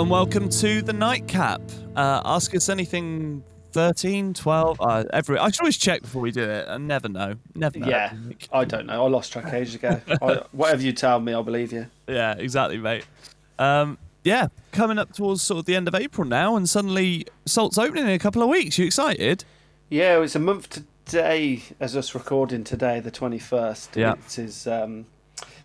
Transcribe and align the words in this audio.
And 0.00 0.08
welcome 0.08 0.48
to 0.48 0.80
the 0.80 0.94
Nightcap. 0.94 1.60
Uh, 1.94 2.22
ask 2.24 2.54
us 2.54 2.70
anything 2.70 3.44
13, 3.72 4.32
12, 4.32 4.80
uh, 4.80 5.04
every. 5.12 5.36
I 5.36 5.50
should 5.50 5.60
always 5.60 5.76
check 5.76 6.00
before 6.00 6.22
we 6.22 6.30
do 6.30 6.42
it. 6.42 6.66
I 6.66 6.78
never 6.78 7.06
know. 7.06 7.34
Never 7.54 7.80
know. 7.80 7.86
Yeah, 7.86 8.14
I 8.50 8.64
don't 8.64 8.86
know. 8.86 9.04
I 9.04 9.08
lost 9.10 9.30
track 9.30 9.52
ages 9.52 9.74
ago. 9.74 10.00
I, 10.22 10.42
whatever 10.52 10.80
you 10.80 10.94
tell 10.94 11.20
me, 11.20 11.34
I'll 11.34 11.42
believe 11.42 11.70
you. 11.70 11.86
Yeah, 12.08 12.32
exactly, 12.38 12.78
mate. 12.78 13.04
Um, 13.58 13.98
yeah, 14.24 14.48
coming 14.72 14.98
up 14.98 15.12
towards 15.12 15.42
sort 15.42 15.58
of 15.58 15.64
the 15.66 15.76
end 15.76 15.86
of 15.86 15.94
April 15.94 16.26
now, 16.26 16.56
and 16.56 16.66
suddenly 16.66 17.26
Salt's 17.44 17.76
opening 17.76 18.04
in 18.04 18.10
a 18.12 18.18
couple 18.18 18.42
of 18.42 18.48
weeks. 18.48 18.78
You 18.78 18.86
excited? 18.86 19.44
Yeah, 19.90 20.18
it's 20.22 20.34
a 20.34 20.38
month 20.38 20.82
today 21.04 21.62
as 21.78 21.94
us 21.94 22.14
recording 22.14 22.64
today, 22.64 23.00
the 23.00 23.10
21st. 23.10 23.96
Yeah. 23.96 24.14
It 24.14 24.38
is, 24.38 24.66
um, 24.66 25.04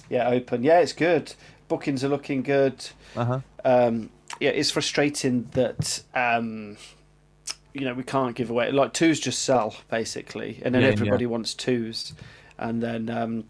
yeah, 0.09 0.27
open. 0.27 0.61
Yeah, 0.61 0.81
it's 0.81 0.91
good. 0.91 1.33
Bookings 1.69 2.03
are 2.03 2.09
looking 2.09 2.43
good. 2.43 2.85
Uh 3.15 3.23
huh. 3.23 3.39
Um, 3.63 4.09
yeah, 4.39 4.49
it's 4.49 4.71
frustrating 4.71 5.47
that 5.51 6.03
um, 6.13 6.77
you 7.73 7.81
know 7.81 7.93
we 7.93 8.03
can't 8.03 8.35
give 8.35 8.49
away 8.49 8.71
like 8.71 8.93
twos 8.93 9.19
just 9.19 9.43
sell 9.43 9.75
basically, 9.89 10.59
and 10.63 10.73
then 10.75 10.81
Yeah, 10.83 10.89
everybody 10.89 11.25
wants 11.25 11.53
twos, 11.53 12.13
and 12.57 12.81
then 12.81 13.09
um, 13.09 13.43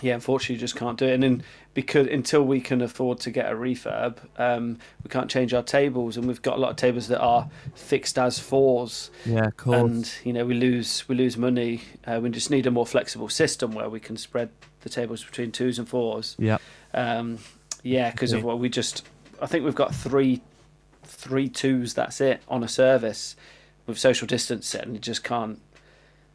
yeah, 0.00 0.14
unfortunately, 0.14 0.56
you 0.56 0.60
just 0.60 0.76
can't 0.76 0.98
do 0.98 1.06
it. 1.06 1.14
And 1.14 1.22
then 1.22 1.42
because 1.74 2.06
until 2.08 2.42
we 2.42 2.60
can 2.60 2.82
afford 2.82 3.18
to 3.20 3.30
get 3.30 3.50
a 3.50 3.54
refurb, 3.54 4.16
um, 4.36 4.78
we 5.04 5.08
can't 5.08 5.30
change 5.30 5.54
our 5.54 5.62
tables, 5.62 6.16
and 6.16 6.26
we've 6.26 6.42
got 6.42 6.56
a 6.58 6.60
lot 6.60 6.70
of 6.70 6.76
tables 6.76 7.08
that 7.08 7.20
are 7.20 7.48
fixed 7.74 8.18
as 8.18 8.38
fours, 8.38 9.10
Yeah, 9.24 9.50
cool. 9.56 9.74
and 9.74 10.12
you 10.24 10.32
know 10.32 10.44
we 10.44 10.54
lose 10.54 11.08
we 11.08 11.14
lose 11.14 11.36
money. 11.36 11.82
Uh, 12.06 12.18
we 12.22 12.30
just 12.30 12.50
need 12.50 12.66
a 12.66 12.70
more 12.70 12.86
flexible 12.86 13.28
system 13.28 13.72
where 13.72 13.88
we 13.88 14.00
can 14.00 14.16
spread 14.16 14.50
the 14.80 14.88
tables 14.88 15.24
between 15.24 15.52
twos 15.52 15.78
and 15.78 15.88
fours. 15.88 16.34
yeah. 16.38 16.58
Um, 16.94 17.38
yeah, 17.84 18.10
because 18.10 18.32
of 18.32 18.44
what 18.44 18.58
we 18.60 18.68
just, 18.68 19.04
I 19.42 19.46
think 19.46 19.64
we've 19.64 19.74
got 19.74 19.94
three, 19.94 20.40
three 21.04 21.48
twos. 21.48 21.94
That's 21.94 22.20
it 22.20 22.40
on 22.48 22.62
a 22.62 22.68
service 22.68 23.36
with 23.86 23.98
social 23.98 24.26
distance, 24.26 24.74
and 24.74 24.96
it 24.96 25.02
just 25.02 25.24
can't. 25.24 25.60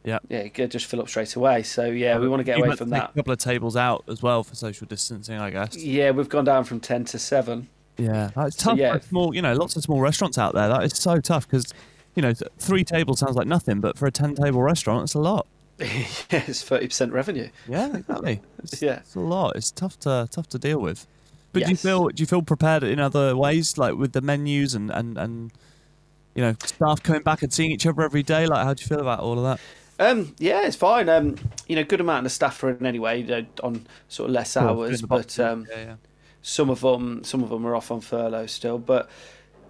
Yeah. 0.04 0.20
yeah, 0.28 0.46
could 0.48 0.70
just 0.70 0.86
fill 0.86 1.00
up 1.00 1.08
straight 1.08 1.34
away. 1.34 1.62
So 1.64 1.86
yeah, 1.86 2.18
we 2.18 2.28
want 2.28 2.40
to 2.40 2.44
get 2.44 2.56
You've 2.58 2.66
away 2.68 2.76
from 2.76 2.90
that. 2.90 3.10
A 3.10 3.14
couple 3.14 3.32
of 3.32 3.38
tables 3.40 3.76
out 3.76 4.04
as 4.08 4.22
well 4.22 4.42
for 4.44 4.54
social 4.54 4.86
distancing, 4.86 5.38
I 5.38 5.50
guess. 5.50 5.76
Yeah, 5.76 6.12
we've 6.12 6.28
gone 6.28 6.44
down 6.44 6.64
from 6.64 6.80
ten 6.80 7.04
to 7.06 7.18
seven. 7.18 7.68
Yeah, 7.96 8.30
that's 8.34 8.56
So, 8.56 8.70
tough. 8.70 8.78
yeah. 8.78 8.96
for 8.96 9.02
small, 9.06 9.34
you 9.34 9.42
know, 9.42 9.54
lots 9.54 9.74
of 9.76 9.82
small 9.82 10.00
restaurants 10.00 10.38
out 10.38 10.54
there. 10.54 10.68
That 10.68 10.84
is 10.84 10.96
so 10.96 11.20
tough 11.20 11.48
because, 11.48 11.74
you 12.14 12.22
know, 12.22 12.32
three 12.58 12.84
tables 12.84 13.18
sounds 13.18 13.34
like 13.34 13.48
nothing, 13.48 13.80
but 13.80 13.98
for 13.98 14.06
a 14.06 14.12
ten-table 14.12 14.62
restaurant, 14.62 15.02
it's 15.02 15.14
a 15.14 15.18
lot. 15.18 15.46
yeah, 15.80 15.86
it's 16.30 16.62
thirty 16.62 16.86
percent 16.86 17.12
revenue. 17.12 17.48
Yeah, 17.68 17.96
exactly. 17.96 18.40
It's, 18.62 18.80
Yeah. 18.82 18.98
it's 19.00 19.16
a 19.16 19.20
lot. 19.20 19.56
It's 19.56 19.70
tough 19.72 19.98
to 20.00 20.28
tough 20.30 20.48
to 20.50 20.58
deal 20.58 20.78
with. 20.80 21.06
But 21.52 21.64
do 21.64 21.70
you 21.70 21.76
feel 21.76 22.08
do 22.08 22.22
you 22.22 22.26
feel 22.26 22.42
prepared 22.42 22.82
in 22.82 23.00
other 23.00 23.36
ways, 23.36 23.78
like 23.78 23.94
with 23.94 24.12
the 24.12 24.20
menus 24.20 24.74
and 24.74 24.90
and 24.90 25.16
and 25.16 25.52
you 26.34 26.42
know 26.42 26.54
staff 26.62 27.02
coming 27.02 27.22
back 27.22 27.42
and 27.42 27.52
seeing 27.52 27.70
each 27.70 27.86
other 27.86 28.02
every 28.02 28.22
day? 28.22 28.46
Like, 28.46 28.64
how 28.64 28.74
do 28.74 28.82
you 28.82 28.86
feel 28.86 29.00
about 29.00 29.20
all 29.20 29.38
of 29.38 29.44
that? 29.44 29.60
Um, 30.00 30.34
yeah, 30.38 30.64
it's 30.66 30.76
fine. 30.76 31.08
Um, 31.08 31.36
you 31.66 31.74
know, 31.74 31.82
good 31.82 32.00
amount 32.00 32.26
of 32.26 32.32
staff 32.32 32.62
are 32.62 32.70
in 32.70 32.86
anyway, 32.86 33.22
you 33.22 33.26
know, 33.26 33.46
on 33.62 33.86
sort 34.08 34.28
of 34.28 34.34
less 34.34 34.56
hours, 34.56 35.02
but 35.02 35.38
um, 35.40 35.66
yeah, 35.70 35.78
yeah. 35.78 35.94
some 36.42 36.70
of 36.70 36.80
them 36.80 37.24
some 37.24 37.42
of 37.42 37.50
them 37.50 37.66
are 37.66 37.74
off 37.74 37.90
on 37.90 38.00
furlough 38.00 38.46
still 38.46 38.78
but 38.78 39.10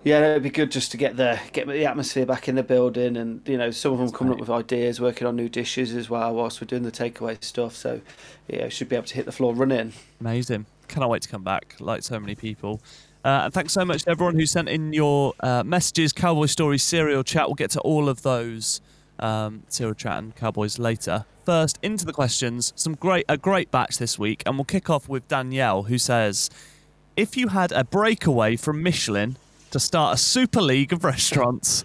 yeah 0.05 0.31
it'd 0.31 0.43
be 0.43 0.51
good 0.51 0.71
just 0.71 0.91
to 0.91 0.97
get 0.97 1.17
the 1.17 1.39
get 1.53 1.67
the 1.67 1.85
atmosphere 1.85 2.27
back 2.27 2.49
in 2.49 2.55
the 2.55 2.63
building 2.63 3.17
and 3.17 3.47
you 3.49 3.57
know 3.57 3.71
some 3.71 3.93
of 3.93 3.99
them 3.99 4.11
coming 4.11 4.33
up 4.33 4.39
with 4.39 4.51
ideas 4.51 5.01
working 5.01 5.27
on 5.27 5.35
new 5.35 5.49
dishes 5.49 5.95
as 5.95 6.09
well 6.09 6.35
whilst 6.35 6.61
we're 6.61 6.67
doing 6.67 6.83
the 6.83 6.93
takeaway 6.93 7.43
stuff 7.43 7.75
so 7.75 8.01
yeah 8.47 8.69
should 8.69 8.89
be 8.89 8.95
able 8.95 9.07
to 9.07 9.15
hit 9.15 9.27
the 9.27 9.33
floor 9.33 9.55
running 9.55 9.93
Amazing. 10.21 10.67
Cannot 10.89 11.11
wait 11.11 11.23
to 11.23 11.29
come 11.29 11.43
back, 11.43 11.77
like 11.81 12.03
so 12.03 12.19
many 12.19 12.35
people. 12.35 12.81
Uh, 13.25 13.43
and 13.45 13.55
thanks 13.55 13.73
so 13.73 13.85
much 13.85 14.05
to 14.05 14.11
everyone 14.11 14.35
who 14.35 14.47
sent 14.47 14.69
in 14.69 14.93
your 14.93 15.35
uh, 15.41 15.63
messages, 15.65 16.13
Cowboy 16.13 16.47
Stories, 16.47 16.83
Cereal 16.83 17.23
Chat. 17.23 17.47
We'll 17.47 17.55
get 17.55 17.71
to 17.73 17.81
all 17.81 18.09
of 18.09 18.23
those 18.23 18.81
um, 19.19 19.65
Cereal 19.69 19.95
Chat 19.95 20.19
and 20.19 20.35
Cowboys 20.35 20.79
later. 20.79 21.25
First, 21.45 21.79
into 21.83 22.05
the 22.05 22.13
questions. 22.13 22.73
Some 22.77 22.95
great 22.95 23.25
a 23.29 23.37
great 23.37 23.71
batch 23.71 23.99
this 23.99 24.19
week, 24.19 24.43
and 24.47 24.57
we'll 24.57 24.65
kick 24.65 24.89
off 24.91 25.09
with 25.09 25.27
Danielle, 25.29 25.85
who 25.85 25.99
says, 25.99 26.51
"If 27.17 27.37
you 27.37 27.49
had 27.49 27.73
a 27.73 27.85
breakaway 27.85 28.57
from 28.57 28.83
Michelin 28.83 29.37
to 29.71 29.81
start 29.81 30.15
a 30.15 30.19
super 30.19 30.61
league 30.61 30.93
of 30.93 31.05
restaurants, 31.05 31.85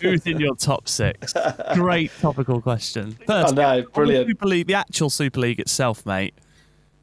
who's 0.00 0.26
in 0.26 0.40
your 0.40 0.54
top 0.54 0.88
six? 0.88 1.34
Great 1.74 2.10
topical 2.20 2.60
question. 2.60 3.18
First, 3.26 3.48
on 3.48 3.54
the 3.54 3.86
brilliant. 3.92 4.28
Super 4.28 4.46
League, 4.46 4.66
the 4.66 4.74
actual 4.74 5.10
Super 5.10 5.40
League 5.40 5.60
itself, 5.60 6.06
mate. 6.06 6.34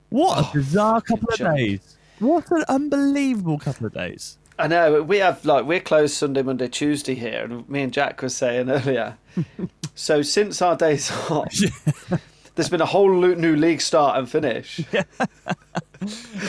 What 0.09 0.37
a 0.37 0.41
oh, 0.41 0.51
bizarre 0.53 1.01
couple 1.01 1.29
of 1.29 1.37
John. 1.37 1.55
days. 1.55 1.97
What 2.19 2.49
an 2.51 2.63
unbelievable 2.69 3.59
couple 3.59 3.85
of 3.87 3.93
days. 3.93 4.37
I 4.59 4.67
know 4.67 5.03
we 5.03 5.17
have 5.19 5.45
like 5.45 5.65
we're 5.65 5.79
closed 5.79 6.15
Sunday, 6.15 6.41
Monday, 6.41 6.67
Tuesday 6.67 7.13
here, 7.13 7.43
and 7.43 7.67
me 7.69 7.81
and 7.83 7.93
Jack 7.93 8.21
was 8.21 8.35
saying 8.35 8.69
earlier. 8.71 9.17
so 9.95 10.21
since 10.21 10.61
our 10.61 10.75
days 10.75 11.11
off, 11.29 11.53
there's 12.55 12.69
been 12.69 12.81
a 12.81 12.85
whole 12.85 13.09
new 13.11 13.55
league 13.55 13.81
start 13.81 14.17
and 14.17 14.29
finish. 14.29 14.81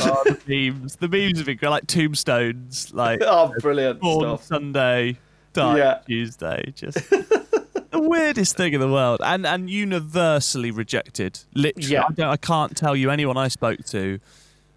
Oh, 0.00 0.22
the 0.26 0.70
memes. 0.70 0.96
The 0.96 1.08
memes 1.08 1.38
have 1.38 1.46
been 1.46 1.56
great, 1.56 1.70
like 1.70 1.86
tombstones, 1.86 2.92
like 2.92 3.22
Oh, 3.22 3.54
brilliant 3.60 3.98
Born 3.98 4.20
stuff! 4.36 4.44
Sunday, 4.44 5.16
Yeah. 5.76 5.98
Tuesday. 6.06 6.72
Just 6.74 6.96
the 7.10 8.00
weirdest 8.00 8.56
thing 8.56 8.72
in 8.74 8.80
the 8.80 8.88
world, 8.88 9.20
and 9.24 9.46
and 9.46 9.68
universally 9.70 10.70
rejected. 10.70 11.40
Literally, 11.54 11.88
Yeah. 11.88 12.04
I, 12.08 12.12
don't, 12.12 12.28
I 12.28 12.36
can't 12.36 12.76
tell 12.76 12.94
you 12.96 13.10
anyone 13.10 13.36
I 13.36 13.48
spoke 13.48 13.84
to, 13.86 14.18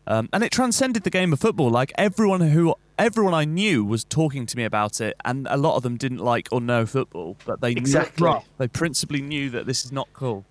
um, 0.08 0.30
and 0.34 0.44
it 0.44 0.52
transcended 0.52 1.04
the 1.04 1.10
game 1.10 1.34
of 1.34 1.40
football. 1.40 1.70
Like 1.70 1.92
everyone 1.98 2.42
who 2.42 2.76
everyone 2.98 3.34
I 3.34 3.46
knew 3.46 3.84
was 3.84 4.04
talking 4.04 4.46
to 4.46 4.58
me 4.58 4.64
about 4.64 5.02
it, 5.02 5.16
and 5.26 5.48
a 5.50 5.58
lot 5.58 5.76
of 5.76 5.84
them 5.84 5.98
didn't 5.98 6.20
like 6.20 6.48
or 6.52 6.62
know 6.62 6.86
football, 6.86 7.38
but 7.46 7.62
they 7.62 7.70
knew 7.74 7.78
it 7.80 7.82
Exactly. 7.82 8.26
right. 8.26 8.44
They 8.58 8.68
principally 8.68 9.22
knew 9.22 9.50
that 9.52 9.66
this 9.66 9.84
is 9.86 9.92
not 9.92 10.08
cool. 10.14 10.46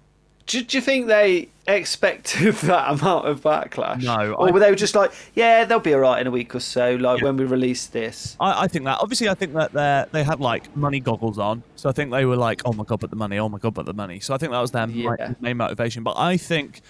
Do, 0.47 0.63
do 0.65 0.77
you 0.77 0.81
think 0.81 1.07
they 1.07 1.49
expected 1.69 2.55
that 2.63 2.91
amount 2.91 3.27
of 3.29 3.41
backlash? 3.41 4.03
No, 4.03 4.33
Or 4.35 4.49
I- 4.49 4.51
were 4.51 4.59
they 4.61 4.75
just 4.75 4.95
like, 4.97 5.13
yeah, 5.35 5.65
they'll 5.65 5.79
be 5.79 5.95
all 5.95 6.01
right 6.01 6.21
in 6.21 6.27
a 6.27 6.31
week 6.31 6.55
or 6.55 6.61
so, 6.61 6.97
like 6.97 7.21
Yeah. 7.21 7.27
when 7.27 7.37
we 7.37 7.45
release 7.45 7.87
this? 7.87 8.37
I, 8.41 8.65
I 8.65 8.69
think 8.69 8.85
that 8.87 8.99
obviously 9.01 9.29
I 9.29 9.35
think 9.35 9.53
that 9.55 9.73
they 9.73 10.05
they 10.13 10.25
had 10.25 10.41
like 10.41 10.75
money 10.77 10.99
goggles 11.01 11.39
on, 11.39 11.63
so 11.77 11.89
I 11.89 11.93
think 11.93 12.11
they 12.11 12.25
were 12.25 12.37
like, 12.37 12.63
oh 12.65 12.73
my 12.73 12.85
god, 12.85 13.01
but 13.01 13.11
the 13.11 13.17
money, 13.17 13.39
oh 13.39 13.49
my 13.49 13.59
god, 13.59 13.75
but 13.75 13.87
the 13.87 13.95
money. 13.95 14.19
So 14.21 14.35
I 14.35 14.39
think 14.39 14.51
that 14.53 14.61
was 14.61 14.73
their 14.73 14.89
Yeah. 14.89 15.35
main 15.41 15.57
motivation. 15.57 16.03
But 16.03 16.17
I 16.19 16.37
think 16.37 16.81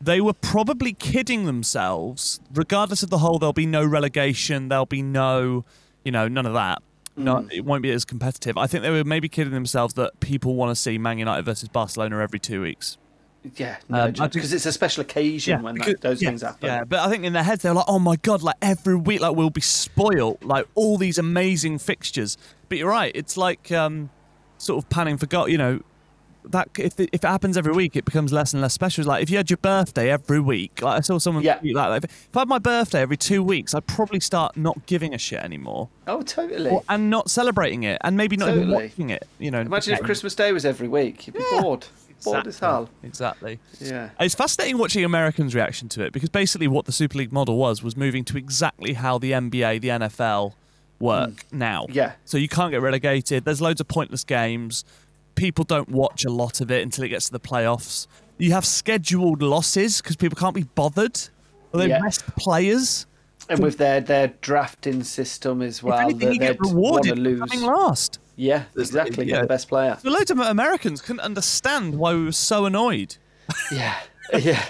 they 0.00 0.20
were 0.20 0.32
probably 0.34 0.92
kidding 0.92 1.44
themselves, 1.46 2.38
regardless 2.54 3.02
of 3.02 3.10
the 3.10 3.18
whole. 3.18 3.38
There'll 3.40 3.52
be 3.52 3.66
no 3.66 3.84
relegation. 3.84 4.68
There'll 4.68 4.86
be 4.86 5.02
no, 5.02 5.64
you 6.04 6.12
know, 6.12 6.28
none 6.28 6.46
of 6.46 6.52
that. 6.54 6.82
No, 7.18 7.36
Mm. 7.36 7.52
it 7.52 7.64
won't 7.64 7.82
be 7.82 7.90
as 7.90 8.04
competitive. 8.04 8.56
I 8.56 8.66
think 8.66 8.82
they 8.82 8.90
were 8.90 9.04
maybe 9.04 9.28
kidding 9.28 9.52
themselves 9.52 9.94
that 9.94 10.18
people 10.20 10.54
want 10.54 10.70
to 10.70 10.74
see 10.76 10.98
Man 10.98 11.18
United 11.18 11.44
versus 11.44 11.68
Barcelona 11.68 12.18
every 12.20 12.38
two 12.38 12.62
weeks. 12.62 12.96
Yeah, 13.56 13.76
Um, 13.90 14.14
I 14.18 14.26
because 14.28 14.52
it's 14.52 14.66
a 14.66 14.72
special 14.72 15.00
occasion 15.02 15.62
when 15.62 15.76
that, 15.76 16.00
those 16.00 16.20
yeah, 16.20 16.28
things 16.30 16.42
happen. 16.42 16.66
Yeah, 16.66 16.84
but 16.84 16.98
I 16.98 17.08
think 17.08 17.24
in 17.24 17.32
their 17.32 17.44
heads 17.44 17.62
they're 17.62 17.72
like, 17.72 17.84
"Oh 17.88 17.98
my 18.00 18.16
god, 18.16 18.42
like 18.42 18.56
every 18.60 18.96
week, 18.96 19.20
like 19.20 19.36
we'll 19.36 19.48
be 19.48 19.60
spoiled, 19.60 20.44
like 20.44 20.66
all 20.74 20.98
these 20.98 21.18
amazing 21.18 21.78
fixtures." 21.78 22.36
But 22.68 22.78
you're 22.78 22.90
right; 22.90 23.12
it's 23.14 23.36
like 23.36 23.70
um, 23.72 24.10
sort 24.58 24.82
of 24.84 24.90
panning 24.90 25.16
for 25.18 25.26
God. 25.26 25.50
You 25.50 25.58
know, 25.58 25.80
that 26.44 26.68
if 26.78 26.98
it, 26.98 27.10
if 27.12 27.24
it 27.24 27.26
happens 27.26 27.56
every 27.56 27.72
week, 27.72 27.96
it 27.96 28.04
becomes 28.04 28.32
less 28.32 28.52
and 28.52 28.62
less 28.62 28.72
special. 28.74 29.04
Like 29.04 29.22
if 29.22 29.30
you 29.30 29.36
had 29.36 29.50
your 29.50 29.56
birthday 29.58 30.10
every 30.10 30.40
week, 30.40 30.82
like 30.82 30.98
I 30.98 31.00
saw 31.00 31.18
someone 31.18 31.44
Yeah. 31.44 31.56
tweet 31.56 31.74
like, 31.74 32.02
that. 32.02 32.10
if 32.10 32.36
I 32.36 32.40
had 32.40 32.48
my 32.48 32.58
birthday 32.58 33.00
every 33.00 33.16
two 33.16 33.42
weeks, 33.42 33.74
I'd 33.74 33.86
probably 33.86 34.20
start 34.20 34.56
not 34.56 34.86
giving 34.86 35.14
a 35.14 35.18
shit 35.18 35.40
anymore 35.40 35.88
Oh, 36.06 36.22
totally. 36.22 36.70
or, 36.70 36.82
and 36.88 37.10
not 37.10 37.30
celebrating 37.30 37.82
it, 37.82 37.98
and 38.02 38.16
maybe 38.16 38.36
not 38.36 38.50
even 38.50 38.70
watching 38.70 39.10
it. 39.10 39.26
You 39.38 39.50
know, 39.50 39.60
Imagine 39.60 39.94
if. 39.94 40.02
Christmas 40.02 40.34
Day 40.34 40.52
was 40.52 40.64
every 40.64 40.88
week. 40.88 41.26
You'd 41.26 41.34
be 41.34 41.44
bored. 41.50 41.86
Bored 42.24 42.46
as 42.48 42.58
hell. 42.58 42.90
Exactly. 43.02 43.60
Yeah. 43.80 44.10
It's 44.18 44.34
fascinating 44.34 44.78
watching 44.78 45.04
Americans' 45.04 45.54
reaction 45.54 45.88
to 45.90 46.02
it 46.04 46.12
because 46.12 46.28
basically 46.30 46.66
what 46.66 46.86
the 46.86 46.92
Super 46.92 47.18
League 47.18 47.32
model 47.32 47.56
was 47.56 47.82
was 47.82 47.96
moving 47.96 48.24
to 48.24 48.36
exactly 48.36 48.94
how 48.94 49.18
the 49.18 49.32
NBA, 49.32 49.80
the 49.80 49.88
NFL 49.88 50.54
work 50.98 51.30
mm. 51.30 51.52
now. 51.52 51.86
Yeah. 51.90 52.12
So 52.24 52.36
you 52.36 52.48
can't 52.48 52.72
get 52.72 52.82
relegated. 52.82 53.44
There's 53.44 53.60
loads 53.60 53.80
of 53.80 53.88
pointless 53.88 54.24
games. 54.24 54.84
People 55.38 55.64
don't 55.64 55.88
watch 55.88 56.24
a 56.24 56.30
lot 56.30 56.60
of 56.60 56.70
it 56.70 56.82
until 56.82 57.04
it 57.04 57.08
gets 57.08 57.26
to 57.26 57.32
the 57.32 57.40
playoffs. 57.40 58.06
You 58.38 58.52
have 58.52 58.64
scheduled 58.66 59.42
losses 59.42 60.00
because 60.02 60.16
people 60.16 60.36
can't 60.36 60.54
be 60.54 60.64
bothered. 60.64 61.18
Or 61.72 61.80
they 61.80 61.88
Yeah. 61.88 62.00
rest 62.02 62.24
players. 62.36 63.06
And 63.48 63.60
with 63.60 63.78
their, 63.78 64.00
their 64.00 64.28
drafting 64.40 65.02
system 65.04 65.62
as 65.62 65.82
well, 65.82 65.96
if 65.98 66.04
anything, 66.04 66.18
that 66.28 66.34
you 66.34 66.40
get 66.40 66.48
they'd 66.52 66.60
want 66.60 66.74
rewarded 66.74 67.04
to 67.04 67.14
for 67.16 67.20
lose. 67.20 67.40
coming 67.50 67.62
last. 67.64 68.18
Yeah, 68.36 68.64
exactly. 68.76 69.26
yeah. 69.26 69.36
Get 69.36 69.42
the 69.42 69.48
best 69.48 69.68
player. 69.68 69.96
So 70.02 70.10
loads 70.10 70.30
of 70.30 70.38
Americans 70.38 71.00
couldn't 71.00 71.20
understand 71.20 71.94
why 71.94 72.14
we 72.14 72.24
were 72.24 72.32
so 72.32 72.66
annoyed. 72.66 73.16
Yeah. 73.72 73.96
Yeah. 74.38 74.62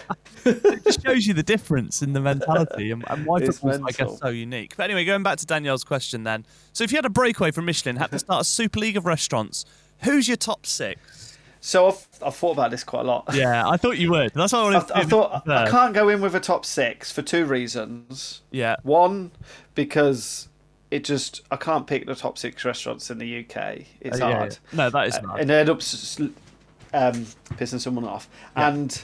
it 0.44 0.84
just 0.84 1.04
shows 1.04 1.26
you 1.26 1.34
the 1.34 1.42
difference 1.42 2.00
in 2.00 2.12
the 2.12 2.20
mentality 2.20 2.92
and, 2.92 3.04
and 3.08 3.26
why 3.26 3.38
It's 3.38 3.58
football's, 3.58 3.82
I 3.88 4.04
guess, 4.04 4.18
so 4.20 4.28
unique. 4.28 4.74
But 4.76 4.84
anyway, 4.84 5.04
going 5.04 5.24
back 5.24 5.38
to 5.38 5.46
Danielle's 5.46 5.82
question 5.84 6.22
then. 6.22 6.46
So 6.72 6.84
if 6.84 6.92
you 6.92 6.96
had 6.96 7.04
a 7.04 7.10
breakaway 7.10 7.50
from 7.50 7.64
Michelin, 7.64 7.96
had 7.96 8.12
to 8.12 8.18
start 8.20 8.42
a 8.42 8.44
super 8.44 8.78
league 8.78 8.96
of 8.96 9.04
restaurants, 9.04 9.64
who's 10.02 10.28
your 10.28 10.36
top 10.36 10.66
six? 10.66 11.36
So 11.60 11.88
I've, 11.88 12.06
I've 12.24 12.36
thought 12.36 12.52
about 12.52 12.70
this 12.70 12.84
quite 12.84 13.00
a 13.00 13.08
lot. 13.08 13.28
Yeah, 13.34 13.68
I 13.68 13.76
thought 13.76 13.98
you 13.98 14.10
would. 14.12 14.32
That's 14.32 14.52
what 14.52 14.60
I 14.60 14.62
wanted 14.64 14.76
I, 14.78 14.80
to 14.86 14.96
I 14.98 15.02
do 15.02 15.08
thought 15.08 15.48
I 15.48 15.68
can't 15.70 15.92
go 15.92 16.08
in 16.08 16.20
with 16.20 16.34
a 16.34 16.40
top 16.40 16.64
six 16.64 17.10
for 17.10 17.20
two 17.22 17.44
reasons. 17.44 18.42
Yeah. 18.52 18.76
One, 18.84 19.32
because 19.74 20.48
it 20.90 21.04
just 21.04 21.42
I 21.50 21.56
can't 21.56 21.86
pick 21.86 22.06
the 22.06 22.14
top 22.14 22.38
six 22.38 22.64
restaurants 22.64 23.10
in 23.10 23.18
the 23.18 23.40
UK. 23.40 23.84
It's 24.00 24.20
Uh, 24.20 24.26
yeah, 24.28 24.36
hard. 24.36 24.58
yeah. 24.72 24.76
No, 24.76 24.90
that 24.90 25.06
is 25.08 25.14
Uh, 25.16 25.22
hard. 25.26 25.40
and 25.40 25.50
end 25.50 25.68
up 25.68 25.78
s- 25.78 26.18
s- 26.20 26.28
um, 26.94 27.26
pissing 27.56 27.80
someone 27.80 28.04
off. 28.04 28.28
Yeah. 28.56 28.68
And 28.68 29.02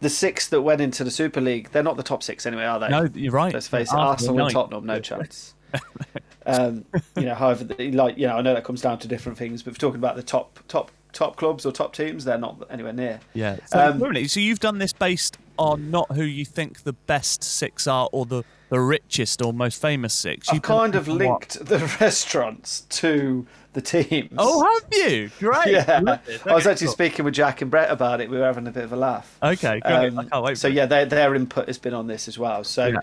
the 0.00 0.10
six 0.10 0.48
that 0.48 0.62
went 0.62 0.80
into 0.80 1.04
the 1.04 1.12
Super 1.12 1.40
League, 1.40 1.70
they're 1.70 1.84
not 1.84 1.96
the 1.96 2.02
top 2.02 2.24
six 2.24 2.44
anyway, 2.44 2.64
are 2.64 2.80
they? 2.80 2.88
No, 2.88 3.08
you're 3.14 3.32
right. 3.32 3.54
Let's 3.54 3.68
face 3.68 3.92
it, 3.92 3.96
Arsenal 3.96 4.40
Arsenal 4.40 4.46
and. 4.46 4.52
Tottenham, 4.52 4.84
no 4.86 4.98
chance. 4.98 5.54
um, 6.46 6.84
you 7.16 7.22
know, 7.24 7.34
however, 7.34 7.64
the- 7.64 7.92
like 7.92 8.16
you 8.18 8.26
know, 8.26 8.36
I 8.36 8.42
know 8.42 8.54
that 8.54 8.64
comes 8.64 8.80
down 8.82 8.98
to 9.00 9.08
different 9.08 9.38
things, 9.38 9.62
but 9.62 9.70
if 9.72 9.76
we're 9.82 9.88
talking 9.88 9.98
about 10.00 10.16
the 10.16 10.22
top 10.22 10.58
top 10.68 10.90
top 11.12 11.36
clubs 11.36 11.66
or 11.66 11.72
top 11.72 11.94
teams, 11.94 12.24
they're 12.24 12.38
not 12.38 12.56
anywhere 12.70 12.92
near. 12.94 13.20
Yeah. 13.34 13.56
So, 13.66 13.78
Um, 13.90 14.02
really, 14.02 14.26
so 14.28 14.40
you've 14.40 14.60
done 14.60 14.78
this 14.78 14.94
based 14.94 15.36
on 15.58 15.90
not 15.90 16.10
who 16.12 16.22
you 16.24 16.46
think 16.46 16.84
the 16.84 16.94
best 16.94 17.44
six 17.44 17.86
are 17.86 18.08
or 18.12 18.24
the, 18.24 18.42
the 18.70 18.80
richest 18.80 19.42
or 19.42 19.52
most 19.52 19.78
famous 19.80 20.14
six. 20.14 20.48
I've 20.48 20.54
You've 20.54 20.62
kind 20.62 20.94
of 20.94 21.08
what? 21.08 21.16
linked 21.18 21.66
the 21.66 21.78
restaurants 22.00 22.80
to 22.88 23.46
the 23.74 23.82
teams. 23.82 24.30
Oh, 24.38 24.62
have 24.80 24.88
you? 24.90 25.30
Great. 25.38 25.66
yeah. 25.72 26.16
It. 26.26 26.46
I 26.46 26.54
was 26.54 26.66
actually 26.66 26.86
cool. 26.86 26.92
speaking 26.94 27.24
with 27.26 27.34
Jack 27.34 27.60
and 27.60 27.70
Brett 27.70 27.90
about 27.90 28.22
it. 28.22 28.30
We 28.30 28.38
were 28.38 28.46
having 28.46 28.66
a 28.66 28.70
bit 28.70 28.84
of 28.84 28.94
a 28.94 28.96
laugh. 28.96 29.36
Okay. 29.42 29.82
Um, 29.82 30.18
I 30.18 30.24
can't 30.24 30.44
wait. 30.44 30.56
so 30.56 30.68
yeah, 30.68 30.86
their 30.86 31.04
their 31.04 31.34
input 31.34 31.66
has 31.66 31.76
been 31.78 31.92
on 31.92 32.06
this 32.06 32.26
as 32.26 32.38
well. 32.38 32.64
So, 32.64 32.86
Yeah. 32.86 33.00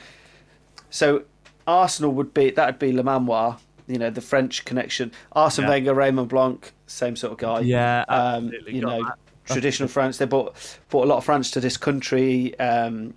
so 0.90 1.24
Arsenal 1.70 2.12
would 2.14 2.34
be 2.34 2.50
that 2.52 2.66
would 2.66 2.80
be 2.80 2.92
Le 2.92 3.04
Manoir, 3.04 3.58
you 3.88 3.98
know, 3.98 4.10
the 4.10 4.22
French 4.22 4.66
connection. 4.66 5.12
Arsene 5.34 5.64
Yeah. 5.66 5.70
Wenger, 5.70 5.94
Raymond 5.94 6.30
Blanc, 6.30 6.74
same 6.88 7.16
sort 7.16 7.34
of 7.34 7.38
guy. 7.40 7.60
Yeah, 7.62 8.04
um, 8.10 8.52
you 8.68 8.82
know, 8.82 9.04
that. 9.04 9.16
traditional 9.46 9.88
France. 9.90 10.18
They 10.18 10.26
brought 10.26 10.56
brought 10.90 11.04
a 11.06 11.08
lot 11.08 11.18
of 11.18 11.26
France 11.26 11.52
to 11.52 11.60
this 11.60 11.78
country. 11.78 12.58
Um, 12.60 13.14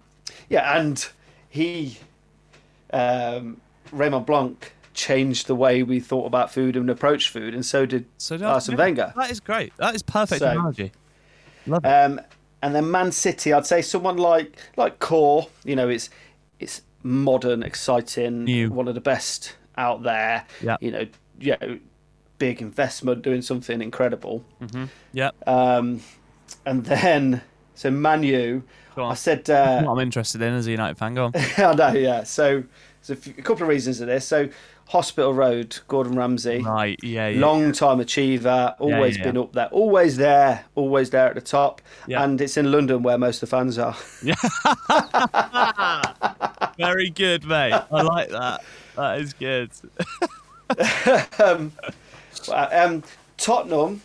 yeah, 0.48 0.78
and 0.78 1.06
he, 1.48 1.98
um, 2.92 3.60
Raymond 3.90 4.26
Blanc, 4.26 4.72
changed 4.94 5.46
the 5.46 5.54
way 5.54 5.82
we 5.82 5.98
thought 6.00 6.26
about 6.26 6.52
food 6.52 6.76
and 6.76 6.90
approached 6.90 7.30
food, 7.30 7.54
and 7.54 7.64
so 7.64 7.86
did 7.86 8.04
So 8.18 8.36
Arsene 8.44 8.76
Wenger. 8.76 9.12
That 9.16 9.30
is 9.30 9.40
great. 9.40 9.72
That 9.78 9.94
is 9.94 10.02
perfect 10.02 10.40
So- 10.40 10.50
analogy. 10.50 10.92
Love 11.66 11.84
it. 11.84 11.88
Um, 11.88 12.20
and 12.60 12.74
then 12.74 12.90
Man 12.90 13.10
City, 13.12 13.52
I'd 13.52 13.66
say 13.66 13.82
someone 13.82 14.16
like 14.16 14.56
like 14.76 14.98
Core. 14.98 15.48
You 15.64 15.76
know, 15.76 15.88
it's 15.88 16.10
it's 16.60 16.82
modern, 17.02 17.62
exciting, 17.62 18.44
New. 18.44 18.70
one 18.70 18.88
of 18.88 18.94
the 18.94 19.00
best 19.00 19.56
out 19.76 20.02
there. 20.02 20.46
Yeah. 20.60 20.76
You 20.80 20.90
know, 20.90 21.06
yeah, 21.38 21.56
big 22.38 22.60
investment, 22.60 23.22
doing 23.22 23.42
something 23.42 23.80
incredible. 23.80 24.44
yeah. 25.12 25.30
Um, 25.46 26.00
and 26.66 26.84
then 26.84 27.42
so 27.74 27.90
Manu, 27.90 28.62
I 28.96 29.14
said, 29.14 29.48
uh, 29.48 29.82
what 29.82 29.92
I'm 29.92 29.98
interested 30.00 30.42
in 30.42 30.54
as 30.54 30.66
a 30.66 30.70
United 30.70 30.98
fan. 30.98 31.14
Go 31.14 31.26
on. 31.26 31.32
I 31.56 31.74
know, 31.74 31.92
yeah. 31.92 32.22
So 32.22 32.62
there's 33.00 33.18
a, 33.18 33.20
few, 33.20 33.34
a 33.38 33.42
couple 33.42 33.62
of 33.62 33.68
reasons 33.68 34.00
of 34.00 34.06
this. 34.06 34.26
So 34.26 34.48
Hospital 34.88 35.32
Road, 35.32 35.78
Gordon 35.88 36.16
Ramsay. 36.16 36.62
Right. 36.62 36.98
Yeah. 37.02 37.28
yeah. 37.28 37.40
Long 37.40 37.72
time 37.72 38.00
achiever, 38.00 38.74
always 38.78 39.16
yeah. 39.16 39.24
been 39.24 39.38
up 39.38 39.52
there, 39.52 39.68
always 39.68 40.16
there, 40.16 40.64
always 40.74 41.10
there 41.10 41.28
at 41.28 41.34
the 41.34 41.40
top. 41.40 41.80
Yeah. 42.06 42.22
And 42.22 42.40
it's 42.40 42.56
in 42.56 42.70
London 42.70 43.02
where 43.02 43.18
most 43.18 43.42
of 43.42 43.48
the 43.48 43.56
fans 43.56 43.78
are. 43.78 43.96
Very 46.78 47.10
good, 47.10 47.44
mate. 47.44 47.72
I 47.72 48.02
like 48.02 48.28
that. 48.30 48.64
That 48.96 49.20
is 49.20 49.32
good. 49.32 49.70
um, 51.40 51.72
um, 52.52 53.02
Tottenham, 53.36 54.02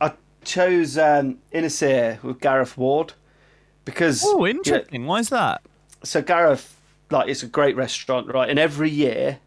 I 0.00 0.12
chose 0.44 0.96
um, 0.96 1.38
with 1.52 2.40
Gareth 2.40 2.78
Ward 2.78 3.12
because 3.84 4.22
Oh, 4.24 4.44
you 4.44 4.54
know, 4.54 4.60
interesting. 4.60 5.06
Why 5.06 5.18
is 5.18 5.28
that? 5.28 5.62
so 6.04 6.22
Gareth, 6.22 6.76
like, 7.10 7.28
it's 7.28 7.42
a 7.42 7.46
great 7.46 7.76
restaurant, 7.76 8.32
right? 8.32 8.48
And 8.48 8.58
every 8.58 8.90
year, 8.90 9.38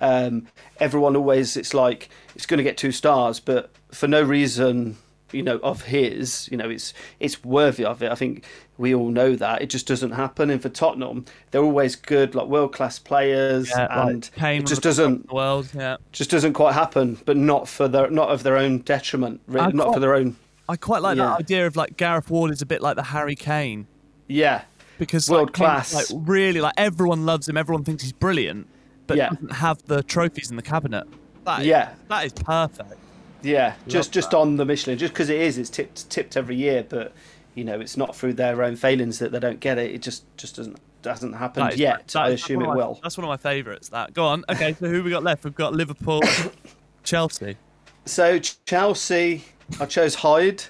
um, 0.00 0.46
everyone 0.78 1.16
always, 1.16 1.56
it's 1.56 1.74
like 1.74 2.08
it's 2.34 2.46
going 2.46 2.58
to 2.58 2.64
get 2.64 2.76
two 2.76 2.92
stars, 2.92 3.40
but 3.40 3.70
for 3.90 4.06
no 4.08 4.22
reason, 4.22 4.96
you 5.32 5.42
know, 5.42 5.58
of 5.58 5.82
his, 5.82 6.48
you 6.50 6.56
know, 6.56 6.70
it's 6.70 6.94
it's 7.20 7.44
worthy 7.44 7.84
of 7.84 8.02
it. 8.02 8.10
I 8.10 8.14
think 8.14 8.44
we 8.78 8.94
all 8.94 9.10
know 9.10 9.34
that. 9.36 9.60
It 9.60 9.66
just 9.68 9.86
doesn't 9.86 10.12
happen. 10.12 10.48
And 10.50 10.62
for 10.62 10.68
Tottenham, 10.70 11.26
they're 11.50 11.62
always 11.62 11.96
good, 11.96 12.34
like 12.34 12.46
world 12.46 12.72
class 12.72 12.98
players, 12.98 13.68
Yeah, 13.70 14.06
and 14.08 14.30
Kane 14.36 14.62
it 14.62 14.66
just 14.66 14.82
doesn't 14.82 15.30
world. 15.32 15.68
Yeah. 15.74 15.96
just 16.12 16.30
doesn't 16.30 16.54
quite 16.54 16.72
happen. 16.74 17.18
But 17.26 17.36
not 17.36 17.68
for 17.68 17.88
their 17.88 18.08
not 18.10 18.30
of 18.30 18.42
their 18.42 18.56
own 18.56 18.78
detriment, 18.78 19.40
really, 19.46 19.72
not 19.72 19.92
for 19.92 20.00
their 20.00 20.14
own. 20.14 20.36
I 20.68 20.76
quite 20.76 21.02
like 21.02 21.16
Yeah. 21.18 21.24
that 21.26 21.40
idea 21.40 21.66
of 21.66 21.76
like 21.76 21.96
Gareth 21.96 22.30
Ward 22.30 22.50
is 22.50 22.62
a 22.62 22.66
bit 22.66 22.80
like 22.82 22.96
the 22.96 23.02
Harry 23.02 23.34
Kane 23.34 23.86
Yeah, 24.28 24.62
because 24.98 25.28
world 25.28 25.48
like, 25.48 25.54
class, 25.54 25.94
like 26.12 26.22
really 26.26 26.60
like 26.60 26.74
everyone 26.76 27.26
loves 27.26 27.48
him, 27.48 27.56
everyone 27.56 27.84
thinks 27.84 28.02
he's 28.02 28.12
brilliant, 28.12 28.66
but 29.08 29.16
Yeah. 29.16 29.30
doesn't 29.30 29.52
have 29.54 29.84
the 29.86 30.04
trophies 30.04 30.50
in 30.50 30.56
the 30.56 30.62
cabinet. 30.62 31.04
That 31.44 31.60
is- 31.62 31.66
Yeah. 31.66 31.94
that 32.08 32.24
is 32.26 32.32
perfect. 32.32 32.94
Yeah, 33.42 33.74
just 33.88 34.12
just 34.12 34.30
that. 34.32 34.36
on 34.38 34.56
the 34.56 34.64
Michelin, 34.64 34.98
just 34.98 35.12
because 35.12 35.28
it 35.30 35.40
is, 35.40 35.58
it's 35.58 35.70
tipped 35.70 36.08
tipped 36.10 36.36
every 36.36 36.54
year, 36.56 36.84
but 36.88 37.12
you 37.54 37.64
know, 37.64 37.80
it's 37.80 37.96
not 37.96 38.14
through 38.14 38.34
their 38.34 38.62
own 38.62 38.76
failings 38.76 39.18
that 39.18 39.32
they 39.32 39.40
don't 39.40 39.58
get 39.60 39.78
it. 39.78 39.90
It 39.92 40.02
just 40.02 40.24
just 40.36 40.54
doesn't 40.56 40.78
doesn't 41.02 41.32
happen 41.34 41.62
That 41.62 41.74
is- 41.74 41.78
yet. 41.80 42.08
that 42.08 42.20
I 42.20 42.28
assume 42.30 42.62
it 42.62 42.66
my- 42.66 42.74
will. 42.76 42.98
That's 43.02 43.16
one 43.16 43.24
of 43.24 43.28
my 43.28 43.36
favourites. 43.36 43.88
That 43.90 44.12
go 44.12 44.24
on. 44.26 44.44
Okay, 44.48 44.74
so 44.78 44.88
who 44.88 45.02
we 45.04 45.10
got 45.10 45.22
left? 45.22 45.44
We've 45.44 45.54
got 45.54 45.72
Liverpool, 45.72 46.22
Chelsea. 47.04 47.56
So 48.04 48.38
Chelsea, 48.66 49.44
I 49.80 49.86
chose 49.86 50.16
Hide. 50.16 50.64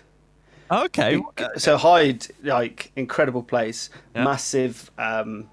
Okay, 0.70 1.19
So 1.56 1.79
Hide, 1.79 2.26
like 2.43 2.93
incredible 2.94 3.43
place, 3.43 3.88
Yeah. 4.14 4.25
massive, 4.25 4.90
um, 4.99 5.49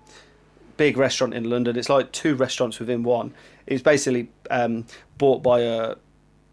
big 0.77 0.97
restaurant 0.97 1.33
in 1.33 1.49
London. 1.49 1.77
It's 1.77 1.89
like 1.89 2.11
two 2.11 2.35
restaurants 2.35 2.79
within 2.79 3.03
one. 3.03 3.33
It's 3.65 3.81
basically 3.81 4.29
um, 4.49 4.85
bought 5.17 5.41
by 5.41 5.61
a 5.61 5.95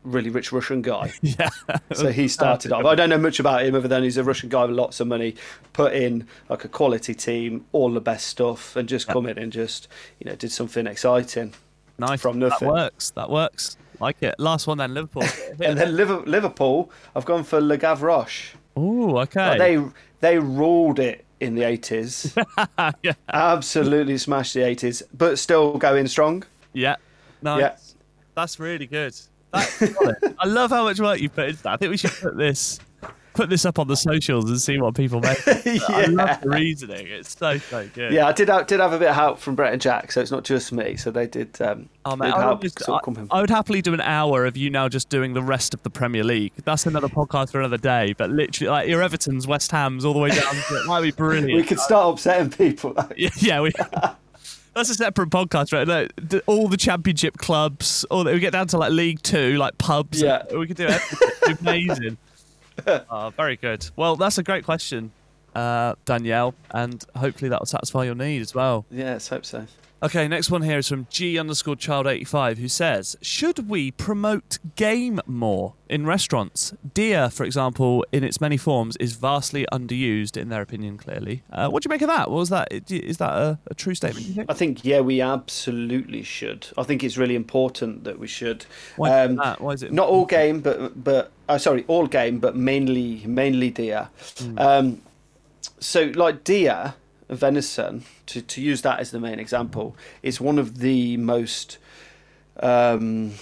really 0.04 0.30
rich 0.30 0.52
Russian 0.52 0.82
guy. 0.82 1.12
yeah. 1.22 1.48
So 1.92 2.10
he 2.10 2.28
started 2.28 2.72
off. 2.72 2.84
I 2.84 2.94
don't 2.94 3.10
know 3.10 3.18
much 3.18 3.40
about 3.40 3.64
him 3.64 3.74
other 3.74 3.88
than 3.88 4.02
he's 4.02 4.16
a 4.16 4.24
Russian 4.24 4.48
guy 4.48 4.64
with 4.64 4.76
lots 4.76 5.00
of 5.00 5.06
money. 5.06 5.34
Put 5.72 5.92
in 5.92 6.26
like 6.48 6.64
a 6.64 6.68
quality 6.68 7.14
team, 7.14 7.66
all 7.72 7.90
the 7.92 8.00
best 8.00 8.26
stuff, 8.26 8.76
and 8.76 8.88
just 8.88 9.06
come 9.08 9.26
in 9.26 9.38
and 9.38 9.52
just 9.52 9.88
you 10.18 10.28
know 10.28 10.36
did 10.36 10.52
something 10.52 10.86
exciting. 10.86 11.54
Nice. 11.98 12.20
from 12.20 12.38
nothing. 12.38 12.68
That 12.68 12.74
works. 12.74 13.10
That 13.10 13.30
works. 13.30 13.76
Like 14.00 14.22
it. 14.22 14.34
Last 14.38 14.66
one 14.66 14.78
then, 14.78 14.94
Liverpool. 14.94 15.22
And 15.60 15.78
then 15.78 15.96
Liverpool, 15.96 16.90
I've 17.14 17.24
gone 17.24 17.44
for 17.44 17.60
Le 17.60 17.78
Gavroche. 17.78 18.54
Oh, 18.74 19.18
okay. 19.18 19.50
Like, 19.50 19.58
they 19.58 19.84
they 20.20 20.38
ruled 20.38 20.98
it 20.98 21.24
in 21.42 21.54
the 21.54 21.62
eighties. 21.62 22.34
yeah. 23.02 23.12
Absolutely 23.32 24.16
smashed 24.16 24.54
the 24.54 24.62
eighties, 24.62 25.02
but 25.12 25.38
still 25.38 25.76
going 25.76 26.06
strong. 26.06 26.44
Yeah. 26.72 26.96
No. 27.42 27.58
Yeah. 27.58 27.76
That's 28.34 28.58
really 28.58 28.86
good. 28.86 29.14
That's. 29.52 29.82
I 30.38 30.46
love 30.46 30.70
how 30.70 30.84
much 30.84 31.00
work 31.00 31.20
you 31.20 31.28
put 31.28 31.50
into 31.50 31.62
that. 31.64 31.72
I 31.74 31.76
think 31.76 31.90
we 31.90 31.96
should 31.96 32.12
put 32.12 32.36
this 32.36 32.78
put 33.34 33.48
this 33.50 33.64
up 33.64 33.78
on 33.78 33.88
the 33.88 33.96
socials 33.96 34.48
and 34.50 34.60
see 34.60 34.78
what 34.78 34.94
people 34.94 35.20
make. 35.20 35.38
I 35.48 35.62
Yeah. 35.64 36.06
love 36.10 36.40
the 36.42 36.50
reasoning. 36.50 37.06
It's 37.06 37.36
so 37.36 37.58
so 37.58 37.88
good. 37.94 38.12
Yeah, 38.12 38.26
I 38.26 38.32
did 38.32 38.48
have, 38.48 38.66
did 38.66 38.80
have 38.80 38.92
a 38.92 38.98
bit 38.98 39.08
of 39.08 39.14
help 39.14 39.38
from 39.38 39.54
Brett 39.54 39.72
and 39.72 39.80
Jack, 39.82 40.12
so 40.12 40.20
it's 40.20 40.30
not 40.30 40.44
just 40.44 40.72
me. 40.72 40.96
So 40.96 41.10
they 41.10 41.26
did. 41.26 41.60
Um, 41.60 41.88
Oh, 42.04 42.16
did 42.16 42.24
I, 42.32 42.50
would 42.50 42.60
just- 42.62 42.88
I- 42.88 42.98
I 43.30 43.40
would 43.40 43.50
happily 43.50 43.80
do 43.80 43.94
an 43.94 44.00
hour 44.00 44.44
of 44.44 44.56
you 44.56 44.70
now 44.70 44.88
just 44.88 45.08
doing 45.08 45.34
the 45.34 45.42
rest 45.42 45.72
of 45.72 45.82
the 45.84 45.90
Premier 45.90 46.24
League. 46.24 46.52
That's 46.64 46.84
another 46.84 47.06
podcast 47.08 47.52
for 47.52 47.60
another 47.60 47.76
day. 47.78 48.12
But 48.18 48.30
literally, 48.30 48.70
like 48.70 48.88
your 48.88 49.02
Everton's, 49.02 49.46
West 49.46 49.70
Ham's, 49.70 50.04
all 50.04 50.12
the 50.12 50.18
way 50.18 50.30
down 50.30 50.52
to 50.52 50.74
it 50.80 50.86
might 50.86 51.02
be 51.02 51.10
brilliant. 51.16 51.52
we 51.54 51.62
could 51.62 51.78
start 51.78 52.14
upsetting 52.14 52.50
people. 52.50 52.96
Yeah, 53.16 53.30
yeah, 53.36 53.60
we. 53.60 53.70
That's 54.74 54.88
a 54.88 54.94
separate 54.94 55.28
podcast, 55.30 55.72
right? 55.72 56.10
The- 56.16 56.42
all 56.46 56.66
the 56.66 56.76
championship 56.76 57.36
clubs, 57.38 58.04
all 58.10 58.24
we 58.24 58.40
get 58.40 58.52
down 58.52 58.66
to 58.68 58.78
like 58.78 58.90
League 58.90 59.22
Two, 59.22 59.56
like 59.58 59.78
pubs. 59.78 60.20
Yeah. 60.20 60.42
we 60.56 60.66
could 60.66 60.76
do 60.78 60.86
it. 60.88 61.60
Amazing. 61.60 62.16
Oh, 62.86 63.30
very 63.36 63.56
good. 63.56 63.88
Well, 63.96 64.16
that's 64.16 64.38
a 64.38 64.42
great 64.42 64.64
question, 64.64 65.12
uh, 65.54 65.94
Danielle, 66.04 66.54
and 66.70 67.04
hopefully 67.16 67.48
that 67.48 67.60
will 67.60 67.66
satisfy 67.66 68.04
your 68.04 68.14
need 68.14 68.40
as 68.40 68.54
well. 68.54 68.84
yeah, 68.90 69.18
hope 69.28 69.44
so. 69.44 69.66
Okay, 70.02 70.26
next 70.26 70.50
one 70.50 70.62
here 70.62 70.78
is 70.78 70.88
from 70.88 71.06
G 71.10 71.38
underscore 71.38 71.76
child 71.76 72.08
eighty 72.08 72.24
five, 72.24 72.58
who 72.58 72.66
says, 72.66 73.16
"Should 73.22 73.68
we 73.68 73.92
promote 73.92 74.58
game 74.74 75.20
more 75.26 75.74
in 75.88 76.06
restaurants? 76.06 76.74
Deer, 76.92 77.30
for 77.30 77.44
example, 77.44 78.04
in 78.10 78.24
its 78.24 78.40
many 78.40 78.56
forms, 78.56 78.96
is 78.96 79.12
vastly 79.14 79.64
underused, 79.72 80.36
in 80.36 80.48
their 80.48 80.60
opinion. 80.60 80.98
Clearly, 80.98 81.44
uh, 81.52 81.68
what 81.68 81.84
do 81.84 81.86
you 81.86 81.90
make 81.90 82.02
of 82.02 82.08
that? 82.08 82.30
What 82.32 82.38
was 82.38 82.48
that? 82.48 82.72
Is 82.90 83.18
that 83.18 83.30
a, 83.32 83.58
a 83.70 83.74
true 83.74 83.94
statement? 83.94 84.26
You 84.26 84.34
think? 84.34 84.50
I 84.50 84.54
think 84.54 84.84
yeah, 84.84 84.98
we 85.00 85.20
absolutely 85.20 86.24
should. 86.24 86.66
I 86.76 86.82
think 86.82 87.04
it's 87.04 87.16
really 87.16 87.36
important 87.36 88.02
that 88.02 88.18
we 88.18 88.26
should. 88.26 88.66
Why 88.96 89.22
is 89.22 89.30
Um, 89.30 89.36
that? 89.36 89.60
Why 89.60 89.70
is 89.70 89.84
it 89.84 89.92
Not 89.92 90.08
all 90.08 90.26
game, 90.26 90.60
but 90.60 91.04
but 91.04 91.30
uh, 91.48 91.58
sorry, 91.58 91.84
all 91.86 92.08
game, 92.08 92.40
but 92.40 92.56
mainly 92.56 93.22
mainly 93.24 93.70
deer. 93.70 94.08
Um, 94.58 95.00
so 95.78 96.10
like 96.16 96.42
deer, 96.42 96.94
venison, 97.34 98.04
to 98.26 98.42
to 98.42 98.60
use 98.60 98.82
that 98.82 99.00
as 99.00 99.10
the 99.10 99.20
main 99.20 99.38
example, 99.38 99.96
is 100.22 100.40
one 100.40 100.58
of 100.58 100.78
the 100.78 101.16
most 101.16 101.78
um, 102.60 103.32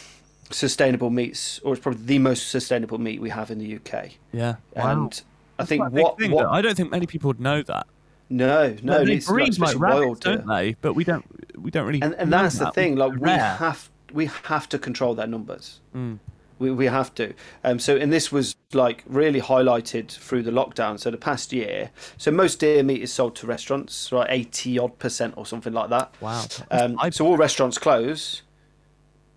sustainable 0.50 1.10
meats, 1.10 1.60
or 1.60 1.74
it's 1.74 1.82
probably 1.82 2.04
the 2.04 2.18
most 2.18 2.48
sustainable 2.48 2.98
meat 2.98 3.20
we 3.20 3.30
have 3.30 3.50
in 3.50 3.58
the 3.58 3.76
UK. 3.76 4.10
Yeah. 4.32 4.56
And 4.74 5.20
I 5.58 5.64
think 5.64 5.82
quite 5.82 5.88
a 5.88 5.94
big 5.94 6.04
what 6.04 6.18
thing, 6.18 6.30
what. 6.32 6.46
I 6.46 6.62
don't 6.62 6.76
think 6.76 6.90
many 6.90 7.06
people 7.06 7.28
would 7.28 7.40
know 7.40 7.62
that. 7.62 7.86
No, 8.28 8.76
no, 8.82 9.04
they 9.04 9.14
it's 9.14 9.26
breed 9.26 9.42
like 9.42 9.50
especially 9.50 9.80
rabbits, 9.80 10.20
don't 10.20 10.46
deer. 10.46 10.56
they? 10.56 10.76
But 10.80 10.94
we 10.94 11.04
don't 11.04 11.24
we 11.60 11.70
don't 11.70 11.86
really. 11.86 12.00
And 12.00 12.14
and 12.14 12.32
that's 12.32 12.58
the 12.58 12.70
thing. 12.70 12.96
Like 12.96 13.12
we 13.12 13.18
Rare. 13.18 13.56
have 13.56 13.90
we 14.12 14.26
have 14.26 14.68
to 14.68 14.78
control 14.78 15.14
their 15.14 15.26
numbers. 15.26 15.80
Mm. 15.94 16.18
We, 16.60 16.70
we 16.70 16.86
have 16.86 17.12
to. 17.16 17.32
Um, 17.64 17.78
so, 17.80 17.96
and 17.96 18.12
this 18.12 18.30
was 18.30 18.54
like 18.72 19.02
really 19.06 19.40
highlighted 19.40 20.10
through 20.10 20.42
the 20.44 20.50
lockdown. 20.52 21.00
So, 21.00 21.10
the 21.10 21.16
past 21.16 21.52
year, 21.52 21.90
so 22.18 22.30
most 22.30 22.60
deer 22.60 22.82
meat 22.82 23.02
is 23.02 23.12
sold 23.12 23.34
to 23.36 23.46
restaurants, 23.46 24.12
right? 24.12 24.26
80 24.30 24.78
odd 24.78 24.98
percent 24.98 25.34
or 25.36 25.46
something 25.46 25.72
like 25.72 25.90
that. 25.90 26.14
Wow. 26.20 26.44
Um, 26.70 26.96
I- 27.00 27.10
so, 27.10 27.26
all 27.26 27.36
restaurants 27.36 27.78
close. 27.78 28.42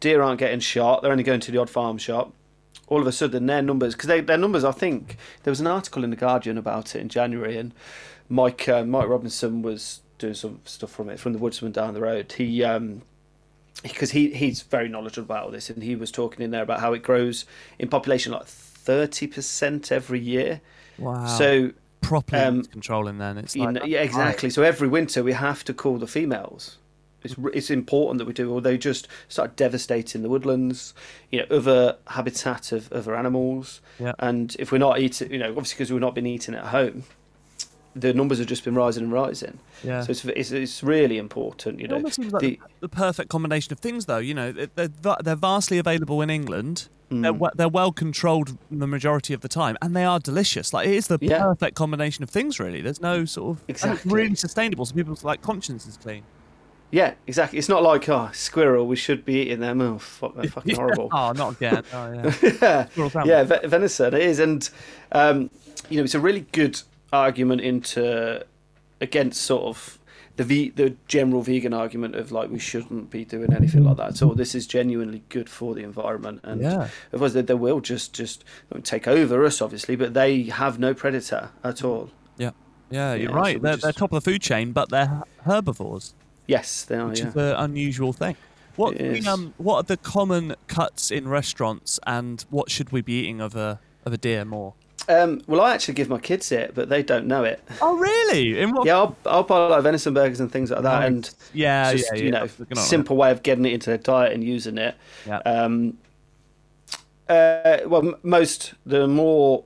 Deer 0.02 0.22
aren't 0.22 0.40
getting 0.40 0.60
shot. 0.60 1.02
They're 1.02 1.12
only 1.14 1.24
going 1.24 1.40
to 1.40 1.52
the 1.52 1.58
odd 1.58 1.70
farm 1.70 1.98
shop. 1.98 2.34
All 2.88 3.00
of 3.00 3.08
a 3.08 3.14
sudden, 3.14 3.46
their 3.46 3.62
numbers, 3.62 3.96
because 3.96 4.08
their 4.26 4.38
numbers, 4.38 4.66
I 4.66 4.74
think, 4.74 5.16
there 5.44 5.52
was 5.52 5.62
an 5.62 5.68
article 5.68 6.04
in 6.04 6.10
The 6.10 6.18
Guardian 6.18 6.58
about 6.58 6.94
it 6.94 7.00
in 7.00 7.08
January, 7.08 7.58
and 7.58 7.74
Mike 8.28 8.68
uh, 8.68 8.84
Mike 8.84 9.08
Robinson 9.08 9.62
was 9.62 10.02
doing 10.18 10.34
some 10.34 10.60
stuff 10.66 10.92
from 10.92 11.10
it, 11.10 11.20
from 11.22 11.32
the 11.32 11.40
Woodsman 11.40 11.72
down 11.72 11.94
the 11.94 12.02
road. 12.02 12.34
He. 12.34 12.64
Um, 12.64 13.04
because 13.82 14.12
he 14.12 14.34
he's 14.34 14.62
very 14.62 14.88
knowledgeable 14.88 15.26
about 15.26 15.46
all 15.46 15.52
this, 15.52 15.70
and 15.70 15.84
he 15.84 15.96
was 15.96 16.12
talking 16.12 16.44
in 16.44 16.52
there 16.52 16.64
about 16.64 16.80
how 16.80 16.94
it 16.94 17.04
grows 17.04 17.46
in 17.80 17.90
population 17.90 18.32
like 18.32 18.46
thirty 18.46 19.28
percent 19.28 19.92
every 19.92 20.20
year. 20.20 20.62
wow. 20.98 21.26
So 21.26 21.72
properly 22.02 22.42
um, 22.42 22.64
controlling 22.64 23.18
then. 23.18 23.38
It's 23.38 23.56
like, 23.56 23.72
know, 23.72 23.84
yeah, 23.86 24.02
exactly. 24.02 24.50
So 24.50 24.62
every 24.62 24.88
winter 24.88 25.24
we 25.24 25.34
have 25.34 25.64
to 25.66 25.74
call 25.74 25.98
the 25.98 26.08
females. 26.08 26.78
It's 27.24 27.36
it's 27.54 27.70
important 27.70 28.20
that 28.20 28.26
we 28.26 28.34
do, 28.34 28.52
or 28.52 28.62
they 28.62 28.78
just 28.78 29.08
start 29.30 29.56
devastating 29.56 30.22
the 30.22 30.30
woodlands, 30.30 30.94
you 31.32 31.40
know, 31.40 31.46
other 31.50 31.98
habitat 32.08 32.72
of 32.72 32.92
other 32.92 33.16
animals. 33.16 33.82
Yeah. 34.00 34.14
And 34.20 34.56
if 34.60 34.72
we're 34.72 34.78
not 34.78 35.00
eating, 35.00 35.32
you 35.32 35.40
know, 35.40 35.50
obviously 35.50 35.76
because 35.76 35.92
we've 35.92 36.02
not 36.02 36.16
been 36.16 36.28
eating 36.28 36.54
at 36.54 36.66
home, 36.66 37.04
the 37.96 38.14
numbers 38.14 38.40
have 38.40 38.48
just 38.48 38.64
been 38.64 38.76
rising 38.76 39.04
and 39.04 39.12
rising. 39.14 39.60
yeah. 39.84 40.02
So 40.02 40.12
it's, 40.12 40.26
it's 40.26 40.52
it's 40.52 40.84
really 40.84 41.18
important, 41.18 41.80
you 41.80 41.88
know. 41.88 41.98
like 41.98 42.16
the- 42.16 42.60
the, 42.80 42.90
perfect 42.90 43.30
combination 43.30 43.72
of 43.72 43.80
things, 43.80 44.06
though. 44.08 44.18
You 44.18 44.34
know, 44.34 44.52
they're 44.52 44.88
they're, 45.24 45.36
vastly 45.36 45.78
available 45.78 46.22
in 46.22 46.30
England. 46.30 46.90
They're 47.10 47.32
Mm. 47.34 47.52
they're 47.56 47.68
well 47.70 47.92
controlled 47.92 48.58
the 48.72 48.88
majority 48.88 49.36
of 49.36 49.42
the 49.42 49.48
time, 49.48 49.78
and 49.84 49.96
they 49.96 50.04
are 50.06 50.20
delicious. 50.20 50.74
Like 50.74 50.88
it 50.88 50.96
is 50.96 51.08
the 51.08 51.20
Yeah. 51.22 51.44
perfect 51.44 51.76
combination 51.76 52.24
of 52.24 52.30
things, 52.32 52.60
really. 52.60 52.82
There's 52.82 53.02
no 53.02 53.26
sort 53.26 53.58
of 53.58 53.64
Exactly. 53.68 54.12
really 54.12 54.34
sustainable, 54.36 54.86
so 54.88 54.96
people's 54.96 55.24
like 55.24 55.42
conscience 55.44 55.86
is 55.86 55.98
clean. 55.98 56.24
Yeah, 56.90 57.14
exactly. 57.28 57.60
It's 57.60 57.70
not 57.70 57.84
like 57.84 58.10
oh 58.10 58.30
squirrel, 58.34 58.88
we 58.88 58.96
should 58.96 59.26
be 59.26 59.42
eating 59.42 59.60
them. 59.60 59.82
Oh, 59.82 60.00
fuck, 60.00 60.36
they're 60.36 60.50
fucking 60.58 60.76
horrible. 60.76 61.10
oh, 61.12 61.32
not 61.34 61.54
again. 61.58 61.84
Oh 61.94 62.12
yeah. 62.14 62.88
yeah, 63.02 63.24
yeah, 63.26 63.44
venison 63.44 64.14
it 64.16 64.22
is, 64.22 64.40
and 64.40 64.68
um, 65.12 65.52
you 65.90 65.98
know 65.98 66.04
it's 66.04 66.16
a 66.16 66.20
really 66.20 66.46
good 66.52 66.82
argument 67.18 67.62
into 67.62 68.44
against 69.00 69.42
sort 69.42 69.64
of 69.64 70.00
the 70.36 70.44
ve- 70.44 70.70
the 70.70 70.96
general 71.08 71.44
vegan 71.44 71.74
argument 71.74 72.16
of 72.16 72.32
like 72.32 72.50
we 72.50 72.58
shouldn't 72.58 73.12
be 73.12 73.24
doing 73.24 73.54
anything 73.54 73.84
like 73.84 73.98
that 73.98 74.10
at 74.10 74.22
all. 74.24 74.34
This 74.34 74.56
is 74.56 74.66
genuinely 74.66 75.22
good 75.30 75.48
for 75.48 75.76
the 75.76 75.84
environment, 75.84 76.40
and 76.44 76.60
Yeah. 76.62 76.88
otherwise 77.14 77.34
they, 77.34 77.42
they 77.44 77.54
will 77.54 77.80
just 77.82 78.14
just 78.14 78.44
take 78.84 79.08
over 79.08 79.46
us, 79.46 79.62
obviously, 79.62 79.96
but 79.96 80.14
they 80.16 80.44
have 80.44 80.80
no 80.80 80.94
predator 80.96 81.52
at 81.64 81.84
all. 81.84 82.10
Yeah, 82.38 82.52
yeah, 82.90 83.14
you're 83.14 83.30
Yeah, 83.30 83.36
right. 83.38 83.56
so 83.58 83.62
they're, 83.62 83.72
just- 83.74 83.84
they're 83.84 83.92
top 83.94 84.12
of 84.12 84.24
the 84.24 84.32
food 84.32 84.42
chain, 84.42 84.72
but 84.72 84.90
they're 84.90 85.22
herbivores, 85.46 86.16
Yes, 86.48 86.84
they 86.84 86.96
are. 86.98 87.10
which 87.10 87.20
Yeah. 87.20 87.28
is 87.28 87.36
an 87.36 87.56
unusual 87.58 88.12
thing. 88.12 88.36
What 88.76 88.98
we, 89.00 89.22
um 89.28 89.54
what 89.58 89.76
are 89.76 89.84
the 89.84 89.98
common 89.98 90.56
cuts 90.68 91.12
in 91.12 91.28
restaurants, 91.28 92.00
and 92.08 92.44
what 92.50 92.72
should 92.72 92.92
we 92.92 93.02
be 93.02 93.14
eating 93.20 93.40
of 93.40 93.56
a 93.56 93.80
of 94.04 94.14
a 94.14 94.18
deer 94.18 94.46
more? 94.46 94.74
Um, 95.10 95.42
well, 95.48 95.60
I 95.62 95.74
actually 95.74 95.96
give 95.96 96.08
my 96.08 96.20
kids 96.20 96.52
it, 96.52 96.74
but 96.74 96.88
they 96.88 97.04
don't 97.04 97.28
know 97.28 97.44
it. 97.44 97.62
Oh, 97.82 97.98
really? 97.98 98.58
In 98.60 98.72
what? 98.74 98.86
Yeah, 98.86 98.98
I'll, 98.98 99.18
I'll 99.26 99.44
buy 99.44 99.68
like 99.68 99.84
venison 99.84 100.14
burgers 100.14 100.40
and 100.40 100.52
things 100.52 100.72
like 100.72 100.84
that, 100.84 101.00
Right. 101.00 101.06
and 101.08 101.30
yeah, 101.54 101.92
just 101.92 102.10
yeah, 102.16 102.22
you 102.24 102.32
know 102.32 102.48
simple 102.76 103.18
way 103.18 103.30
of 103.32 103.44
getting 103.44 103.66
it 103.66 103.74
into 103.74 103.90
their 103.90 103.98
diet 103.98 104.32
and 104.32 104.44
using 104.44 104.78
it. 104.78 104.96
Yeah. 105.28 105.40
Um, 105.40 105.98
uh, 107.28 107.80
well, 107.86 108.14
most 108.24 108.74
the 108.86 109.08
more 109.08 109.64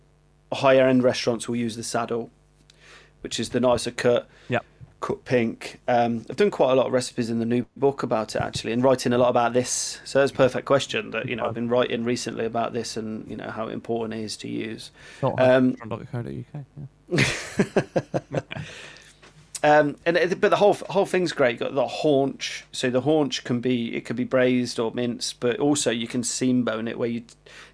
higher 0.53 0.88
end 0.88 1.03
restaurants 1.03 1.48
will 1.48 1.56
use 1.56 1.75
the 1.75 1.84
saddle, 1.84 2.29
which 3.22 3.39
is 3.39 3.50
the 3.50 3.60
nicer 3.60 3.91
cut. 3.91 4.27
Yep. 4.50 4.65
Cut 5.00 5.25
pink. 5.25 5.80
Um, 5.88 6.25
I've 6.30 6.38
done 6.38 6.50
quite 6.50 6.72
a 6.72 6.75
lot 6.75 6.88
of 6.88 6.92
recipes 6.92 7.30
in 7.30 7.39
the 7.39 7.46
new 7.46 7.66
book 7.75 8.01
about 8.04 8.36
it 8.36 8.42
actually, 8.42 8.74
and 8.74 8.84
writing 8.84 9.13
a 9.13 9.18
lot 9.18 9.30
about 9.30 9.54
this. 9.54 10.00
So 10.04 10.20
that's 10.20 10.32
a 10.32 10.36
perfect 10.36 10.66
question 10.66 11.12
that 11.12 11.27
you 11.27 11.36
know 11.36 11.46
I've 11.46 11.54
been 11.54 11.70
writing 11.70 12.04
recently 12.04 12.46
about 12.46 12.74
this 12.74 12.98
and 12.98 13.30
you 13.30 13.38
know 13.38 13.50
how 13.50 13.68
important 13.68 14.20
it 14.20 14.24
is 14.24 14.38
to 14.38 14.48
use. 14.48 14.92
Um, 15.38 15.77
yeah. 17.10 18.39
Um, 19.63 19.96
and 20.06 20.18
it, 20.18 20.39
but 20.39 20.50
the 20.50 20.58
whole 20.58 20.75
whole 20.89 21.06
thing's 21.06 21.32
great. 21.32 21.54
You've 21.54 21.60
got 21.62 21.74
the 21.74 21.88
haunch, 21.88 22.66
so 22.72 22.89
the 22.89 23.01
haunch 23.01 23.44
can 23.44 23.60
be 23.60 23.96
it 23.96 24.06
can 24.06 24.16
be 24.16 24.24
braised 24.24 24.80
or 24.80 24.92
minced, 24.92 25.39
but 25.39 25.60
also 25.60 25.89
you 25.89 26.08
can 26.08 26.24
seam 26.24 26.63
bone 26.63 26.88
it 26.88 27.00
where 27.00 27.10
you 27.10 27.24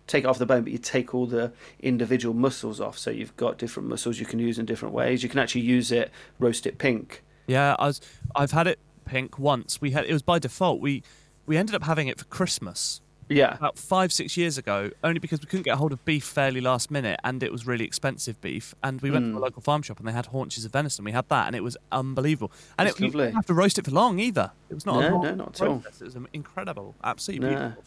take 0.08 0.26
off 0.26 0.38
the 0.38 0.46
bone, 0.46 0.64
but 0.64 0.72
you 0.72 0.78
take 0.78 1.14
all 1.14 1.26
the 1.26 1.52
individual 1.80 2.34
muscles 2.36 2.80
off. 2.82 2.98
So 2.98 3.10
you've 3.12 3.36
got 3.38 3.58
different 3.58 3.90
muscles 3.90 4.20
you 4.20 4.26
can 4.26 4.40
use 4.40 4.60
in 4.60 4.66
different 4.66 4.94
ways. 4.94 5.24
You 5.24 5.30
can 5.30 5.40
actually 5.40 5.62
use 5.62 5.92
it, 5.92 6.12
roast 6.40 6.66
it 6.68 6.78
pink. 6.78 7.24
Yeah, 7.48 7.76
I 7.80 7.88
was. 7.88 8.02
I've 8.36 8.52
had 8.52 8.68
it 8.68 8.80
pink 9.06 9.38
once. 9.40 9.82
We 9.82 9.92
had 9.92 10.06
it 10.06 10.14
was 10.14 10.22
by 10.22 10.40
default. 10.40 10.80
We 10.82 11.04
we 11.46 11.58
ended 11.58 11.76
up 11.76 11.84
having 11.84 12.08
it 12.08 12.18
for 12.18 12.26
Christmas 12.26 13.02
Yeah, 13.30 13.56
about 13.56 13.78
five 13.78 14.14
six 14.14 14.38
years 14.38 14.58
ago, 14.58 14.92
only 15.04 15.20
because 15.20 15.40
we 15.42 15.46
couldn't 15.48 15.64
get 15.64 15.74
a 15.74 15.78
hold 15.78 15.92
of 15.92 16.04
beef 16.06 16.24
fairly 16.24 16.62
last 16.62 16.90
minute, 16.92 17.20
and 17.24 17.44
it 17.44 17.52
was 17.52 17.66
really 17.68 17.84
expensive 17.86 18.40
beef. 18.42 18.74
And 18.84 19.02
we 19.02 19.12
went 19.12 19.26
to 19.26 19.32
a 19.32 19.40
Mm. 19.40 19.42
local 19.42 19.62
farm 19.62 19.82
shop, 19.82 20.00
and 20.00 20.08
they 20.08 20.12
had 20.14 20.28
haunches 20.28 20.64
of 20.66 20.72
venison. 20.72 21.04
We 21.04 21.12
had 21.12 21.28
that, 21.30 21.48
and 21.48 21.56
it 21.56 21.64
was 21.64 21.76
unbelievable. 21.92 22.52
And 22.78 22.88
That's 22.88 22.98
it, 22.98 23.02
you 23.02 23.08
lovely. 23.08 23.26
didn't 23.26 23.36
have 23.36 23.46
to 23.48 23.54
roast 23.54 23.78
it 23.78 23.86
for 23.86 23.92
long 23.92 24.20
either. 24.20 24.52
It 24.70 24.74
was 24.76 24.86
not 24.86 24.98
a 24.98 25.10
No, 25.10 25.16
long 25.16 25.24
no, 25.24 25.36
not 25.36 25.62
at 25.62 25.68
all. 25.68 25.84
It 25.86 26.02
was 26.02 26.16
incredible, 26.34 26.96
absolutely 27.04 27.48
No. 27.50 27.56
beautiful. 27.58 27.84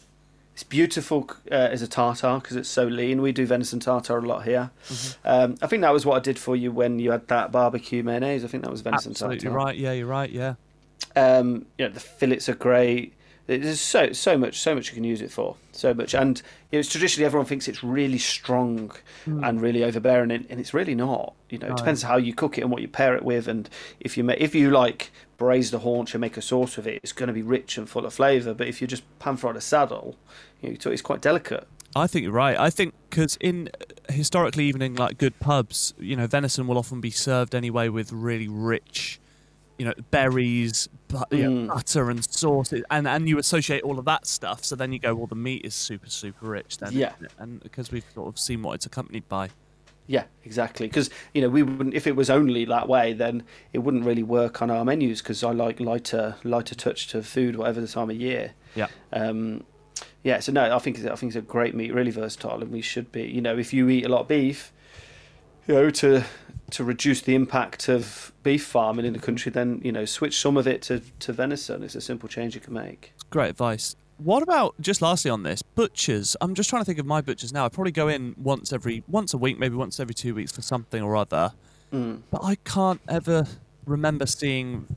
It's 0.57 0.63
beautiful 0.63 1.29
uh, 1.51 1.53
as 1.53 1.83
a 1.83 1.87
tartar 1.87 2.39
because 2.39 2.55
it's 2.55 2.67
so 2.67 2.85
lean. 2.85 3.21
We 3.21 3.31
do 3.31 3.45
venison 3.45 3.79
tartar 3.79 4.17
a 4.17 4.21
lot 4.21 4.43
here. 4.43 4.71
Mm-hmm. 4.89 5.27
Um, 5.29 5.55
I 5.61 5.67
think 5.67 5.83
that 5.83 5.93
was 5.93 6.03
what 6.03 6.17
I 6.17 6.19
did 6.19 6.39
for 6.39 6.55
you 6.55 6.71
when 6.71 6.97
you 6.97 7.11
had 7.11 7.27
that 7.27 7.51
barbecue 7.51 8.01
mayonnaise. 8.01 8.43
I 8.43 8.47
think 8.47 8.63
that 8.63 8.71
was 8.71 8.81
venison 8.81 9.13
tartar. 9.13 9.35
Absolutely 9.35 9.49
tartar. 9.49 9.55
right. 9.55 9.77
Yeah, 9.77 9.91
you're 9.91 10.07
right. 10.07 10.31
Yeah. 10.31 10.55
Um, 11.15 11.67
you 11.77 11.85
know, 11.85 11.93
the 11.93 11.99
fillets 11.99 12.49
are 12.49 12.55
great. 12.55 13.13
There's 13.47 13.79
so 13.79 14.11
so 14.11 14.37
much 14.37 14.59
so 14.59 14.75
much 14.75 14.89
you 14.89 14.93
can 14.93 15.05
use 15.05 15.21
it 15.21 15.31
for. 15.31 15.55
So 15.71 15.93
much, 15.93 16.13
and 16.13 16.37
you 16.69 16.77
know, 16.77 16.79
it's 16.79 16.89
traditionally 16.89 17.25
everyone 17.25 17.45
thinks 17.45 17.67
it's 17.67 17.81
really 17.81 18.17
strong 18.17 18.91
hmm. 19.23 19.43
and 19.43 19.61
really 19.61 19.83
overbearing, 19.83 20.31
and, 20.31 20.45
and 20.49 20.59
it's 20.59 20.73
really 20.73 20.95
not. 20.95 21.33
You 21.49 21.59
know, 21.59 21.67
it 21.67 21.77
depends 21.77 22.03
how 22.03 22.17
you 22.17 22.33
cook 22.33 22.57
it 22.57 22.61
and 22.61 22.71
what 22.71 22.81
you 22.81 22.89
pair 22.89 23.15
it 23.15 23.23
with, 23.23 23.47
and 23.47 23.69
if 24.01 24.17
you 24.17 24.29
if 24.31 24.53
you 24.53 24.69
like 24.69 25.11
braise 25.37 25.71
the 25.71 25.79
haunch 25.79 26.13
and 26.13 26.19
make 26.19 26.35
a 26.35 26.41
sauce 26.41 26.75
with 26.75 26.87
it, 26.87 26.99
it's 27.03 27.13
going 27.13 27.27
to 27.27 27.33
be 27.33 27.41
rich 27.41 27.77
and 27.77 27.89
full 27.89 28.05
of 28.05 28.13
flavour. 28.13 28.53
But 28.53 28.67
if 28.67 28.81
you 28.81 28.87
just 28.87 29.03
pan 29.19 29.37
fry 29.37 29.53
the 29.53 29.61
saddle, 29.61 30.17
you 30.61 30.71
know, 30.71 30.91
it's 30.91 31.01
quite 31.01 31.21
delicate. 31.21 31.65
I 31.95 32.07
think 32.07 32.23
you're 32.23 32.33
right. 32.33 32.57
I 32.57 32.69
think 32.69 32.93
because 33.09 33.37
in 33.39 33.69
historically, 34.09 34.65
even 34.65 34.81
in 34.81 34.95
like 34.95 35.17
good 35.17 35.39
pubs, 35.39 35.93
you 35.97 36.15
know, 36.15 36.27
venison 36.27 36.67
will 36.67 36.77
often 36.77 37.01
be 37.01 37.11
served 37.11 37.55
anyway 37.55 37.89
with 37.89 38.11
really 38.11 38.47
rich, 38.47 39.19
you 39.77 39.85
know, 39.85 39.93
berries, 40.11 40.89
but, 41.07 41.27
you 41.31 41.43
know, 41.49 41.49
Mm. 41.49 41.67
butter 41.67 42.09
and 42.09 42.23
sauces 42.23 42.83
and 42.89 43.07
and 43.07 43.29
you 43.29 43.37
associate 43.37 43.83
all 43.83 43.99
of 43.99 44.05
that 44.05 44.25
stuff. 44.25 44.63
So 44.65 44.75
then 44.75 44.91
you 44.91 44.99
go, 44.99 45.13
well, 45.15 45.27
the 45.27 45.35
meat 45.35 45.65
is 45.65 45.75
super 45.75 46.09
super 46.09 46.47
rich. 46.47 46.77
Then, 46.79 46.91
Yeah. 46.93 47.13
and 47.37 47.59
because 47.61 47.91
we've 47.91 48.05
sort 48.13 48.27
of 48.27 48.39
seen 48.39 48.61
what 48.63 48.73
it's 48.73 48.85
accompanied 48.85 49.27
by. 49.29 49.49
Yeah, 50.09 50.23
exactly. 50.45 50.87
Because 50.87 51.09
you 51.33 51.41
know 51.41 51.49
we 51.49 51.63
wouldn't 51.63 51.93
if 51.93 52.07
it 52.07 52.15
was 52.15 52.29
only 52.29 52.63
that 52.65 52.87
way, 52.87 53.13
then 53.13 53.43
it 53.73 53.79
wouldn't 53.79 54.05
really 54.05 54.23
work 54.23 54.61
on 54.61 54.71
our 54.71 54.83
menus. 54.85 55.21
Because 55.21 55.43
I 55.43 55.51
like 55.51 55.79
lighter 55.79 56.35
lighter 56.43 56.75
touch 56.75 57.07
to 57.09 57.21
food, 57.21 57.55
whatever 57.57 57.81
the 57.81 57.87
time 57.87 58.09
of 58.09 58.15
year. 58.15 58.53
Yeah. 58.73 58.87
Um, 59.11 59.63
yeah. 60.23 60.39
So 60.39 60.51
no, 60.53 60.73
I 60.75 60.79
think 60.79 60.97
it's- 60.97 61.11
I 61.11 61.15
think 61.17 61.31
it's 61.31 61.37
a 61.37 61.41
great 61.41 61.75
meat, 61.75 61.93
really 61.93 62.11
versatile, 62.11 62.61
and 62.61 62.71
we 62.71 62.81
should 62.81 63.11
be. 63.11 63.23
You 63.23 63.41
know, 63.41 63.57
if 63.57 63.73
you 63.73 63.89
eat 63.89 64.05
a 64.05 64.09
lot 64.09 64.21
of 64.21 64.27
beef, 64.29 64.71
you 65.67 65.73
know, 65.75 65.89
to 65.89 66.23
to 66.71 66.83
reduce 66.83 67.21
the 67.21 67.35
impact 67.35 67.87
of 67.87 68.31
beef 68.43 68.65
farming 68.65 69.05
in 69.05 69.13
the 69.13 69.19
country, 69.19 69.51
then 69.51 69.81
you 69.83 69.91
know, 69.91 70.05
switch 70.05 70.39
some 70.39 70.57
of 70.57 70.67
it 70.67 70.81
to 70.83 71.01
to 71.19 71.33
venison. 71.33 71.83
It's 71.83 71.95
a 71.95 72.01
simple 72.01 72.29
change 72.29 72.55
you 72.55 72.61
can 72.61 72.73
make. 72.73 73.13
Great 73.29 73.49
advice. 73.49 73.95
What 74.17 74.41
about 74.41 74.73
just 74.81 75.01
lastly 75.01 75.29
on 75.29 75.43
this 75.43 75.61
butchers? 75.61 76.35
I'm 76.41 76.55
just 76.55 76.69
trying 76.69 76.81
to 76.81 76.85
think 76.85 76.97
of 76.97 77.05
my 77.05 77.21
butchers 77.21 77.53
now. 77.53 77.65
I 77.65 77.69
probably 77.69 77.91
go 77.91 78.07
in 78.07 78.35
once 78.37 78.73
every 78.73 79.03
once 79.07 79.33
a 79.33 79.37
week, 79.37 79.59
maybe 79.59 79.75
once 79.75 79.99
every 79.99 80.15
two 80.15 80.33
weeks 80.33 80.51
for 80.51 80.61
something 80.61 81.01
or 81.01 81.15
other. 81.15 81.53
Mm. 81.93 82.21
But 82.31 82.43
I 82.43 82.55
can't 82.55 83.01
ever 83.07 83.45
remember 83.85 84.25
seeing 84.25 84.87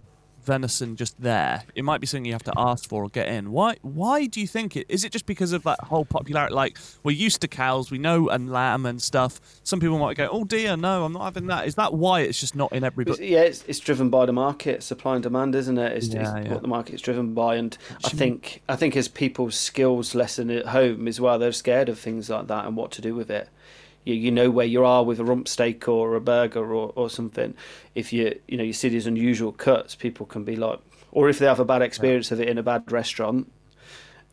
venison 0.44 0.96
just 0.96 1.20
there. 1.20 1.62
It 1.74 1.84
might 1.84 2.00
be 2.00 2.06
something 2.06 2.24
you 2.24 2.32
have 2.32 2.42
to 2.44 2.52
ask 2.56 2.88
for 2.88 3.04
or 3.04 3.08
get 3.08 3.28
in. 3.28 3.50
Why? 3.52 3.76
Why 3.82 4.26
do 4.26 4.40
you 4.40 4.46
think 4.46 4.76
it? 4.76 4.86
Is 4.88 5.04
it 5.04 5.12
just 5.12 5.26
because 5.26 5.52
of 5.52 5.62
that 5.64 5.80
whole 5.84 6.04
popularity? 6.04 6.54
Like 6.54 6.78
we're 7.02 7.16
used 7.16 7.40
to 7.42 7.48
cows, 7.48 7.90
we 7.90 7.98
know 7.98 8.28
and 8.28 8.50
lamb 8.50 8.86
and 8.86 9.00
stuff. 9.00 9.40
Some 9.62 9.80
people 9.80 9.98
might 9.98 10.16
go, 10.16 10.28
"Oh 10.30 10.44
dear, 10.44 10.76
no, 10.76 11.04
I'm 11.04 11.12
not 11.12 11.24
having 11.24 11.46
that." 11.48 11.66
Is 11.66 11.74
that 11.76 11.94
why 11.94 12.20
it's 12.20 12.40
just 12.40 12.54
not 12.54 12.72
in 12.72 12.84
every? 12.84 13.04
Yeah, 13.18 13.40
it's, 13.40 13.64
it's 13.66 13.78
driven 13.80 14.10
by 14.10 14.26
the 14.26 14.32
market, 14.32 14.82
supply 14.82 15.14
and 15.14 15.22
demand, 15.22 15.54
isn't 15.54 15.78
it? 15.78 15.96
It's, 15.96 16.08
Yeah, 16.08 16.36
it's 16.36 16.46
yeah. 16.46 16.52
what 16.52 16.62
the 16.62 16.68
market's 16.68 17.02
driven 17.02 17.34
by, 17.34 17.56
and 17.56 17.76
I 18.04 18.08
think 18.08 18.62
I 18.68 18.76
think 18.76 18.96
as 18.96 19.08
people's 19.08 19.54
skills 19.56 20.14
lessen 20.14 20.50
at 20.50 20.66
home 20.66 21.08
as 21.08 21.20
well, 21.20 21.38
they're 21.38 21.52
scared 21.52 21.88
of 21.88 21.98
things 21.98 22.30
like 22.30 22.46
that 22.48 22.66
and 22.66 22.76
what 22.76 22.90
to 22.92 23.02
do 23.02 23.14
with 23.14 23.30
it. 23.30 23.48
You, 24.04 24.14
you 24.14 24.30
know 24.30 24.50
where 24.50 24.66
you 24.66 24.84
are 24.84 25.04
with 25.04 25.18
a 25.20 25.24
rump 25.24 25.48
steak 25.48 25.86
or 25.88 26.14
a 26.14 26.20
burger 26.20 26.74
or, 26.74 26.92
or 26.96 27.10
something. 27.10 27.54
If 27.94 28.12
you 28.12 28.38
you 28.48 28.56
know 28.56 28.64
you 28.64 28.72
see 28.72 28.88
these 28.88 29.06
unusual 29.06 29.52
cuts, 29.52 29.94
people 29.94 30.26
can 30.26 30.44
be 30.44 30.56
like, 30.56 30.78
or 31.12 31.28
if 31.28 31.38
they 31.38 31.46
have 31.46 31.60
a 31.60 31.64
bad 31.64 31.82
experience 31.82 32.30
of 32.32 32.40
it 32.40 32.48
in 32.48 32.58
a 32.58 32.62
bad 32.62 32.90
restaurant, 32.92 33.50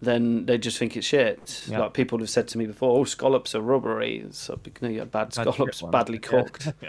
then 0.01 0.45
they 0.45 0.57
just 0.57 0.77
think 0.77 0.95
it's 0.95 1.07
shit. 1.07 1.63
Yeah. 1.67 1.79
Like 1.79 1.93
people 1.93 2.19
have 2.19 2.29
said 2.29 2.47
to 2.49 2.57
me 2.57 2.65
before, 2.67 2.99
oh, 2.99 3.03
scallops 3.03 3.55
are 3.55 3.61
rubbery. 3.61 4.25
So 4.31 4.59
you 4.65 4.71
know, 4.81 4.89
you 4.89 4.99
had 4.99 5.11
bad 5.11 5.33
Bad 5.35 5.53
scallops, 5.53 5.81
ones. 5.81 5.91
badly 5.91 6.19
Yeah. 6.23 6.29
cooked. 6.43 6.67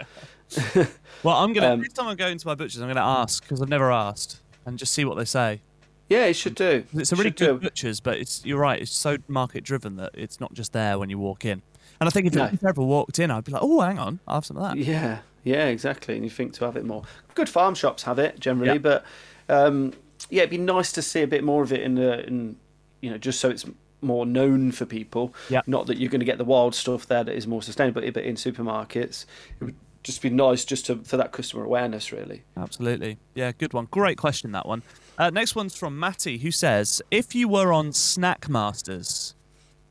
Well, 1.23 1.35
I'm 1.35 1.53
gonna 1.53 1.73
Um, 1.73 1.81
next 1.81 1.93
time 1.93 2.07
I 2.07 2.15
go 2.15 2.27
into 2.27 2.47
my 2.47 2.55
butcher's, 2.55 2.81
I'm 2.81 2.87
gonna 2.87 3.01
ask 3.01 3.43
because 3.43 3.61
I've 3.61 3.69
never 3.69 3.91
asked 3.91 4.39
and 4.65 4.77
just 4.79 4.93
see 4.93 5.05
what 5.05 5.17
they 5.17 5.25
say. 5.25 5.61
Yeah, 6.07 6.25
you 6.27 6.33
should 6.33 6.55
do. 6.55 6.85
It's 6.95 7.11
a 7.11 7.15
really 7.15 7.27
Should 7.29 7.35
good 7.37 7.59
do. 7.61 7.67
butcher's, 7.67 7.99
but 7.99 8.17
it's 8.17 8.43
you're 8.45 8.57
right. 8.57 8.81
It's 8.81 8.91
so 8.95 9.17
market 9.27 9.63
driven 9.63 9.95
that 9.97 10.11
it's 10.15 10.39
not 10.39 10.53
just 10.53 10.73
there 10.73 10.97
when 10.97 11.09
you 11.09 11.19
walk 11.19 11.45
in. 11.45 11.61
And 11.99 12.07
I 12.07 12.11
think 12.11 12.27
if, 12.27 12.33
No. 12.33 12.45
if 12.45 12.63
I 12.65 12.69
ever 12.69 12.81
walked 12.81 13.19
in, 13.19 13.29
I'd 13.31 13.43
be 13.43 13.51
like, 13.51 13.61
oh, 13.63 13.81
hang 13.81 13.99
on, 13.99 14.19
I'll 14.27 14.35
have 14.35 14.45
some 14.45 14.57
of 14.57 14.63
that. 14.63 14.77
Yeah, 14.77 15.19
yeah, 15.43 15.65
exactly. 15.67 16.15
And 16.15 16.23
you 16.23 16.29
think 16.29 16.53
to 16.53 16.65
have 16.65 16.75
it 16.77 16.85
more. 16.85 17.03
Good 17.35 17.49
farm 17.49 17.75
shops 17.75 18.03
have 18.03 18.19
it 18.19 18.39
generally, 18.39 18.77
but 18.77 19.03
um, 19.49 19.93
yeah, 20.29 20.41
it'd 20.43 20.49
be 20.51 20.57
nice 20.57 20.91
to 20.93 21.01
see 21.01 21.21
a 21.21 21.27
bit 21.27 21.43
more 21.43 21.63
of 21.63 21.73
it 21.73 21.81
in 21.81 21.95
the 21.95 22.25
in 22.25 22.55
you 23.01 23.09
know 23.09 23.17
just 23.17 23.39
so 23.39 23.49
it's 23.49 23.65
more 24.01 24.25
known 24.25 24.71
for 24.71 24.85
people. 24.85 25.33
Yeah. 25.49 25.61
Not 25.67 25.87
that 25.87 25.97
you're 25.97 26.09
going 26.09 26.19
to 26.21 26.25
get 26.25 26.37
the 26.37 26.45
wild 26.45 26.73
stuff 26.73 27.05
there 27.07 27.23
that 27.23 27.35
is 27.35 27.45
more 27.47 27.61
sustainable, 27.61 28.01
but 28.11 28.23
in 28.23 28.35
supermarkets, 28.35 29.25
it 29.59 29.65
would 29.65 29.75
just 30.03 30.21
be 30.21 30.29
nice 30.29 30.63
just 30.63 30.85
to 30.85 30.95
for 30.97 31.17
that 31.17 31.33
customer 31.33 31.65
awareness, 31.65 32.11
really. 32.13 32.43
Absolutely. 32.55 33.17
Yeah, 33.35 33.51
good 33.51 33.73
one. 33.73 33.87
Great 33.91 34.17
question, 34.17 34.53
that 34.53 34.65
one. 34.65 34.83
Uh, 35.17 35.29
next 35.29 35.53
one's 35.53 35.75
from 35.75 35.99
Matty, 35.99 36.37
who 36.37 36.49
says, 36.51 37.01
if 37.11 37.35
you 37.35 37.49
were 37.49 37.73
on 37.73 37.91
Snack 37.91 38.47
Masters, 38.47 39.35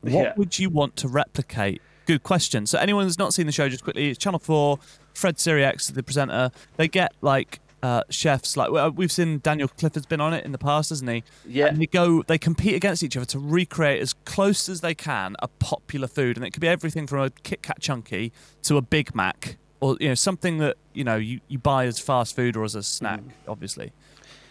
what 0.01 0.11
Yeah. 0.11 0.33
would 0.37 0.57
you 0.57 0.71
want 0.71 0.95
to 0.97 1.07
replicate? 1.07 1.83
Good 2.09 2.23
question. 2.23 2.65
So 2.65 2.79
anyone 2.79 3.03
who's 3.03 3.19
not 3.19 3.35
seen 3.35 3.45
the 3.45 3.51
show, 3.51 3.69
just 3.69 3.83
quickly, 3.83 4.09
it's 4.09 4.17
Channel 4.17 4.39
4, 4.39 4.79
Fred 5.13 5.35
Sirieix, 5.35 5.93
the 5.93 6.01
presenter. 6.01 6.49
They 6.75 6.87
get, 6.87 7.13
like, 7.21 7.59
uh, 7.83 8.01
chefs, 8.09 8.57
like, 8.57 8.71
we've 8.95 9.11
seen 9.11 9.37
Daniel 9.43 9.67
Clifford's 9.67 10.07
been 10.07 10.19
on 10.19 10.33
it 10.33 10.43
in 10.43 10.51
the 10.51 10.57
past, 10.57 10.89
hasn't 10.89 11.07
he? 11.07 11.23
Yeah. 11.47 11.67
And 11.67 11.79
they 11.79 11.85
go, 11.85 12.23
they 12.23 12.39
compete 12.39 12.73
against 12.73 13.03
each 13.03 13.15
other 13.15 13.27
to 13.27 13.37
recreate 13.37 14.01
as 14.01 14.13
close 14.25 14.69
as 14.69 14.81
they 14.81 14.95
can 14.95 15.35
a 15.37 15.47
popular 15.47 16.07
food, 16.07 16.35
and 16.35 16.43
it 16.43 16.49
could 16.49 16.61
be 16.61 16.67
everything 16.67 17.05
from 17.05 17.19
a 17.19 17.29
Kit 17.29 17.61
Kat 17.61 17.79
chunky 17.79 18.33
to 18.63 18.77
a 18.77 18.81
Big 18.81 19.13
Mac, 19.13 19.57
or 19.79 19.95
you 19.99 20.07
know 20.07 20.15
something 20.15 20.57
that 20.57 20.77
you 20.95 21.03
know 21.03 21.17
you, 21.17 21.41
you 21.47 21.59
buy 21.59 21.85
as 21.85 21.99
fast 21.99 22.35
food 22.35 22.57
or 22.57 22.63
as 22.63 22.73
a 22.73 22.81
snack, 22.81 23.21
obviously. 23.47 23.91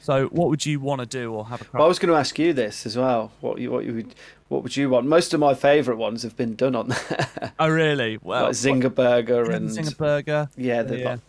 So, 0.08 0.24
what 0.28 0.48
would 0.48 0.64
you 0.64 0.80
want 0.80 1.02
to 1.02 1.06
do 1.06 1.34
or 1.34 1.44
have 1.48 1.60
a? 1.60 1.66
Well, 1.74 1.84
I 1.84 1.86
was 1.86 1.98
going 1.98 2.10
to 2.10 2.18
ask 2.18 2.38
you 2.38 2.54
this 2.54 2.86
as 2.86 2.96
well. 2.96 3.30
What 3.42 3.58
you 3.58 3.70
what 3.70 3.84
you 3.84 3.92
would 3.92 4.14
what 4.48 4.62
would 4.62 4.74
you 4.74 4.88
want? 4.88 5.06
Most 5.06 5.34
of 5.34 5.40
my 5.40 5.52
favourite 5.52 5.98
ones 5.98 6.22
have 6.22 6.34
been 6.34 6.54
done 6.54 6.74
on 6.74 6.88
there, 6.88 7.52
oh, 7.58 7.68
really? 7.68 8.18
Well, 8.22 8.44
like 8.44 8.52
Zinger 8.52 8.94
Burger 8.94 9.42
what- 9.42 9.54
and 9.54 9.68
Zinger 9.68 9.94
Burger. 9.98 10.48
Yeah, 10.56 10.82
the, 10.82 10.98
Yeah. 10.98 11.10
Like, 11.10 11.20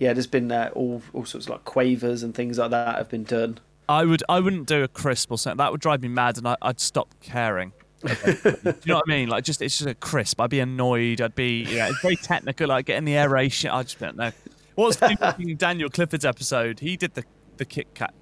yeah. 0.00 0.12
There's 0.14 0.26
been 0.26 0.50
uh, 0.50 0.70
all 0.74 1.00
all 1.12 1.24
sorts 1.24 1.46
of 1.46 1.50
like 1.50 1.64
quavers 1.64 2.24
and 2.24 2.34
things 2.34 2.58
like 2.58 2.72
that 2.72 2.96
have 2.96 3.08
been 3.08 3.22
done. 3.22 3.60
I 3.88 4.04
would. 4.04 4.24
I 4.28 4.40
wouldn't 4.40 4.66
do 4.66 4.82
a 4.82 4.88
crisp 4.88 5.30
or 5.30 5.38
something. 5.38 5.58
That 5.58 5.70
would 5.70 5.80
drive 5.80 6.02
me 6.02 6.08
mad, 6.08 6.36
and 6.36 6.48
I, 6.48 6.56
I'd 6.60 6.80
stop 6.80 7.14
caring. 7.20 7.72
do 8.02 8.10
you 8.34 8.72
know 8.86 8.96
what 8.96 9.04
I 9.06 9.10
mean? 9.10 9.28
Like, 9.28 9.44
just 9.44 9.62
it's 9.62 9.78
just 9.78 9.88
a 9.88 9.94
crisp. 9.94 10.40
I'd 10.40 10.50
be 10.50 10.58
annoyed. 10.58 11.20
I'd 11.20 11.36
be, 11.36 11.62
you 11.62 11.78
know, 11.78 11.86
it's 11.86 12.00
very 12.00 12.16
technical. 12.16 12.66
Like 12.66 12.86
getting 12.86 13.04
the 13.04 13.16
aeration. 13.16 13.70
I 13.70 13.84
just 13.84 14.00
don't 14.00 14.16
know. 14.16 14.32
What 14.74 14.86
was 14.86 14.96
funny 14.96 15.16
watching 15.20 15.54
Daniel 15.54 15.88
Clifford's 15.88 16.24
episode? 16.24 16.80
He 16.80 16.96
did 16.96 17.14
the 17.14 17.22
the 17.58 17.64
Kit 17.64 17.94
Kat, 17.94 18.12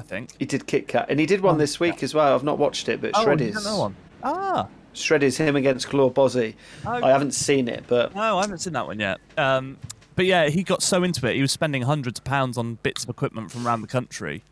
I 0.00 0.02
think. 0.02 0.30
He 0.38 0.44
did 0.46 0.66
Kit 0.66 0.88
Kat, 0.88 1.06
and 1.08 1.20
he 1.20 1.26
did 1.26 1.40
one 1.40 1.54
Oh, 1.54 1.58
this 1.58 1.78
week 1.78 2.02
as 2.02 2.14
well. 2.14 2.34
I've 2.34 2.42
not 2.44 2.58
watched 2.58 2.88
it, 2.88 3.00
but 3.00 3.12
Oh, 3.14 3.22
Shred 3.22 3.40
is 3.40 3.56
another 3.56 3.78
one. 3.80 3.96
Ah, 4.22 4.66
Shred 4.92 5.22
is 5.22 5.36
him 5.36 5.56
against 5.56 5.88
Claude 5.88 6.14
Bosi. 6.14 6.54
Oh. 6.86 6.90
I 6.90 7.10
haven't 7.10 7.32
seen 7.32 7.68
it, 7.68 7.84
but 7.86 8.14
no, 8.14 8.38
I 8.38 8.42
haven't 8.42 8.58
seen 8.58 8.72
that 8.72 8.86
one 8.86 8.98
yet. 8.98 9.18
Um, 9.38 9.78
but 10.16 10.26
yeah, 10.26 10.48
he 10.48 10.62
got 10.62 10.82
so 10.82 11.02
into 11.04 11.26
it, 11.28 11.34
he 11.36 11.40
was 11.42 11.52
spending 11.52 11.82
hundreds 11.82 12.18
of 12.18 12.24
pounds 12.24 12.58
on 12.58 12.74
bits 12.82 13.04
of 13.04 13.10
equipment 13.10 13.50
from 13.50 13.66
around 13.66 13.82
the 13.82 13.86
country 13.88 14.42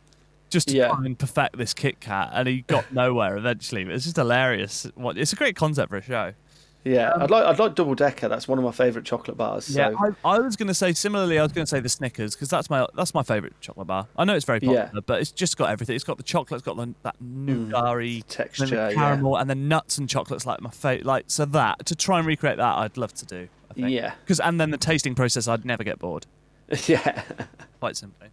just 0.50 0.68
to 0.68 0.74
Yeah. 0.76 0.88
try 0.88 1.04
and 1.04 1.18
perfect 1.18 1.58
this 1.58 1.74
Kit 1.74 2.00
Kat, 2.00 2.30
and 2.32 2.48
he 2.48 2.62
got 2.62 2.90
nowhere 2.92 3.36
eventually. 3.36 3.84
But 3.84 3.94
it's 3.94 4.04
just 4.04 4.16
hilarious. 4.16 4.86
What 4.94 5.18
it's 5.18 5.32
a 5.32 5.36
great 5.36 5.56
concept 5.56 5.90
for 5.90 5.96
a 5.96 6.02
show. 6.02 6.32
Yeah, 6.84 7.12
I'd 7.16 7.30
like 7.30 7.44
I'd 7.44 7.58
like 7.58 7.74
Double 7.74 7.94
Decker. 7.94 8.28
That's 8.28 8.48
one 8.48 8.58
of 8.58 8.64
my 8.64 8.70
favourite 8.72 9.04
chocolate 9.04 9.36
bars. 9.36 9.66
So. 9.66 9.78
Yeah, 9.80 9.94
I, 10.24 10.36
I 10.36 10.38
was 10.38 10.56
going 10.56 10.68
to 10.68 10.74
say 10.74 10.92
similarly. 10.92 11.38
I 11.38 11.42
was 11.42 11.52
going 11.52 11.64
to 11.64 11.68
say 11.70 11.80
the 11.80 11.88
Snickers 11.88 12.34
because 12.34 12.48
that's 12.48 12.70
my 12.70 12.86
that's 12.94 13.12
my 13.14 13.22
favourite 13.22 13.60
chocolate 13.60 13.86
bar. 13.86 14.06
I 14.16 14.24
know 14.24 14.34
it's 14.34 14.44
very 14.44 14.60
Yeah. 14.62 14.84
popular, 14.84 15.02
but 15.02 15.20
it's 15.20 15.32
just 15.32 15.56
got 15.56 15.70
everything. 15.70 15.96
It's 15.96 16.04
got 16.04 16.16
the 16.16 16.22
chocolate, 16.22 16.58
it's 16.58 16.64
got 16.66 16.76
the, 16.76 16.94
that 17.02 17.16
nougat 17.20 18.28
texture, 18.28 18.64
and 18.64 18.72
then 18.72 18.86
the 18.88 18.92
yeah. 18.92 18.94
caramel, 18.94 19.36
and 19.36 19.50
then 19.50 19.68
nuts 19.68 19.98
and 19.98 20.08
chocolates 20.08 20.46
like 20.46 20.60
my 20.60 20.70
favorite. 20.70 21.06
Like 21.06 21.24
so 21.26 21.44
that 21.46 21.84
to 21.86 21.94
try 21.96 22.18
and 22.18 22.26
recreate 22.26 22.56
that, 22.58 22.76
I'd 22.78 22.96
love 22.96 23.12
to 23.14 23.26
do. 23.26 23.48
I 23.70 23.74
think. 23.74 23.90
Yeah, 23.90 24.14
Because 24.24 24.40
and 24.40 24.60
then 24.60 24.70
the 24.70 24.78
tasting 24.78 25.14
process, 25.14 25.46
I'd 25.48 25.64
never 25.64 25.84
get 25.84 25.98
bored. 25.98 26.26
yeah. 26.86 27.22
Quite 27.80 27.96
simply. 27.96 28.28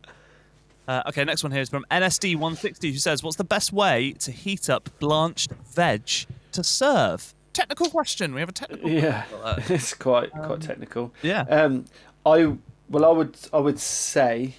Uh, 0.87 1.01
okay, 1.07 1.23
next 1.23 1.41
one 1.43 1.51
here 1.51 1.61
is 1.61 1.69
from 1.69 1.83
NSD160 1.89 2.91
who 2.91 2.97
says, 2.99 3.23
"What's 3.23 3.37
the 3.37 3.43
best 3.43 3.73
way 3.73 4.13
to 4.19 4.31
heat 4.31 4.69
up 4.69 4.89
blanched 4.99 5.51
veg 5.51 6.07
to 6.51 6.63
serve?" 6.63 7.33
Technical 7.55 7.89
question. 7.89 8.33
We 8.33 8.41
have 8.41 8.49
a 8.49 8.51
technical. 8.51 8.89
Yeah, 8.89 9.23
it's 9.69 9.93
quite 9.93 10.31
quite 10.31 10.61
technical. 10.61 11.13
Yeah. 11.21 11.41
Um, 11.43 11.85
I 12.25 12.57
well, 12.89 13.05
I 13.05 13.09
would 13.09 13.37
I 13.53 13.59
would 13.59 13.79
say, 13.79 14.55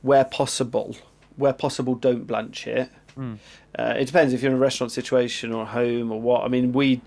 where 0.00 0.24
possible, 0.24 0.96
where 1.36 1.52
possible, 1.52 1.94
don't 1.94 2.26
blanch 2.26 2.66
it. 2.66 2.90
Hmm. 3.14 3.34
Uh, 3.78 3.94
it 3.98 4.06
depends 4.06 4.32
if 4.32 4.42
you're 4.42 4.50
in 4.50 4.56
a 4.56 4.60
restaurant 4.60 4.90
situation 4.90 5.52
or 5.52 5.66
home 5.66 6.10
or 6.10 6.18
what. 6.18 6.44
I 6.44 6.48
mean, 6.48 6.72
we 6.72 7.02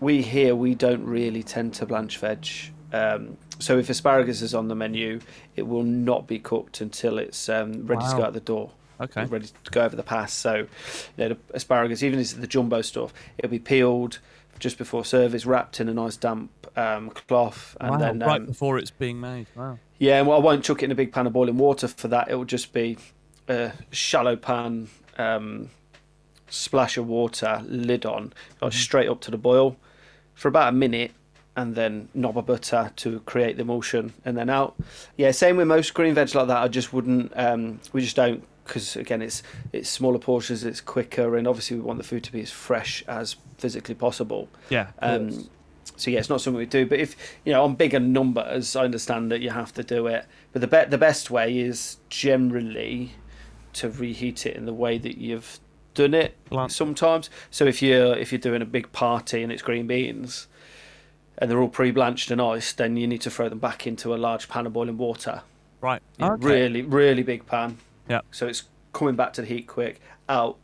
we 0.00 0.20
here 0.20 0.54
we 0.54 0.74
don't 0.74 1.04
really 1.04 1.42
tend 1.42 1.72
to 1.74 1.86
blanch 1.86 2.18
veg. 2.18 2.46
Um, 2.92 3.38
so 3.58 3.78
if 3.78 3.88
asparagus 3.88 4.42
is 4.42 4.54
on 4.54 4.68
the 4.68 4.74
menu, 4.74 5.20
it 5.56 5.66
will 5.66 5.82
not 5.82 6.26
be 6.26 6.38
cooked 6.38 6.82
until 6.82 7.18
it's 7.18 7.48
um, 7.48 7.86
ready 7.86 8.04
to 8.04 8.16
go 8.16 8.22
out 8.22 8.34
the 8.34 8.40
door. 8.40 8.72
Okay. 9.00 9.24
ready 9.26 9.48
to 9.64 9.70
go 9.70 9.82
over 9.82 9.96
the 9.96 10.02
pass. 10.02 10.32
So, 10.32 10.54
you 10.56 10.66
know, 11.16 11.28
the 11.28 11.38
asparagus, 11.54 12.02
even 12.02 12.18
if 12.18 12.24
it's 12.24 12.32
the 12.34 12.46
jumbo 12.46 12.82
stuff, 12.82 13.12
it'll 13.38 13.50
be 13.50 13.58
peeled 13.58 14.18
just 14.58 14.78
before 14.78 15.04
service, 15.04 15.46
wrapped 15.46 15.80
in 15.80 15.88
a 15.88 15.94
nice 15.94 16.16
damp 16.16 16.50
um, 16.76 17.10
cloth, 17.10 17.76
and 17.80 17.90
wow, 17.90 17.98
then 17.98 18.18
right 18.20 18.40
um, 18.40 18.46
before 18.46 18.78
it's 18.78 18.90
being 18.90 19.20
made. 19.20 19.46
Wow. 19.54 19.78
yeah, 19.98 20.18
and 20.18 20.26
well, 20.26 20.38
I 20.38 20.40
won't 20.40 20.64
chuck 20.64 20.82
it 20.82 20.86
in 20.86 20.92
a 20.92 20.94
big 20.94 21.12
pan 21.12 21.26
of 21.26 21.32
boiling 21.32 21.58
water 21.58 21.88
for 21.88 22.08
that. 22.08 22.28
It 22.30 22.34
will 22.34 22.44
just 22.44 22.72
be 22.72 22.98
a 23.48 23.72
shallow 23.90 24.36
pan, 24.36 24.88
um, 25.16 25.70
splash 26.48 26.96
of 26.96 27.06
water, 27.06 27.62
lid 27.66 28.06
on, 28.06 28.32
like 28.60 28.72
straight 28.72 29.08
up 29.08 29.20
to 29.22 29.30
the 29.30 29.38
boil 29.38 29.76
for 30.34 30.48
about 30.48 30.68
a 30.68 30.72
minute, 30.72 31.12
and 31.56 31.74
then 31.74 32.08
knob 32.14 32.38
of 32.38 32.46
butter 32.46 32.92
to 32.96 33.20
create 33.20 33.56
the 33.56 33.62
emulsion, 33.62 34.12
and 34.24 34.36
then 34.36 34.48
out. 34.48 34.76
Yeah, 35.16 35.30
same 35.32 35.56
with 35.56 35.66
most 35.66 35.94
green 35.94 36.14
veg 36.14 36.34
like 36.34 36.46
that. 36.48 36.58
I 36.58 36.68
just 36.68 36.92
wouldn't. 36.92 37.32
Um, 37.36 37.80
we 37.92 38.00
just 38.00 38.16
don't 38.16 38.44
because 38.68 38.94
again, 38.94 39.20
it's 39.22 39.42
it's 39.72 39.88
smaller 39.88 40.18
portions, 40.18 40.62
it's 40.62 40.80
quicker, 40.80 41.36
and 41.36 41.48
obviously 41.48 41.76
we 41.76 41.82
want 41.82 41.98
the 41.98 42.04
food 42.04 42.22
to 42.24 42.32
be 42.32 42.40
as 42.40 42.52
fresh 42.52 43.02
as 43.08 43.34
physically 43.56 43.96
possible. 43.96 44.48
Yeah. 44.70 44.88
Um, 45.00 45.48
so 45.96 46.10
yeah, 46.10 46.20
it's 46.20 46.28
not 46.28 46.40
something 46.40 46.58
we 46.58 46.66
do. 46.66 46.86
But 46.86 47.00
if 47.00 47.16
you 47.44 47.52
know 47.52 47.64
on 47.64 47.74
bigger 47.74 47.98
numbers, 47.98 48.76
I 48.76 48.84
understand 48.84 49.32
that 49.32 49.40
you 49.40 49.50
have 49.50 49.72
to 49.74 49.82
do 49.82 50.06
it. 50.06 50.26
But 50.52 50.60
the 50.60 50.68
be- 50.68 50.88
the 50.88 50.98
best 50.98 51.30
way 51.30 51.58
is 51.58 51.96
generally 52.08 53.12
to 53.72 53.90
reheat 53.90 54.46
it 54.46 54.54
in 54.56 54.64
the 54.66 54.72
way 54.72 54.98
that 54.98 55.18
you've 55.18 55.58
done 55.94 56.14
it. 56.14 56.36
Blanch. 56.50 56.72
Sometimes, 56.72 57.30
so 57.50 57.64
if 57.64 57.82
you're 57.82 58.16
if 58.16 58.30
you're 58.30 58.38
doing 58.38 58.62
a 58.62 58.66
big 58.66 58.92
party 58.92 59.42
and 59.42 59.50
it's 59.50 59.62
green 59.62 59.86
beans, 59.86 60.46
and 61.38 61.50
they're 61.50 61.60
all 61.60 61.68
pre-blanched 61.68 62.30
and 62.30 62.40
iced, 62.40 62.76
then 62.76 62.96
you 62.96 63.06
need 63.06 63.22
to 63.22 63.30
throw 63.30 63.48
them 63.48 63.58
back 63.58 63.86
into 63.86 64.14
a 64.14 64.16
large 64.16 64.48
pan 64.48 64.66
of 64.66 64.72
boiling 64.72 64.98
water. 64.98 65.42
right. 65.80 66.02
Okay. 66.20 66.46
Really, 66.46 66.82
really 66.82 67.22
big 67.22 67.46
pan. 67.46 67.78
Yeah. 68.08 68.20
So 68.30 68.46
it's 68.46 68.64
coming 68.92 69.16
back 69.16 69.32
to 69.34 69.42
the 69.42 69.46
heat 69.46 69.66
quick. 69.66 70.00
Out, 70.28 70.56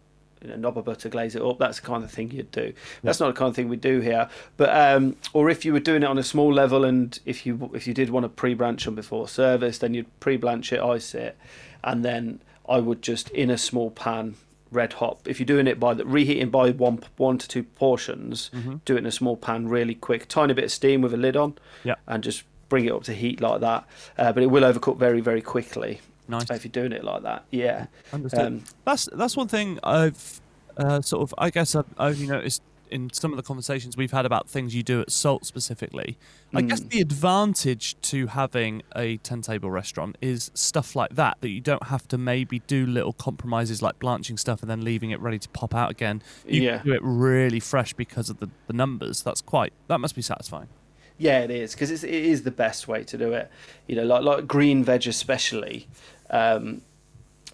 you 0.42 0.48
know, 0.50 0.56
knob 0.56 0.76
of 0.76 0.84
butter, 0.84 1.08
glaze 1.08 1.34
it 1.34 1.42
up. 1.42 1.58
That's 1.58 1.80
the 1.80 1.86
kind 1.86 2.04
of 2.04 2.10
thing 2.10 2.30
you'd 2.30 2.50
do. 2.52 2.74
That's 3.02 3.18
not 3.20 3.28
the 3.28 3.32
kind 3.38 3.48
of 3.48 3.56
thing 3.56 3.68
we 3.70 3.76
do 3.76 4.00
here. 4.00 4.28
But 4.58 4.70
um, 4.76 5.16
or 5.32 5.48
if 5.48 5.64
you 5.64 5.72
were 5.72 5.80
doing 5.80 6.02
it 6.02 6.06
on 6.06 6.18
a 6.18 6.22
small 6.22 6.52
level, 6.52 6.84
and 6.84 7.18
if 7.24 7.46
you 7.46 7.70
if 7.74 7.86
you 7.86 7.94
did 7.94 8.10
want 8.10 8.24
to 8.24 8.28
pre-blanch 8.28 8.84
them 8.84 8.94
before 8.94 9.26
service, 9.28 9.78
then 9.78 9.94
you'd 9.94 10.20
pre-blanch 10.20 10.72
it, 10.72 10.80
ice 10.80 11.14
it, 11.14 11.36
and 11.82 12.04
then 12.04 12.40
I 12.68 12.78
would 12.80 13.00
just 13.02 13.30
in 13.30 13.48
a 13.50 13.56
small 13.56 13.90
pan, 13.90 14.34
red 14.70 14.94
hot. 14.94 15.20
If 15.24 15.38
you're 15.40 15.46
doing 15.46 15.66
it 15.66 15.80
by 15.80 15.94
the 15.94 16.04
reheating 16.04 16.50
by 16.50 16.70
one 16.72 17.00
one 17.16 17.38
to 17.38 17.48
two 17.48 17.62
portions, 17.62 18.50
Mm-hmm. 18.54 18.76
do 18.84 18.96
it 18.96 18.98
in 18.98 19.06
a 19.06 19.12
small 19.12 19.36
pan, 19.38 19.68
really 19.68 19.94
quick, 19.94 20.28
tiny 20.28 20.52
bit 20.52 20.64
of 20.64 20.72
steam 20.72 21.00
with 21.00 21.14
a 21.14 21.18
lid 21.18 21.36
on, 21.36 21.54
Yeah. 21.84 21.94
and 22.06 22.22
just 22.22 22.44
bring 22.68 22.84
it 22.84 22.92
up 22.92 23.04
to 23.04 23.14
heat 23.14 23.40
like 23.40 23.60
that. 23.62 23.86
Uh, 24.18 24.32
but 24.32 24.42
it 24.42 24.46
will 24.50 24.62
overcook 24.62 24.98
very 24.98 25.20
very 25.22 25.40
quickly 25.40 26.00
Nice. 26.28 26.50
if 26.50 26.64
you're 26.64 26.72
doing 26.72 26.92
it 26.92 27.04
like 27.04 27.22
that. 27.22 27.44
Yeah. 27.50 27.86
Understood. 28.12 28.40
Um, 28.40 28.64
that's 28.84 29.08
that's 29.12 29.36
one 29.36 29.48
thing 29.48 29.78
I've 29.82 30.40
uh, 30.76 31.00
sort 31.00 31.22
of 31.22 31.34
I 31.38 31.50
guess 31.50 31.74
I've 31.74 31.84
only 31.98 32.26
noticed 32.26 32.62
in 32.90 33.10
some 33.12 33.32
of 33.32 33.36
the 33.36 33.42
conversations 33.42 33.96
we've 33.96 34.12
had 34.12 34.24
about 34.26 34.48
things 34.48 34.74
you 34.74 34.82
do 34.82 35.00
at 35.00 35.10
Salt 35.10 35.44
specifically. 35.46 36.16
I 36.54 36.60
guess 36.62 36.80
Mm. 36.80 36.90
the 36.90 37.00
advantage 37.00 37.96
to 38.02 38.26
having 38.28 38.82
a 38.94 39.16
ten 39.18 39.42
table 39.42 39.70
restaurant 39.70 40.16
is 40.20 40.50
stuff 40.54 40.94
like 40.94 41.14
that 41.16 41.38
that 41.40 41.48
you 41.48 41.60
don't 41.60 41.84
have 41.88 42.06
to 42.08 42.18
maybe 42.18 42.60
do 42.66 42.86
little 42.86 43.12
compromises 43.14 43.82
like 43.82 43.98
blanching 43.98 44.36
stuff 44.36 44.60
and 44.62 44.70
then 44.70 44.82
leaving 44.84 45.10
it 45.10 45.20
ready 45.20 45.38
to 45.38 45.48
pop 45.48 45.74
out 45.74 45.90
again. 45.90 46.22
You 46.46 46.62
Yeah. 46.62 46.78
can 46.78 46.86
do 46.86 46.94
it 46.94 47.00
really 47.02 47.58
fresh 47.60 47.92
because 47.94 48.30
of 48.30 48.38
the, 48.38 48.48
the 48.66 48.72
numbers. 48.74 49.22
That's 49.22 49.40
quite 49.40 49.72
that 49.88 49.98
must 49.98 50.14
be 50.14 50.22
satisfying. 50.22 50.68
Yeah, 51.16 51.40
it 51.40 51.50
is 51.50 51.74
because 51.74 51.90
it 51.90 52.10
is 52.12 52.42
the 52.42 52.50
best 52.50 52.86
way 52.88 53.02
to 53.04 53.16
do 53.16 53.32
it. 53.32 53.48
You 53.86 53.96
know, 53.96 54.04
like 54.04 54.22
like 54.22 54.46
green 54.46 54.84
veg 54.84 55.06
especially. 55.06 55.88
Um, 56.34 56.82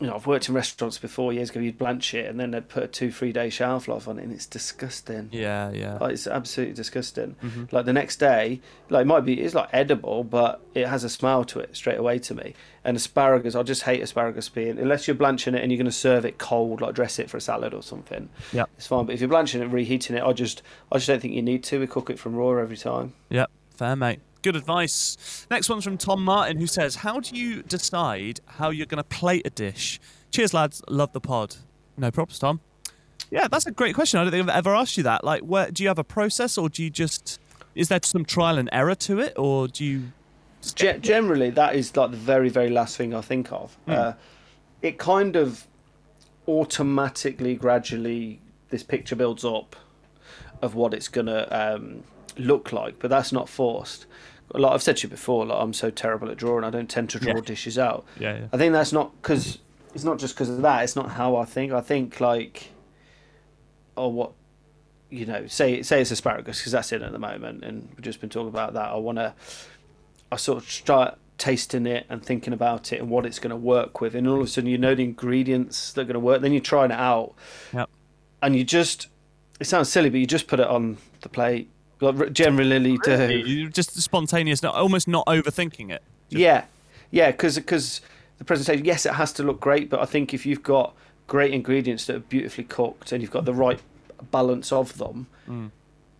you 0.01 0.07
know, 0.07 0.15
I've 0.15 0.27
worked 0.27 0.49
in 0.49 0.55
restaurants 0.55 0.97
before 0.97 1.31
years 1.33 1.51
ago. 1.51 1.61
You'd 1.61 1.77
blanch 1.77 2.15
it 2.15 2.27
and 2.27 2.41
then 2.41 2.53
they'd 2.53 2.67
put 2.67 2.83
a 2.83 2.89
two, 2.89 3.13
three 3.13 3.33
day 3.33 3.51
shelf 3.51 3.87
life 3.87 4.09
on 4.09 4.19
it, 4.19 4.23
and 4.23 4.33
it's 4.33 4.47
disgusting. 4.47 5.29
Yeah, 5.31 5.71
yeah. 5.73 5.99
Like, 5.99 6.13
it's 6.13 6.27
absolutely 6.27 6.75
disgusting. 6.75 7.37
Mm-hmm. 7.43 7.65
Like 7.71 7.85
the 7.85 7.93
next 7.93 8.17
day, 8.17 8.63
like 8.89 9.03
it 9.03 9.07
might 9.07 9.27
be, 9.27 9.39
it's 9.39 9.55
like 9.55 9.69
edible, 9.73 10.25
but 10.25 10.63
it 10.75 10.89
has 10.89 11.05
a 11.05 11.11
smell 11.11 11.45
to 11.45 11.59
it 11.61 11.77
straight 11.77 11.99
away 11.99 12.19
to 12.21 12.35
me. 12.35 12.55
And 12.83 12.97
asparagus, 12.97 13.55
I 13.55 13.63
just 13.63 13.83
hate 13.83 14.01
asparagus 14.01 14.49
being 14.49 14.79
unless 14.79 15.07
you're 15.07 15.15
blanching 15.15 15.55
it 15.55 15.63
and 15.63 15.71
you're 15.71 15.77
going 15.77 15.85
to 15.85 15.93
serve 15.93 16.25
it 16.25 16.39
cold, 16.39 16.81
like 16.81 16.95
dress 16.95 17.19
it 17.19 17.29
for 17.29 17.37
a 17.37 17.41
salad 17.43 17.75
or 17.75 17.83
something. 17.83 18.31
Yeah. 18.55 18.65
it's 18.79 18.87
fine. 18.87 19.05
But 19.05 19.15
if 19.17 19.21
you're 19.21 19.29
blanching 19.29 19.61
it, 19.61 19.67
reheating 19.67 20.17
it, 20.17 20.23
I 20.23 20.33
just, 20.33 20.63
I 20.91 20.97
just 20.97 21.09
don't 21.09 21.21
think 21.21 21.35
you 21.35 21.43
need 21.43 21.63
to. 21.65 21.79
We 21.79 21.87
cook 21.87 22.09
it 22.09 22.19
from 22.19 22.35
raw 22.35 22.57
every 22.57 22.79
time. 22.79 23.13
Yep, 23.29 23.51
fair 23.77 23.97
mate. 23.97 24.21
Good 24.43 24.57
advice. 24.57 25.47
Next 25.51 25.69
one's 25.69 25.85
from 25.85 25.99
Tom 25.99 26.25
Martin, 26.25 26.59
who 26.59 26.67
says, 26.67 26.97
"How 26.97 27.21
do 27.21 27.37
you 27.37 27.63
decide 27.63 28.41
how 28.47 28.71
you're 28.71 28.87
going 28.87 29.03
to 29.03 29.05
plate 29.05 29.47
a 29.47 29.51
dish?" 29.51 30.01
Cheers, 30.31 30.55
lads. 30.55 30.83
Love 30.89 31.13
the 31.13 31.21
pod. 31.21 31.57
No 31.97 32.11
props, 32.11 32.39
Tom. 32.39 32.61
Yeah, 33.31 33.47
that's 33.49 33.67
a 33.67 33.71
great 33.71 33.95
question. 33.95 34.19
I 34.19 34.25
don't 34.25 34.33
think 34.33 34.49
I've 34.49 34.57
ever 34.57 34.75
asked 34.75 34.97
you 34.97 35.03
that. 35.05 35.25
Like, 35.25 35.43
where 35.43 35.71
do 35.71 35.83
you 35.83 35.89
have 35.89 35.99
a 35.99 36.05
process, 36.05 36.59
or 36.59 36.69
do 36.69 36.83
you 36.83 36.91
just 36.91 37.39
is 37.75 37.89
there 37.89 38.01
some 38.03 38.25
trial 38.25 38.59
and 38.59 38.69
error 38.73 38.95
to 38.95 39.21
it, 39.21 39.35
or 39.37 39.69
do 39.69 39.85
you? 39.85 40.13
Ge- 40.63 41.01
generally, 41.01 41.51
that 41.51 41.75
is 41.75 41.97
like 41.97 42.11
the 42.11 42.17
very, 42.17 42.49
very 42.49 42.69
last 42.71 42.97
thing 42.97 43.15
I 43.15 43.21
think 43.21 43.51
of. 43.53 43.77
Uh, 43.87 44.13
it 44.83 44.99
kind 44.99 45.37
of 45.37 45.67
automatically, 46.47 47.55
gradually, 47.55 48.41
this 48.69 48.83
picture 48.83 49.17
builds 49.17 49.45
up 49.45 49.77
of 50.61 50.75
what 50.75 50.93
it's 50.93 51.09
gonna 51.09 51.47
um, 51.51 52.03
look 52.37 52.73
like, 52.73 52.99
but 52.99 53.09
that's 53.09 53.33
not 53.33 53.49
forced. 53.49 54.07
Like 54.53 54.73
I've 54.73 54.83
said 54.83 54.97
to 54.99 55.03
you 55.07 55.11
before, 55.11 55.47
like 55.47 55.59
I'm 55.63 55.73
so 55.73 55.91
terrible 55.91 56.29
at 56.31 56.37
drawing, 56.37 56.65
I 56.65 56.71
don't 56.71 56.91
tend 56.91 57.11
to 57.11 57.19
draw 57.21 57.35
Yeah. 57.37 57.41
dishes 57.41 57.79
out. 57.79 58.05
Yeah, 58.19 58.37
yeah. 58.39 58.47
I 58.53 58.57
think 58.57 58.73
that's 58.73 58.93
not 58.93 59.13
because 59.23 59.59
it's 59.95 60.05
not 60.05 60.19
just 60.19 60.35
because 60.35 60.49
of 60.51 60.63
that. 60.63 60.83
It's 60.85 60.97
not 60.97 61.11
how 61.13 61.37
I 61.37 61.45
think. 61.45 61.73
I 61.73 61.81
think 61.81 62.21
like, 62.21 62.69
oh, 63.97 64.09
what 64.09 64.33
you 65.09 65.27
know, 65.27 65.47
say 65.47 65.83
say 65.83 66.01
it's 66.01 66.11
asparagus 66.11 66.59
because 66.61 66.73
that's 66.73 66.93
in 66.93 67.03
at 67.03 67.13
the 67.13 67.19
moment, 67.19 67.65
and 67.65 67.89
we've 67.91 68.03
just 68.03 68.21
been 68.21 68.31
talking 68.31 68.49
about 68.49 68.75
that. 68.75 68.91
I 68.91 68.97
want 68.97 69.19
to, 69.19 69.35
I 70.33 70.37
sort 70.37 70.59
of 70.63 70.71
start 70.71 71.19
tasting 71.39 71.87
it 71.87 72.07
and 72.09 72.23
thinking 72.25 72.53
about 72.53 72.93
it 72.93 73.01
and 73.01 73.09
what 73.11 73.25
it's 73.27 73.39
going 73.39 73.51
to 73.51 73.57
work 73.57 74.01
with, 74.01 74.15
and 74.15 74.27
all 74.29 74.37
of 74.41 74.43
a 74.45 74.47
sudden 74.49 74.69
you 74.71 74.79
know 74.79 74.95
the 74.95 75.03
ingredients 75.05 75.93
that 75.93 76.03
are 76.03 76.05
going 76.05 76.15
to 76.15 76.21
work. 76.21 76.43
Then 76.43 76.53
you're 76.53 76.61
trying 76.61 76.91
it 76.91 76.99
out, 76.99 77.35
Yep. 77.73 77.89
and 78.43 78.55
you 78.57 78.63
just, 78.63 79.09
it 79.59 79.67
sounds 79.67 79.89
silly, 79.89 80.11
but 80.11 80.21
you 80.21 80.27
just 80.27 80.47
put 80.47 80.61
it 80.61 80.67
on 80.69 80.99
the 81.23 81.29
plate. 81.29 81.71
Generally 82.33 82.99
do. 83.05 83.43
You 83.47 83.69
just 83.69 84.01
spontaneous, 84.01 84.63
not 84.63 84.75
almost 84.75 85.07
not 85.09 85.27
overthinking 85.27 85.91
it. 85.91 86.03
Just- 86.31 86.41
Yeah, 86.41 86.65
yeah, 87.11 87.31
because 87.31 87.57
the 88.39 88.45
presentation, 88.45 88.85
yes, 88.85 89.05
it 89.07 89.15
has 89.15 89.33
to 89.35 89.43
look 89.43 89.61
great, 89.61 89.91
but 89.91 90.01
I 90.01 90.05
think 90.07 90.33
if 90.35 90.47
you've 90.47 90.63
got 90.63 90.95
great 91.27 91.53
ingredients 91.53 92.07
that 92.07 92.17
are 92.17 92.21
beautifully 92.21 92.65
cooked 92.65 93.13
and 93.13 93.23
you've 93.23 93.31
got 93.31 93.45
the 93.45 93.55
right 93.55 93.81
balance 94.31 94.73
of 94.73 94.97
them, 94.99 95.27
Mm. 95.49 95.71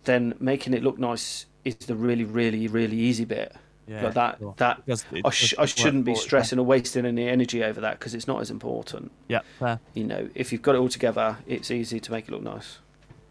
then 0.05 0.33
making 0.39 0.73
it 0.73 0.83
look 0.83 0.97
nice 0.99 1.45
is 1.65 1.75
the 1.75 1.95
really, 1.95 2.23
really, 2.23 2.67
really 2.67 2.97
easy 2.97 3.25
bit. 3.25 3.53
Yeah, 3.87 4.03
like 4.05 4.13
that, 4.13 4.37
sure. 4.39 4.53
that 4.57 4.85
does- 4.85 5.03
I, 5.25 5.29
sh- 5.31 5.53
I 5.57 5.65
shouldn't 5.65 6.05
be 6.05 6.13
for 6.13 6.19
it, 6.19 6.21
stressing 6.21 6.59
or 6.59 6.63
wasting 6.65 7.05
any 7.05 7.27
energy 7.27 7.63
over 7.63 7.81
that 7.81 7.99
because 7.99 8.13
it's 8.13 8.27
not 8.27 8.39
as 8.39 8.49
important. 8.49 9.11
Yeah, 9.27 9.41
fair. 9.59 9.79
You 9.93 10.05
know, 10.05 10.29
if 10.33 10.51
you've 10.53 10.61
got 10.61 10.75
it 10.75 10.77
all 10.77 10.87
together, 10.87 11.37
it's 11.45 11.69
easy 11.71 11.99
to 11.99 12.11
make 12.11 12.27
it 12.27 12.31
look 12.31 12.43
nice. 12.43 12.77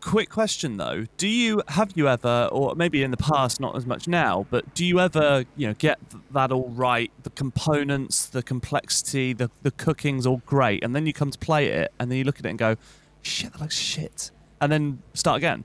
Quick 0.00 0.30
question 0.30 0.76
though 0.78 1.04
do 1.18 1.28
you 1.28 1.62
have 1.68 1.92
you 1.94 2.08
ever 2.08 2.48
or 2.52 2.74
maybe 2.74 3.02
in 3.02 3.10
the 3.10 3.16
past 3.16 3.60
not 3.60 3.76
as 3.76 3.84
much 3.86 4.08
now 4.08 4.46
but 4.50 4.74
do 4.74 4.84
you 4.84 4.98
ever 4.98 5.44
you 5.56 5.66
know 5.66 5.74
get 5.74 5.98
that 6.32 6.50
all 6.50 6.68
right 6.70 7.10
the 7.22 7.30
components 7.30 8.26
the 8.26 8.42
complexity 8.42 9.32
the, 9.32 9.50
the 9.62 9.70
cooking's 9.70 10.26
all 10.26 10.40
great 10.46 10.82
and 10.82 10.96
then 10.96 11.06
you 11.06 11.12
come 11.12 11.30
to 11.30 11.38
play 11.38 11.66
it 11.66 11.92
and 11.98 12.10
then 12.10 12.16
you 12.18 12.24
look 12.24 12.38
at 12.38 12.46
it 12.46 12.48
and 12.48 12.58
go 12.58 12.76
shit 13.22 13.52
that 13.52 13.60
looks 13.60 13.76
shit 13.76 14.30
and 14.60 14.72
then 14.72 15.02
start 15.14 15.36
again 15.38 15.64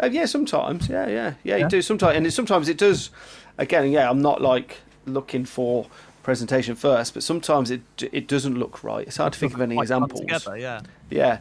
Uh, 0.00 0.06
yeah, 0.12 0.26
sometimes. 0.26 0.88
Yeah, 0.88 1.08
yeah, 1.08 1.34
yeah. 1.42 1.56
You 1.56 1.62
Yeah? 1.62 1.68
do 1.68 1.82
sometimes, 1.82 2.16
and 2.16 2.24
it, 2.26 2.30
sometimes 2.30 2.68
it 2.68 2.78
does. 2.78 3.10
Again, 3.58 3.90
yeah, 3.90 4.08
I'm 4.08 4.22
not 4.22 4.40
like 4.40 4.76
looking 5.06 5.44
for 5.44 5.86
presentation 6.22 6.76
first, 6.76 7.14
but 7.14 7.22
sometimes 7.24 7.70
it 7.72 7.82
it 8.12 8.28
doesn't 8.28 8.56
look 8.56 8.84
right. 8.84 9.04
It's 9.08 9.16
hard 9.16 9.32
to 9.32 9.38
think 9.40 9.54
of 9.54 9.60
any 9.60 9.76
examples. 9.76 10.20
together 10.20 10.56
yeah 10.56 10.82
Yeah, 11.10 11.40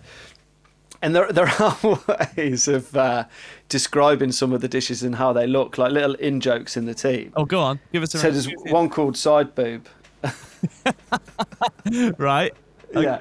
and 1.02 1.16
there 1.16 1.32
there 1.32 1.48
are 1.48 1.78
ways 2.38 2.68
of 2.68 2.96
uh, 2.96 3.26
describing 3.70 4.32
some 4.32 4.54
of 4.54 4.62
the 4.62 4.68
dishes 4.68 5.04
and 5.04 5.16
how 5.16 5.34
they 5.34 5.48
look, 5.48 5.78
like 5.78 5.92
little 5.92 6.16
in 6.16 6.40
jokes 6.40 6.78
in 6.78 6.86
the 6.86 6.94
team. 6.94 7.32
oh 7.36 7.46
go 7.46 7.60
on 7.60 7.80
give 7.92 8.04
us 8.04 8.14
a 8.16 8.20
So 8.20 8.32
there's 8.32 8.50
one 8.72 8.90
called 8.90 9.18
side 9.18 9.56
boob. 9.56 9.88
right 12.18 12.54
Yeah. 12.94 13.20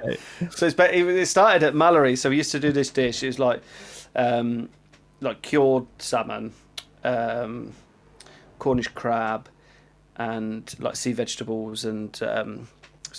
So 0.51 0.67
it's, 0.67 0.75
it 0.79 1.27
started 1.27 1.62
at 1.62 1.75
Mallory. 1.75 2.17
So 2.17 2.31
we 2.31 2.37
used 2.37 2.53
to 2.53 2.61
do 2.61 2.73
this 2.73 2.91
dish. 2.91 3.23
It 3.23 3.27
was 3.27 3.39
like, 3.39 3.62
um, 4.15 4.69
like 5.21 5.43
cured 5.43 5.87
salmon, 5.99 6.53
um, 7.05 7.73
Cornish 8.59 8.89
crab, 8.89 9.49
and 10.17 10.75
like 10.79 10.97
sea 10.97 11.12
vegetables 11.12 11.85
and 11.85 12.19
um. 12.23 12.69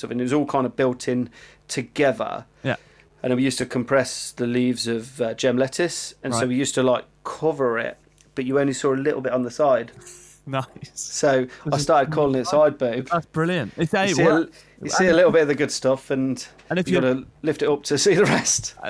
And 0.04 0.22
it 0.22 0.24
was 0.24 0.34
all 0.34 0.46
kind 0.46 0.68
of 0.68 0.76
built 0.76 1.08
in 1.08 1.32
together. 1.68 2.46
Yeah. 2.64 2.76
And 3.24 3.32
then 3.32 3.38
we 3.38 3.44
used 3.44 3.58
to 3.58 3.66
compress 3.66 4.32
the 4.32 4.46
leaves 4.46 4.88
of 4.88 5.20
uh, 5.20 5.34
gem 5.34 5.58
lettuce, 5.58 6.14
and 6.24 6.34
so 6.34 6.46
we 6.46 6.56
used 6.56 6.76
to 6.76 6.84
like 6.84 7.06
cover 7.24 7.80
it, 7.80 7.98
but 8.36 8.46
you 8.46 8.60
only 8.60 8.74
saw 8.74 8.94
a 8.94 8.96
little 8.96 9.22
bit 9.22 9.34
on 9.34 9.44
the 9.44 9.52
side. 9.52 9.92
nice. 10.46 10.92
So 10.94 11.48
I 11.72 11.78
started 11.78 12.14
calling 12.14 12.40
it 12.40 12.46
side 12.46 12.78
boob. 12.78 13.10
that's 13.12 13.26
brilliant. 13.28 13.74
It's 13.76 13.92
You 13.92 14.08
see, 14.16 14.22
a, 14.24 14.40
you 14.84 14.90
see 14.90 15.08
a 15.08 15.14
little 15.14 15.32
bit 15.32 15.42
of 15.42 15.48
the 15.48 15.56
good 15.56 15.72
stuff, 15.72 16.12
and, 16.12 16.46
And 16.70 16.78
if 16.80 16.88
you 16.88 17.02
got 17.02 17.14
to 17.14 17.26
lift 17.42 17.64
it 17.64 17.70
up 17.70 17.84
to 17.84 17.98
see 17.98 18.14
the 18.14 18.26
rest. 18.26 18.76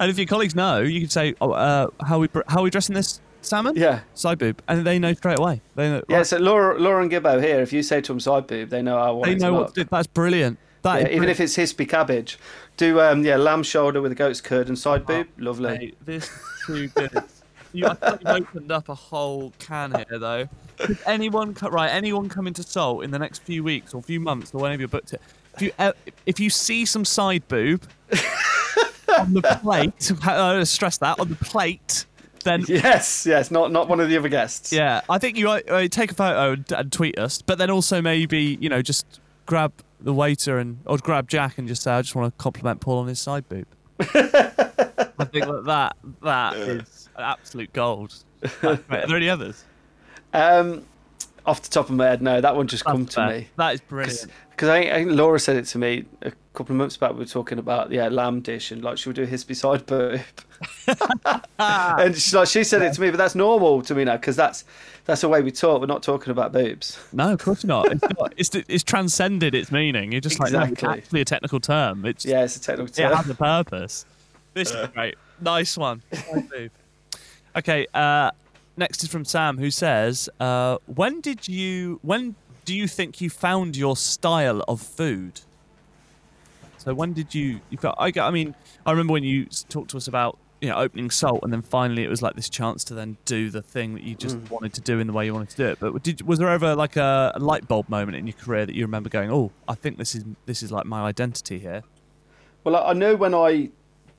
and 0.00 0.10
if 0.10 0.18
your 0.18 0.26
colleagues 0.26 0.54
know 0.54 0.80
you 0.80 1.00
can 1.00 1.10
say 1.10 1.34
oh, 1.40 1.52
uh, 1.52 1.88
how 2.04 2.18
we 2.18 2.28
how 2.48 2.60
are 2.60 2.64
we 2.64 2.70
dressing 2.70 2.94
this 2.94 3.20
salmon? 3.42 3.76
Yeah. 3.76 4.00
side 4.14 4.38
boob. 4.38 4.60
And 4.66 4.84
they 4.84 4.98
know 4.98 5.14
straight 5.14 5.38
away. 5.38 5.60
They 5.76 5.88
know 5.88 6.02
Yeah, 6.08 6.24
so 6.24 6.38
Laura, 6.38 6.78
Laura 6.78 7.02
and 7.02 7.10
Gibbo 7.10 7.40
here, 7.42 7.60
if 7.60 7.72
you 7.72 7.82
say 7.82 8.00
to 8.00 8.12
them 8.12 8.20
side 8.20 8.46
boob, 8.48 8.70
they 8.70 8.82
know 8.82 8.98
how 8.98 9.22
they 9.22 9.34
to 9.34 9.40
know 9.40 9.52
what 9.52 9.74
that's 9.74 10.08
brilliant 10.08 10.58
That 10.86 11.02
Yeah, 11.10 11.16
even 11.16 11.28
if 11.28 11.40
it's 11.40 11.56
hispi 11.56 11.88
cabbage. 11.88 12.38
Do 12.76 13.00
um 13.00 13.24
yeah, 13.24 13.36
lamb 13.36 13.62
shoulder 13.62 14.00
with 14.00 14.12
a 14.12 14.14
goat's 14.14 14.40
curd 14.40 14.68
and 14.68 14.78
side 14.78 15.04
boob. 15.06 15.26
Lovely. 15.38 15.78
Mate, 15.78 15.96
this 16.04 16.24
is 16.24 16.30
too 16.66 16.88
good. 16.94 17.10
you, 17.72 17.86
I 17.86 17.96
you've 18.12 18.26
opened 18.26 18.70
up 18.72 18.88
a 18.88 18.94
whole 18.94 19.52
can 19.58 19.92
here, 19.94 20.18
though. 20.18 20.48
Could 20.78 20.98
anyone, 21.06 21.54
right? 21.70 21.88
Anyone 21.90 22.28
come 22.28 22.46
into 22.46 22.62
Salt 22.62 23.02
in 23.02 23.10
the 23.10 23.18
next 23.18 23.42
few 23.42 23.64
weeks 23.64 23.94
or 23.94 24.02
few 24.02 24.20
months 24.20 24.52
or 24.54 24.60
whenever 24.60 24.82
you 24.82 24.88
booked 24.88 25.12
it? 25.14 25.20
If 25.56 25.62
you 25.62 25.72
uh, 25.78 25.92
if 26.26 26.38
you 26.38 26.50
see 26.50 26.84
some 26.84 27.04
side 27.04 27.48
boob 27.48 27.82
on 29.18 29.32
the 29.32 29.42
plate, 29.62 30.12
I 30.22 30.62
stress 30.64 30.98
that 30.98 31.18
on 31.18 31.28
the 31.30 31.36
plate, 31.36 32.04
then 32.44 32.64
Yes, 32.68 33.24
yes, 33.26 33.50
not 33.50 33.72
not 33.72 33.88
one 33.88 34.00
of 34.00 34.08
the 34.08 34.16
other 34.18 34.28
guests. 34.28 34.72
yeah, 34.72 35.00
I 35.08 35.18
think 35.18 35.36
you 35.38 35.48
uh, 35.48 35.88
take 35.88 36.10
a 36.10 36.14
photo 36.14 36.52
and, 36.52 36.70
and 36.72 36.92
tweet 36.92 37.18
us, 37.18 37.40
but 37.42 37.56
then 37.58 37.70
also 37.70 38.02
maybe 38.02 38.58
you 38.60 38.68
know 38.68 38.82
just 38.82 39.06
grab 39.46 39.72
the 40.06 40.14
waiter 40.14 40.58
and 40.58 40.78
or 40.86 40.96
grab 40.98 41.28
Jack 41.28 41.58
and 41.58 41.66
just 41.66 41.82
say 41.82 41.90
I 41.90 42.00
just 42.00 42.14
want 42.14 42.32
to 42.32 42.42
compliment 42.42 42.80
Paul 42.80 42.98
on 42.98 43.08
his 43.08 43.18
side 43.18 43.48
boob. 43.48 43.66
I 44.00 45.24
think 45.24 45.46
that 45.46 45.62
that, 45.66 45.96
that 46.22 46.56
is 46.56 47.08
absolute 47.18 47.72
gold. 47.72 48.14
Are 48.62 48.76
there 48.76 49.16
any 49.16 49.28
others? 49.28 49.64
Um 50.32 50.86
off 51.44 51.62
the 51.62 51.70
top 51.70 51.90
of 51.90 51.96
my 51.96 52.06
head, 52.06 52.22
no, 52.22 52.40
that 52.40 52.56
one 52.56 52.66
just 52.68 52.84
That's 52.84 52.92
come 52.92 53.06
to 53.06 53.14
fair. 53.14 53.28
me. 53.28 53.48
That 53.56 53.74
is 53.74 53.80
brilliant. 53.80 54.26
Because 54.50 54.68
I, 54.68 54.78
I 54.78 54.92
think 54.94 55.10
Laura 55.12 55.38
said 55.38 55.56
it 55.56 55.64
to 55.66 55.78
me 55.78 56.04
a 56.22 56.32
couple 56.54 56.72
of 56.72 56.78
months 56.78 56.96
back. 56.96 57.12
We 57.12 57.18
were 57.18 57.24
talking 57.24 57.58
about 57.58 57.90
yeah 57.90 58.08
lamb 58.08 58.40
dish 58.42 58.70
and 58.70 58.84
like 58.84 58.98
should 58.98 59.08
we 59.16 59.24
do 59.24 59.30
a 59.30 59.32
hispi 59.34 59.56
side 59.56 59.86
boob? 59.86 60.20
and 61.58 62.16
she, 62.16 62.36
like 62.36 62.48
she 62.48 62.64
said 62.64 62.82
it 62.82 62.92
to 62.94 63.00
me, 63.00 63.10
but 63.10 63.16
that's 63.16 63.34
normal 63.34 63.82
to 63.82 63.94
me 63.94 64.04
now 64.04 64.16
because 64.16 64.36
that's 64.36 64.64
that's 65.04 65.20
the 65.20 65.28
way 65.28 65.42
we 65.42 65.50
talk. 65.50 65.80
We're 65.80 65.86
not 65.86 66.02
talking 66.02 66.30
about 66.30 66.52
boobs. 66.52 66.98
No, 67.12 67.32
of 67.32 67.38
course 67.38 67.64
not. 67.64 67.90
It's, 67.92 68.02
not, 68.02 68.34
it's, 68.36 68.54
it's 68.54 68.82
transcended 68.82 69.54
its 69.54 69.70
meaning. 69.70 70.12
You're 70.12 70.20
just 70.20 70.40
like, 70.40 70.52
no, 70.52 70.62
it's 70.62 70.82
actually 70.82 71.20
a 71.20 71.24
technical 71.24 71.60
term. 71.60 72.04
It's, 72.04 72.24
Yeah, 72.24 72.44
it's 72.44 72.56
a 72.56 72.60
technical 72.60 72.92
term. 72.92 73.12
it 73.12 73.16
has 73.16 73.30
a 73.30 73.34
purpose. 73.34 74.04
This 74.54 74.72
is 74.72 74.88
great. 74.88 75.16
Nice 75.40 75.76
one. 75.76 76.02
Okay, 77.54 77.86
uh, 77.94 78.30
next 78.76 79.02
is 79.02 79.10
from 79.10 79.24
Sam, 79.24 79.58
who 79.58 79.70
says, 79.70 80.28
uh, 80.40 80.78
"When 80.86 81.20
did 81.20 81.46
you? 81.46 82.00
When 82.02 82.34
do 82.64 82.74
you 82.74 82.88
think 82.88 83.20
you 83.20 83.30
found 83.30 83.76
your 83.76 83.96
style 83.96 84.62
of 84.66 84.80
food?" 84.80 85.40
So 86.78 86.94
when 86.94 87.12
did 87.12 87.34
you? 87.34 87.60
You 87.70 87.78
got? 87.78 87.96
I 87.98 88.10
got. 88.10 88.28
I 88.28 88.30
mean, 88.30 88.54
I 88.84 88.90
remember 88.92 89.12
when 89.12 89.24
you 89.24 89.46
talked 89.68 89.90
to 89.90 89.96
us 89.96 90.08
about 90.08 90.38
you 90.66 90.72
know 90.72 90.78
opening 90.78 91.10
Salt, 91.10 91.40
and 91.42 91.52
then 91.52 91.62
finally 91.62 92.02
it 92.04 92.08
was 92.08 92.20
like 92.22 92.34
this 92.34 92.48
chance 92.48 92.84
to 92.84 92.94
then 92.94 93.16
do 93.24 93.50
the 93.50 93.62
thing 93.62 93.94
that 93.94 94.02
you 94.02 94.14
just 94.14 94.36
Mm. 94.38 94.50
wanted 94.50 94.74
to 94.74 94.80
do 94.80 94.98
in 94.98 95.06
the 95.06 95.12
way 95.12 95.24
you 95.26 95.32
wanted 95.32 95.50
to 95.50 95.56
do 95.56 95.66
it. 95.66 95.78
But 95.80 96.02
did 96.02 96.22
was 96.22 96.38
there 96.38 96.48
ever 96.50 96.74
like 96.74 96.96
a, 96.96 97.32
a 97.34 97.38
light 97.40 97.66
bulb 97.68 97.88
moment 97.88 98.16
in 98.16 98.26
your 98.26 98.34
career 98.36 98.66
that 98.66 98.74
you 98.74 98.84
remember 98.84 99.08
going, 99.08 99.30
"Oh, 99.30 99.52
I 99.68 99.74
think 99.74 99.96
this 99.98 100.14
is 100.14 100.24
this 100.46 100.62
is 100.62 100.70
like 100.72 100.84
my 100.86 101.02
identity 101.02 101.58
here." 101.58 101.82
Well, 102.64 102.76
I 102.76 102.90
I 102.90 102.92
know 102.92 103.14
when 103.16 103.34
I 103.34 103.70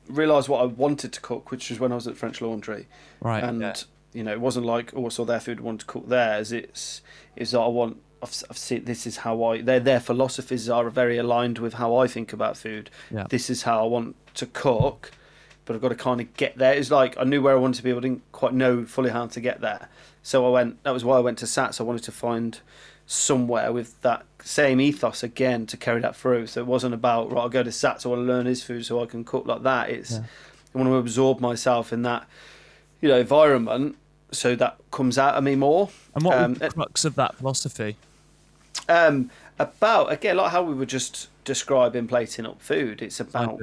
realised 0.08 0.48
what 0.48 0.62
I 0.62 0.66
wanted 0.66 1.12
to 1.14 1.20
cook, 1.22 1.52
which 1.52 1.70
was 1.70 1.80
when 1.80 1.92
I 1.92 1.96
was 1.96 2.08
at 2.08 2.16
French 2.16 2.42
Laundry, 2.42 2.88
Right. 3.20 3.44
and 3.44 3.60
yeah. 3.62 3.74
you 4.14 4.24
know, 4.24 4.32
it 4.32 4.40
wasn't 4.42 4.66
like 4.66 4.94
oh, 4.96 5.06
I 5.06 5.10
saw 5.10 5.26
their 5.26 5.40
food, 5.42 5.60
I 5.60 5.64
wanted 5.64 5.82
to 5.82 5.86
cook 5.88 6.08
theirs. 6.08 6.52
It's 6.52 7.02
is 7.36 7.52
that 7.52 7.60
I 7.60 7.68
want. 7.68 7.98
I've, 8.24 8.34
I've 8.50 8.58
seen 8.58 8.86
this 8.86 9.06
is 9.06 9.18
how 9.18 9.44
I 9.44 9.62
their 9.62 9.80
their 9.80 10.00
philosophies 10.00 10.70
are 10.70 10.90
very 10.90 11.18
aligned 11.18 11.60
with 11.60 11.74
how 11.76 11.98
I 11.98 12.08
think 12.08 12.34
about 12.34 12.58
food. 12.58 12.90
Yeah. 13.12 13.26
This 13.30 13.50
is 13.50 13.64
how 13.64 13.84
I 13.84 13.88
want 13.88 14.16
to 14.36 14.46
cook, 14.48 15.12
but 15.68 15.76
I've 15.76 15.82
got 15.82 15.90
to 15.90 15.96
kind 15.96 16.20
of 16.22 16.34
get 16.36 16.58
there. 16.58 16.74
It's 16.74 16.90
like 16.90 17.16
I 17.20 17.24
knew 17.26 17.42
where 17.42 17.54
I 17.54 17.60
wanted 17.60 17.78
to 17.78 17.84
be, 17.84 17.92
but 17.92 18.00
I 18.00 18.02
didn't 18.08 18.32
quite 18.32 18.54
know 18.54 18.86
fully 18.86 19.12
how 19.12 19.28
to 19.28 19.40
get 19.40 19.62
there. 19.62 19.90
So 20.24 20.48
I 20.48 20.50
went. 20.50 20.82
That 20.84 20.92
was 20.92 21.06
why 21.06 21.18
I 21.18 21.20
went 21.20 21.38
to 21.40 21.46
Sats. 21.46 21.80
I 21.80 21.84
wanted 21.84 22.04
to 22.04 22.12
find 22.12 22.60
somewhere 23.06 23.72
with 23.72 24.02
that 24.02 24.26
same 24.44 24.82
ethos 24.82 25.24
again 25.24 25.66
to 25.68 25.78
carry 25.78 26.02
that 26.02 26.16
through. 26.16 26.48
So 26.48 26.62
it 26.62 26.68
wasn't 26.68 26.94
about 26.94 27.32
right. 27.32 27.42
I'll 27.42 27.50
go 27.50 27.64
to 27.64 27.70
Sats. 27.70 28.06
I 28.06 28.10
want 28.10 28.20
to 28.22 28.26
learn 28.26 28.46
his 28.46 28.64
food 28.64 28.86
so 28.86 29.02
I 29.04 29.06
can 29.06 29.24
cook 29.24 29.46
like 29.46 29.64
that. 29.64 29.90
It's 29.90 30.12
Yeah. 30.14 30.24
I 30.74 30.78
want 30.78 30.90
to 30.90 30.96
absorb 30.96 31.40
myself 31.40 31.94
in 31.94 32.02
that 32.04 32.28
you 33.02 33.10
know 33.10 33.18
environment 33.20 33.96
so 34.32 34.56
that 34.56 34.78
comes 34.92 35.18
out 35.18 35.36
of 35.36 35.44
me 35.44 35.56
more. 35.56 35.90
And 36.16 36.24
what 36.24 36.38
Um, 36.38 36.54
the 36.56 36.70
crux 36.70 37.06
of 37.06 37.16
that 37.16 37.36
philosophy? 37.36 37.96
Um, 38.90 39.32
about 39.60 40.12
again, 40.12 40.38
like 40.38 40.52
how 40.52 40.64
we 40.64 40.74
were 40.74 40.86
just 40.86 41.30
describing 41.46 42.08
plating 42.08 42.46
up 42.46 42.62
food. 42.62 43.02
It's 43.02 43.20
about. 43.20 43.60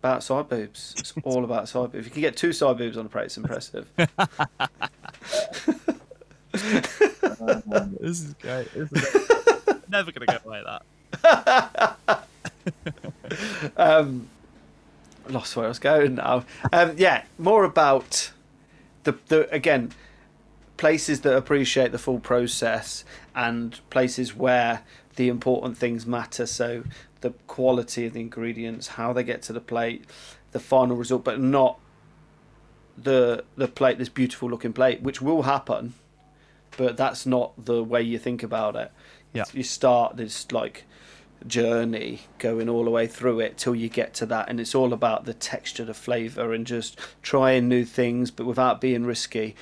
About 0.00 0.22
side 0.22 0.48
boobs. 0.48 0.94
It's 0.98 1.12
all 1.24 1.44
about 1.44 1.68
side 1.68 1.92
boobs. 1.92 2.06
If 2.06 2.06
you 2.06 2.10
can 2.10 2.20
get 2.22 2.36
two 2.36 2.52
side 2.52 2.78
boobs 2.78 2.96
on 2.96 3.06
a 3.06 3.08
plate, 3.08 3.26
it's 3.26 3.36
impressive. 3.36 3.90
This 8.00 8.20
is 8.20 8.34
great. 8.34 8.68
Isn't? 8.74 9.90
Never 9.90 10.12
gonna 10.12 10.26
get 10.26 10.44
away 10.44 10.62
that. 11.22 12.26
um, 13.76 14.28
lost 15.28 15.56
where 15.56 15.66
I 15.66 15.68
was 15.68 15.78
going 15.78 16.16
now. 16.16 16.44
Um, 16.72 16.94
yeah, 16.96 17.24
more 17.38 17.64
about 17.64 18.32
the 19.04 19.16
the 19.28 19.48
again 19.54 19.92
places 20.76 21.22
that 21.22 21.36
appreciate 21.36 21.92
the 21.92 21.98
full 21.98 22.20
process 22.20 23.04
and 23.34 23.80
places 23.90 24.34
where 24.34 24.82
the 25.16 25.28
important 25.28 25.76
things 25.76 26.06
matter. 26.06 26.46
So 26.46 26.84
the 27.20 27.30
quality 27.46 28.06
of 28.06 28.12
the 28.12 28.20
ingredients, 28.20 28.88
how 28.88 29.12
they 29.12 29.24
get 29.24 29.42
to 29.42 29.52
the 29.52 29.60
plate, 29.60 30.04
the 30.52 30.60
final 30.60 30.96
result, 30.96 31.24
but 31.24 31.40
not 31.40 31.78
the 32.96 33.44
the 33.56 33.68
plate, 33.68 33.98
this 33.98 34.08
beautiful 34.08 34.48
looking 34.48 34.72
plate, 34.72 35.02
which 35.02 35.20
will 35.20 35.42
happen, 35.42 35.94
but 36.76 36.96
that's 36.96 37.26
not 37.26 37.52
the 37.64 37.82
way 37.82 38.02
you 38.02 38.18
think 38.18 38.42
about 38.42 38.76
it. 38.76 38.92
Yeah. 39.32 39.44
You 39.52 39.62
start 39.62 40.16
this 40.16 40.50
like 40.52 40.84
journey 41.46 42.22
going 42.38 42.68
all 42.68 42.84
the 42.84 42.90
way 42.90 43.06
through 43.06 43.40
it 43.40 43.56
till 43.56 43.74
you 43.74 43.88
get 43.88 44.12
to 44.12 44.26
that 44.26 44.48
and 44.48 44.58
it's 44.58 44.74
all 44.74 44.92
about 44.92 45.24
the 45.24 45.34
texture 45.34 45.84
the 45.84 45.94
flavor 45.94 46.52
and 46.52 46.66
just 46.66 46.98
trying 47.22 47.68
new 47.68 47.84
things 47.84 48.30
but 48.32 48.44
without 48.44 48.80
being 48.80 49.04
risky 49.04 49.54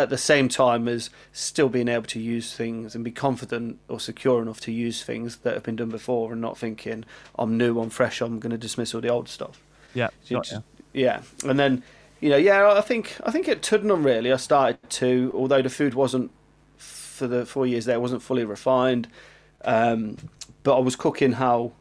at 0.00 0.10
the 0.10 0.18
same 0.18 0.48
time 0.48 0.88
as 0.88 1.10
still 1.32 1.68
being 1.68 1.88
able 1.88 2.06
to 2.06 2.20
use 2.20 2.54
things 2.54 2.94
and 2.94 3.04
be 3.04 3.10
confident 3.10 3.78
or 3.88 4.00
secure 4.00 4.42
enough 4.42 4.60
to 4.60 4.72
use 4.72 5.02
things 5.02 5.36
that 5.38 5.54
have 5.54 5.62
been 5.62 5.76
done 5.76 5.90
before 5.90 6.32
and 6.32 6.40
not 6.40 6.58
thinking 6.58 7.04
I'm 7.38 7.56
new 7.56 7.80
I'm 7.80 7.90
fresh 7.90 8.20
I'm 8.20 8.38
going 8.40 8.50
to 8.52 8.58
dismiss 8.58 8.94
all 8.94 9.00
the 9.00 9.08
old 9.08 9.28
stuff 9.28 9.60
Yeah. 9.94 10.08
got 10.28 10.44
just- 10.44 10.52
ya. 10.52 10.60
yeah, 10.92 11.22
and 11.48 11.58
then 11.58 11.82
you 12.20 12.28
know, 12.28 12.36
yeah, 12.36 12.70
I 12.72 12.82
think 12.82 13.16
I 13.24 13.30
think 13.30 13.48
at 13.48 13.62
Tuddenham 13.62 14.04
really, 14.04 14.30
I 14.30 14.36
started 14.36 14.78
to, 14.90 15.32
although 15.34 15.62
the 15.62 15.70
food 15.70 15.94
wasn't 15.94 16.30
for 16.76 17.26
the 17.26 17.46
four 17.46 17.66
years 17.66 17.86
there, 17.86 17.98
wasn't 17.98 18.20
fully 18.22 18.44
refined, 18.44 19.08
um, 19.64 20.18
but 20.62 20.76
I 20.76 20.80
was 20.80 20.96
cooking 20.96 21.32
how 21.32 21.72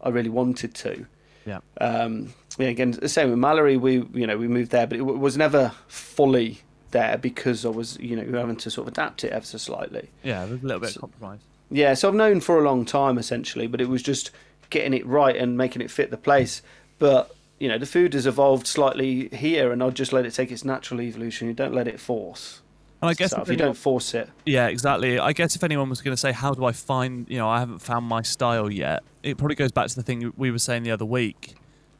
I 0.00 0.08
really 0.08 0.30
wanted 0.30 0.74
to. 0.76 1.04
Yeah. 1.44 1.58
Um, 1.78 2.32
yeah, 2.56 2.68
again, 2.68 2.92
the 2.92 3.08
same 3.08 3.28
with 3.28 3.38
Mallory. 3.38 3.76
We, 3.76 3.96
you 4.14 4.26
know, 4.26 4.38
we 4.38 4.48
moved 4.48 4.70
there, 4.70 4.86
but 4.86 4.96
it 4.98 5.02
was 5.02 5.36
never 5.36 5.72
fully 5.88 6.60
there 6.92 7.18
because 7.18 7.64
I 7.64 7.68
was, 7.68 7.98
you 7.98 8.16
know, 8.16 8.38
having 8.38 8.56
to 8.56 8.70
sort 8.70 8.86
of 8.86 8.92
adapt 8.92 9.24
it 9.24 9.32
ever 9.32 9.44
so 9.44 9.58
slightly. 9.58 10.10
Yeah, 10.22 10.44
a 10.44 10.46
little 10.46 10.80
bit 10.80 10.94
of 10.94 11.00
compromise. 11.00 11.40
Yeah, 11.70 11.94
so 11.94 12.08
I've 12.08 12.14
known 12.14 12.40
for 12.40 12.58
a 12.58 12.62
long 12.62 12.84
time 12.84 13.18
essentially, 13.18 13.66
but 13.66 13.80
it 13.80 13.88
was 13.88 14.02
just 14.02 14.30
getting 14.70 14.94
it 14.94 15.04
right 15.06 15.36
and 15.36 15.56
making 15.56 15.82
it 15.82 15.90
fit 15.90 16.10
the 16.10 16.16
place. 16.16 16.62
But 16.98 17.34
you 17.58 17.68
know, 17.68 17.78
the 17.78 17.86
food 17.86 18.14
has 18.14 18.26
evolved 18.26 18.66
slightly 18.66 19.28
here, 19.28 19.72
and 19.72 19.82
I'll 19.82 19.90
just 19.90 20.12
let 20.12 20.26
it 20.26 20.32
take 20.34 20.50
its 20.50 20.64
natural 20.64 21.00
evolution. 21.00 21.48
You 21.48 21.54
don't 21.54 21.74
let 21.74 21.86
it 21.88 22.00
force. 22.00 22.60
And 23.00 23.10
I 23.10 23.14
guess 23.14 23.30
So 23.30 23.42
if 23.42 23.48
you 23.48 23.56
don't 23.56 23.76
force 23.76 24.14
it, 24.14 24.28
Yeah, 24.46 24.68
exactly. 24.68 25.18
I 25.18 25.32
guess 25.32 25.56
if 25.56 25.64
anyone 25.64 25.88
was 25.88 26.00
going 26.00 26.12
to 26.12 26.20
say, 26.20 26.32
"How 26.32 26.54
do 26.54 26.64
I 26.64 26.72
find?" 26.72 27.26
You 27.28 27.38
know, 27.38 27.48
I 27.48 27.58
haven't 27.58 27.80
found 27.80 28.06
my 28.06 28.22
style 28.22 28.70
yet. 28.70 29.02
It 29.22 29.38
probably 29.38 29.56
goes 29.56 29.72
back 29.72 29.88
to 29.88 29.94
the 29.94 30.02
thing 30.02 30.32
we 30.36 30.50
were 30.50 30.58
saying 30.58 30.82
the 30.82 30.90
other 30.90 31.04
week, 31.04 31.54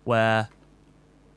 where 0.04 0.48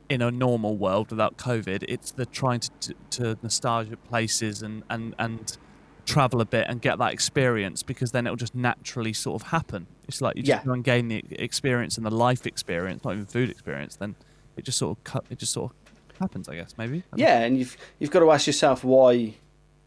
in 0.09 0.21
a 0.21 0.29
normal 0.31 0.75
world 0.77 1.09
without 1.09 1.37
COVID, 1.37 1.83
it's 1.87 2.11
the 2.11 2.25
trying 2.25 2.59
to 2.61 2.69
to, 2.81 2.93
to 3.11 3.37
nostalgia 3.41 3.97
places 3.97 4.61
and 4.61 4.83
and 4.89 5.15
and 5.19 5.57
travel 6.05 6.39
a 6.39 6.45
bit 6.45 6.67
and 6.69 6.81
get 6.81 6.99
that 6.99 7.11
experience 7.11 7.81
because 7.81 8.11
then 8.11 8.27
it'll 8.27 8.35
just 8.35 8.53
naturally 8.53 9.11
sort 9.13 9.41
of 9.41 9.47
happen. 9.49 9.87
It's 10.07 10.21
like 10.21 10.35
you 10.35 10.43
just 10.43 10.59
Yeah. 10.61 10.63
go 10.65 10.73
and 10.73 10.83
gain 10.83 11.07
the 11.07 11.23
experience 11.31 11.97
and 11.97 12.05
the 12.05 12.11
life 12.11 12.45
experience, 12.45 13.03
not 13.03 13.13
even 13.13 13.25
food 13.25 13.49
experience. 13.49 13.95
Then 13.95 14.15
it 14.55 14.65
just 14.65 14.77
sort 14.77 14.95
of 14.97 15.03
cut. 15.03 15.25
It 15.31 15.39
just 15.39 15.51
sort 15.53 15.71
of 15.71 16.19
happens, 16.19 16.47
I 16.47 16.55
guess. 16.55 16.75
Maybe. 16.77 17.03
Yeah, 17.15 17.39
and 17.39 17.57
you've 17.57 17.75
you've 17.99 18.11
got 18.11 18.19
to 18.19 18.31
ask 18.31 18.45
yourself 18.45 18.83
why 18.83 19.33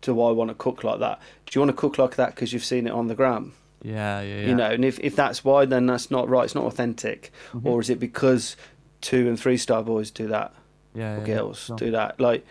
do 0.00 0.20
I 0.20 0.30
want 0.32 0.48
to 0.50 0.54
cook 0.54 0.82
like 0.84 0.98
that? 1.00 1.20
Do 1.46 1.50
you 1.58 1.60
want 1.64 1.70
to 1.70 1.80
cook 1.80 1.98
like 1.98 2.16
that 2.16 2.34
because 2.34 2.52
you've 2.52 2.64
seen 2.64 2.86
it 2.88 2.92
on 2.92 3.06
the 3.06 3.14
gram? 3.14 3.52
Yeah, 3.82 4.20
yeah, 4.20 4.40
yeah. 4.40 4.46
You 4.48 4.54
know, 4.56 4.70
and 4.70 4.84
if 4.84 4.98
if 4.98 5.14
that's 5.14 5.44
why, 5.44 5.64
then 5.66 5.86
that's 5.86 6.10
not 6.10 6.28
right. 6.28 6.44
It's 6.46 6.54
not 6.56 6.64
authentic. 6.64 7.30
Mhm. 7.52 7.64
Or 7.64 7.80
is 7.80 7.88
it 7.90 8.00
because 8.00 8.56
two 9.00 9.28
and 9.28 9.38
three 9.38 9.56
star 9.56 9.82
boys 9.82 10.10
do 10.10 10.26
that? 10.28 10.54
yeah, 10.94 11.16
or 11.16 11.18
yeah, 11.18 11.24
girls 11.24 11.64
sure. 11.64 11.76
do 11.76 11.90
that. 11.92 12.20
Like, 12.20 12.44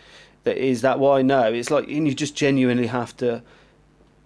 that 0.44 0.56
is 0.56 0.82
that 0.82 0.98
why? 0.98 1.22
No, 1.22 1.52
it's 1.52 1.70
like, 1.70 1.88
and 1.88 2.06
you 2.06 2.14
just 2.14 2.34
genuinely 2.34 2.86
have 2.86 3.16
to 3.18 3.42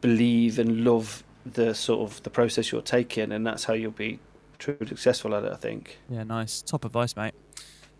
believe 0.00 0.58
and 0.58 0.84
love 0.84 1.24
the 1.44 1.74
sort 1.74 2.08
of 2.10 2.22
the 2.22 2.30
process 2.30 2.70
you're 2.72 2.82
taking, 2.82 3.32
and 3.32 3.46
that's 3.46 3.64
how 3.64 3.72
you'll 3.72 3.90
be 3.90 4.18
truly 4.58 4.86
successful 4.86 5.34
at 5.34 5.44
it. 5.44 5.52
I 5.52 5.56
think. 5.56 5.98
Yeah, 6.08 6.22
nice. 6.24 6.62
Top 6.62 6.84
advice, 6.84 7.16
mate. 7.16 7.34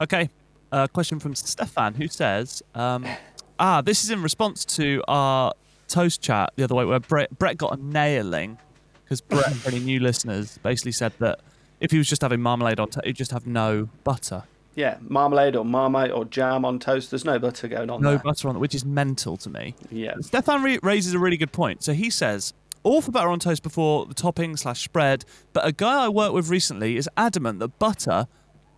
Okay. 0.01 0.31
Uh, 0.71 0.87
question 0.87 1.21
from 1.21 1.35
Stefan 1.35 1.93
who 1.93 2.09
says, 2.09 2.63
um, 2.75 3.07
ah, 3.59 3.83
this 3.83 4.05
is 4.05 4.11
in 4.11 4.23
response 4.23 4.65
to 4.65 5.05
our 5.07 5.53
toast 5.87 6.23
chat 6.23 6.51
the 6.57 6.65
other 6.65 6.75
way 6.75 6.87
where 6.87 6.99
Brett, 6.99 7.39
Brett 7.39 7.59
got 7.59 7.79
a 7.79 7.83
nailing 7.83 8.57
because 9.05 9.21
Brett, 9.21 9.53
for 9.57 9.69
any 9.69 9.81
new 9.81 10.01
listeners, 10.01 10.59
basically 10.63 10.93
said 10.93 11.13
that 11.19 11.41
if 11.83 11.91
he 11.91 11.99
was 11.99 12.09
just 12.09 12.23
having 12.23 12.41
marmalade 12.41 12.81
on 12.81 12.89
toast, 12.89 13.07
he'd 13.07 13.17
just 13.17 13.31
have 13.33 13.47
no 13.47 13.89
butter. 14.05 14.45
Yeah, 14.75 14.97
marmalade 15.03 15.55
or 15.55 15.65
marmite 15.67 16.11
or 16.11 16.25
jam 16.25 16.65
on 16.65 16.79
toast. 16.79 17.11
There's 17.11 17.25
no 17.27 17.39
butter 17.39 17.69
going 17.69 17.91
on 17.91 18.01
No 18.01 18.11
there. 18.13 18.19
butter 18.21 18.49
on 18.49 18.57
it, 18.57 18.59
which 18.59 18.75
is 18.75 18.85
mental 18.87 19.37
to 19.39 19.51
me. 19.51 19.75
Yeah, 19.91 20.15
Stefan 20.21 20.63
re- 20.63 20.79
raises 20.83 21.13
a 21.13 21.19
really 21.19 21.37
good 21.37 21.53
point. 21.53 21.83
So 21.85 21.93
he 21.93 22.09
says, 22.09 22.55
all 22.83 23.03
for 23.03 23.11
butter 23.13 23.29
on 23.29 23.39
toast 23.39 23.63
before 23.63 24.07
the 24.07 24.15
topping 24.15 24.57
slash 24.57 24.83
spread, 24.83 25.25
but 25.53 25.67
a 25.67 25.73
guy 25.73 26.05
I 26.05 26.09
worked 26.09 26.33
with 26.35 26.49
recently 26.49 26.97
is 26.97 27.09
adamant 27.19 27.59
that 27.59 27.79
butter 27.79 28.27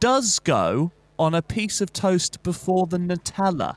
does 0.00 0.40
go 0.40 0.90
on 1.18 1.32
a 1.32 1.42
piece 1.42 1.80
of 1.80 1.92
toast 1.92 2.42
before 2.42 2.86
the 2.88 2.98
Nutella. 2.98 3.76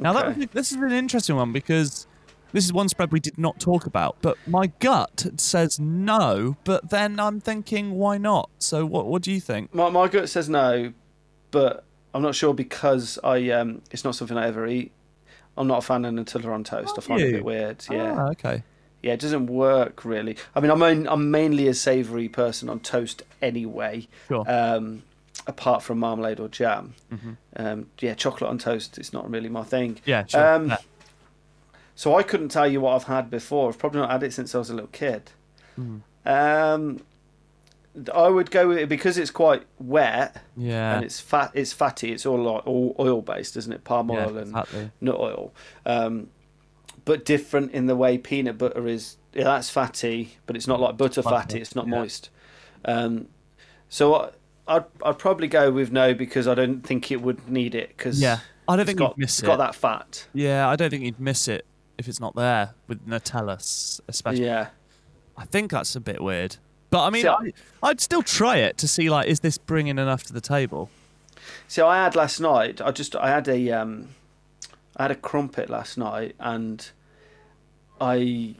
Now 0.00 0.12
that 0.14 0.36
was, 0.36 0.46
this 0.52 0.72
is 0.72 0.78
an 0.78 0.90
interesting 0.92 1.36
one 1.36 1.52
because 1.52 2.06
this 2.56 2.64
is 2.64 2.72
one 2.72 2.88
spread 2.88 3.12
we 3.12 3.20
did 3.20 3.36
not 3.36 3.60
talk 3.60 3.84
about, 3.84 4.16
but 4.22 4.38
my 4.46 4.68
gut 4.78 5.26
says 5.36 5.78
no, 5.78 6.56
but 6.64 6.88
then 6.88 7.20
I'm 7.20 7.38
thinking 7.38 7.92
why 7.92 8.16
not? 8.16 8.48
So 8.58 8.86
what 8.86 9.06
what 9.06 9.20
do 9.20 9.30
you 9.30 9.40
think? 9.40 9.74
my 9.74 9.90
my 9.90 10.08
gut 10.08 10.30
says 10.30 10.48
no, 10.48 10.94
but 11.50 11.84
I'm 12.14 12.22
not 12.22 12.34
sure 12.34 12.54
because 12.54 13.18
I 13.22 13.50
um, 13.50 13.82
it's 13.90 14.04
not 14.04 14.14
something 14.14 14.38
I 14.38 14.46
ever 14.46 14.66
eat. 14.66 14.90
I'm 15.58 15.66
not 15.66 15.78
a 15.78 15.82
fan 15.82 16.06
of 16.06 16.14
Nutella 16.14 16.46
on 16.46 16.64
toast. 16.64 16.94
I 16.96 17.02
find 17.02 17.20
it 17.20 17.28
a 17.28 17.32
bit 17.32 17.44
weird. 17.44 17.84
Yeah. 17.90 18.14
Ah, 18.18 18.30
okay. 18.30 18.62
Yeah, 19.02 19.12
it 19.12 19.20
doesn't 19.20 19.48
work 19.48 20.06
really. 20.06 20.38
I 20.54 20.60
mean, 20.60 20.70
I'm 20.70 20.82
I'm 20.82 21.30
mainly 21.30 21.68
a 21.68 21.74
savoury 21.74 22.30
person 22.30 22.70
on 22.70 22.80
toast 22.80 23.22
anyway. 23.42 24.08
Sure. 24.28 24.50
Um, 24.50 25.02
apart 25.46 25.82
from 25.82 25.98
marmalade 25.98 26.40
or 26.40 26.48
jam. 26.48 26.94
Mm-hmm. 27.12 27.32
Um, 27.56 27.86
yeah, 28.00 28.14
chocolate 28.14 28.48
on 28.48 28.56
toast 28.56 28.96
is 28.98 29.12
not 29.12 29.30
really 29.30 29.50
my 29.50 29.62
thing. 29.62 30.00
Yeah, 30.06 30.24
sure. 30.24 30.54
Um, 30.54 30.68
Yeah. 30.70 30.78
So 31.96 32.14
I 32.16 32.22
couldn't 32.22 32.50
tell 32.50 32.68
you 32.68 32.80
what 32.82 32.94
I've 32.94 33.04
had 33.04 33.30
before. 33.30 33.70
I've 33.70 33.78
probably 33.78 34.00
not 34.00 34.10
had 34.10 34.22
it 34.22 34.32
since 34.32 34.54
I 34.54 34.58
was 34.58 34.70
a 34.70 34.74
little 34.74 34.90
kid. 34.92 35.30
Mhm. 35.78 36.02
Um, 36.24 37.00
I 38.12 38.28
would 38.28 38.50
go 38.50 38.68
with 38.68 38.76
it 38.78 38.88
because 38.90 39.16
it's 39.16 39.30
quite 39.30 39.62
wet 39.78 40.42
Yeah. 40.56 40.96
and 40.96 41.04
it's 41.04 41.18
fat. 41.18 41.50
It's 41.54 41.72
fatty. 41.72 42.12
It's 42.12 42.26
all 42.26 42.38
like 42.38 42.66
all 42.66 42.94
oil 42.98 43.22
based, 43.22 43.56
isn't 43.56 43.72
it? 43.72 43.84
Palm 43.84 44.10
yeah, 44.10 44.26
oil 44.26 44.36
and 44.36 44.48
exactly. 44.48 44.90
nut 45.00 45.16
oil, 45.18 45.54
um, 45.86 46.28
but 47.06 47.24
different 47.24 47.72
in 47.72 47.86
the 47.86 47.96
way 47.96 48.18
peanut 48.18 48.58
butter 48.58 48.86
is. 48.86 49.16
Yeah, 49.32 49.44
that's 49.44 49.70
fatty, 49.70 50.36
but 50.46 50.56
it's 50.56 50.66
not 50.66 50.78
like 50.80 50.96
butter 50.98 51.22
Butter, 51.22 51.34
fatty. 51.36 51.60
It's 51.60 51.74
not 51.74 51.86
yeah. 51.86 51.90
moist. 51.90 52.28
Um, 52.84 53.28
so 53.88 54.14
I, 54.14 54.28
I'd 54.68 54.84
I'd 55.02 55.18
probably 55.18 55.48
go 55.48 55.70
with 55.70 55.90
no 55.90 56.12
because 56.12 56.46
I 56.46 56.54
don't 56.54 56.82
think 56.82 57.10
it 57.10 57.22
would 57.22 57.48
need 57.48 57.74
it 57.74 57.94
because 57.96 58.20
Yeah. 58.20 58.40
I 58.68 58.72
don't 58.76 58.80
it's 58.80 58.88
think 58.88 58.98
got 58.98 59.10
you'd 59.16 59.18
miss 59.22 59.38
it's 59.38 59.42
it. 59.42 59.46
got 59.46 59.56
that 59.56 59.74
fat. 59.74 60.26
Yeah, 60.34 60.68
I 60.68 60.76
don't 60.76 60.90
think 60.90 61.02
you'd 61.04 61.20
miss 61.20 61.48
it 61.48 61.64
if 61.98 62.08
it's 62.08 62.20
not 62.20 62.34
there 62.34 62.74
with 62.88 63.06
Nutella, 63.06 64.00
especially. 64.08 64.44
Yeah, 64.44 64.68
I 65.36 65.44
think 65.44 65.70
that's 65.70 65.94
a 65.96 66.00
bit 66.00 66.22
weird. 66.22 66.56
But 66.90 67.04
I 67.04 67.10
mean, 67.10 67.22
See, 67.22 67.28
I- 67.28 67.52
I'd 67.82 68.00
still 68.00 68.22
try 68.22 68.58
it 68.58 68.78
to 68.78 68.88
see 68.88 69.10
like, 69.10 69.28
is 69.28 69.40
this 69.40 69.58
bringing 69.58 69.98
enough 69.98 70.22
to 70.24 70.32
the 70.32 70.40
table? 70.40 70.88
So 71.68 71.86
I 71.88 71.96
had 72.02 72.14
last 72.16 72.40
night. 72.40 72.80
I 72.80 72.90
just 72.90 73.14
I 73.16 73.28
had 73.30 73.48
a 73.48 73.70
um, 73.72 74.08
I 74.96 75.02
had 75.04 75.10
a 75.10 75.16
crumpet 75.16 75.68
last 75.70 75.96
night, 75.98 76.34
and 76.40 76.88
I 78.00 78.54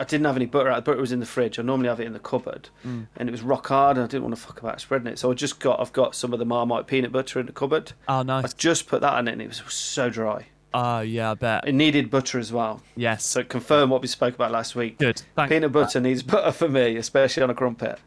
I 0.00 0.04
didn't 0.04 0.26
have 0.26 0.36
any 0.36 0.46
butter. 0.46 0.74
The 0.74 0.80
butter 0.82 1.00
was 1.00 1.12
in 1.12 1.20
the 1.20 1.26
fridge. 1.26 1.58
I 1.58 1.62
normally 1.62 1.88
have 1.88 2.00
it 2.00 2.06
in 2.06 2.12
the 2.12 2.18
cupboard, 2.18 2.68
Mm. 2.84 3.06
and 3.16 3.28
it 3.28 3.32
was 3.32 3.42
rock 3.42 3.68
hard, 3.68 3.96
and 3.96 4.04
I 4.04 4.06
didn't 4.08 4.24
want 4.24 4.34
to 4.34 4.40
fuck 4.40 4.60
about 4.60 4.80
spreading 4.80 5.06
it. 5.06 5.18
So 5.18 5.30
I 5.30 5.34
just 5.34 5.60
got 5.60 5.80
I've 5.80 5.92
got 5.92 6.14
some 6.14 6.32
of 6.32 6.38
the 6.38 6.44
Marmite 6.44 6.86
peanut 6.86 7.12
butter 7.12 7.38
in 7.40 7.46
the 7.46 7.52
cupboard. 7.52 7.92
Oh, 8.08 8.22
nice! 8.22 8.44
I 8.44 8.48
just 8.56 8.86
put 8.88 9.00
that 9.02 9.18
in 9.18 9.28
it, 9.28 9.32
and 9.32 9.42
it 9.42 9.48
was 9.48 9.62
so 9.72 10.10
dry. 10.10 10.46
Oh, 10.74 11.00
yeah, 11.00 11.32
I 11.32 11.34
bet. 11.34 11.68
It 11.68 11.74
needed 11.74 12.10
butter 12.10 12.38
as 12.38 12.52
well. 12.52 12.82
Yes. 12.96 13.24
So 13.26 13.44
confirm 13.44 13.90
what 13.90 14.00
we 14.02 14.08
spoke 14.08 14.34
about 14.34 14.52
last 14.52 14.74
week. 14.74 14.98
Good. 14.98 15.22
Thank 15.36 15.50
Peanut 15.50 15.72
butter 15.72 16.00
needs 16.00 16.22
butter 16.22 16.52
for 16.52 16.68
me, 16.68 16.96
especially 16.96 17.42
on 17.42 17.50
a 17.50 17.54
crumpet. 17.54 17.98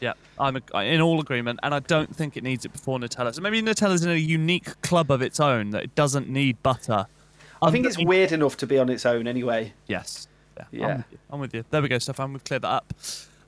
Yeah, 0.00 0.14
I'm 0.38 0.56
uh, 0.56 0.78
in 0.78 1.00
all 1.02 1.20
agreement, 1.20 1.60
and 1.62 1.74
I 1.74 1.80
don't 1.80 2.14
think 2.14 2.36
it 2.36 2.42
needs 2.42 2.64
it 2.64 2.72
before 2.72 2.98
Nutella. 2.98 3.34
So 3.34 3.42
maybe 3.42 3.60
Nutella's 3.60 4.02
in 4.02 4.10
a 4.10 4.14
unique 4.14 4.80
club 4.80 5.10
of 5.10 5.20
its 5.20 5.40
own 5.40 5.70
that 5.70 5.84
it 5.84 5.94
doesn't 5.94 6.28
need 6.28 6.62
butter. 6.62 7.06
I 7.62 7.70
think 7.70 7.84
it's 7.84 7.98
weird 7.98 8.32
enough 8.32 8.56
to 8.58 8.66
be 8.66 8.78
on 8.78 8.88
its 8.88 9.04
own 9.04 9.26
anyway. 9.26 9.74
Yes. 9.86 10.26
Yeah. 10.56 10.64
Yeah. 10.72 10.86
I'm 10.86 10.96
with, 10.96 11.04
you. 11.12 11.18
I'm 11.30 11.40
with 11.40 11.54
you. 11.54 11.64
There 11.70 11.82
we 11.82 11.88
go, 11.88 11.98
Stefan. 11.98 12.32
We've 12.32 12.44
cleared 12.44 12.62
that 12.62 12.68
up. 12.68 12.94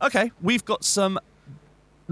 Okay, 0.02 0.32
we've 0.42 0.64
got 0.64 0.84
some 0.84 1.18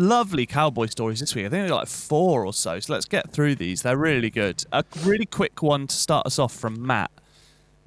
lovely 0.00 0.46
cowboy 0.46 0.86
stories 0.86 1.20
this 1.20 1.34
week. 1.34 1.46
I 1.46 1.48
think 1.50 1.62
we've 1.62 1.70
got 1.70 1.80
like 1.80 1.88
four 1.88 2.44
or 2.46 2.52
so. 2.52 2.80
So 2.80 2.92
let's 2.92 3.04
get 3.06 3.30
through 3.30 3.54
these. 3.56 3.82
They're 3.82 3.96
really 3.96 4.30
good. 4.30 4.64
A 4.72 4.84
really 5.04 5.26
quick 5.26 5.62
one 5.62 5.86
to 5.86 5.94
start 5.94 6.26
us 6.26 6.38
off 6.38 6.54
from 6.54 6.84
Matt, 6.84 7.10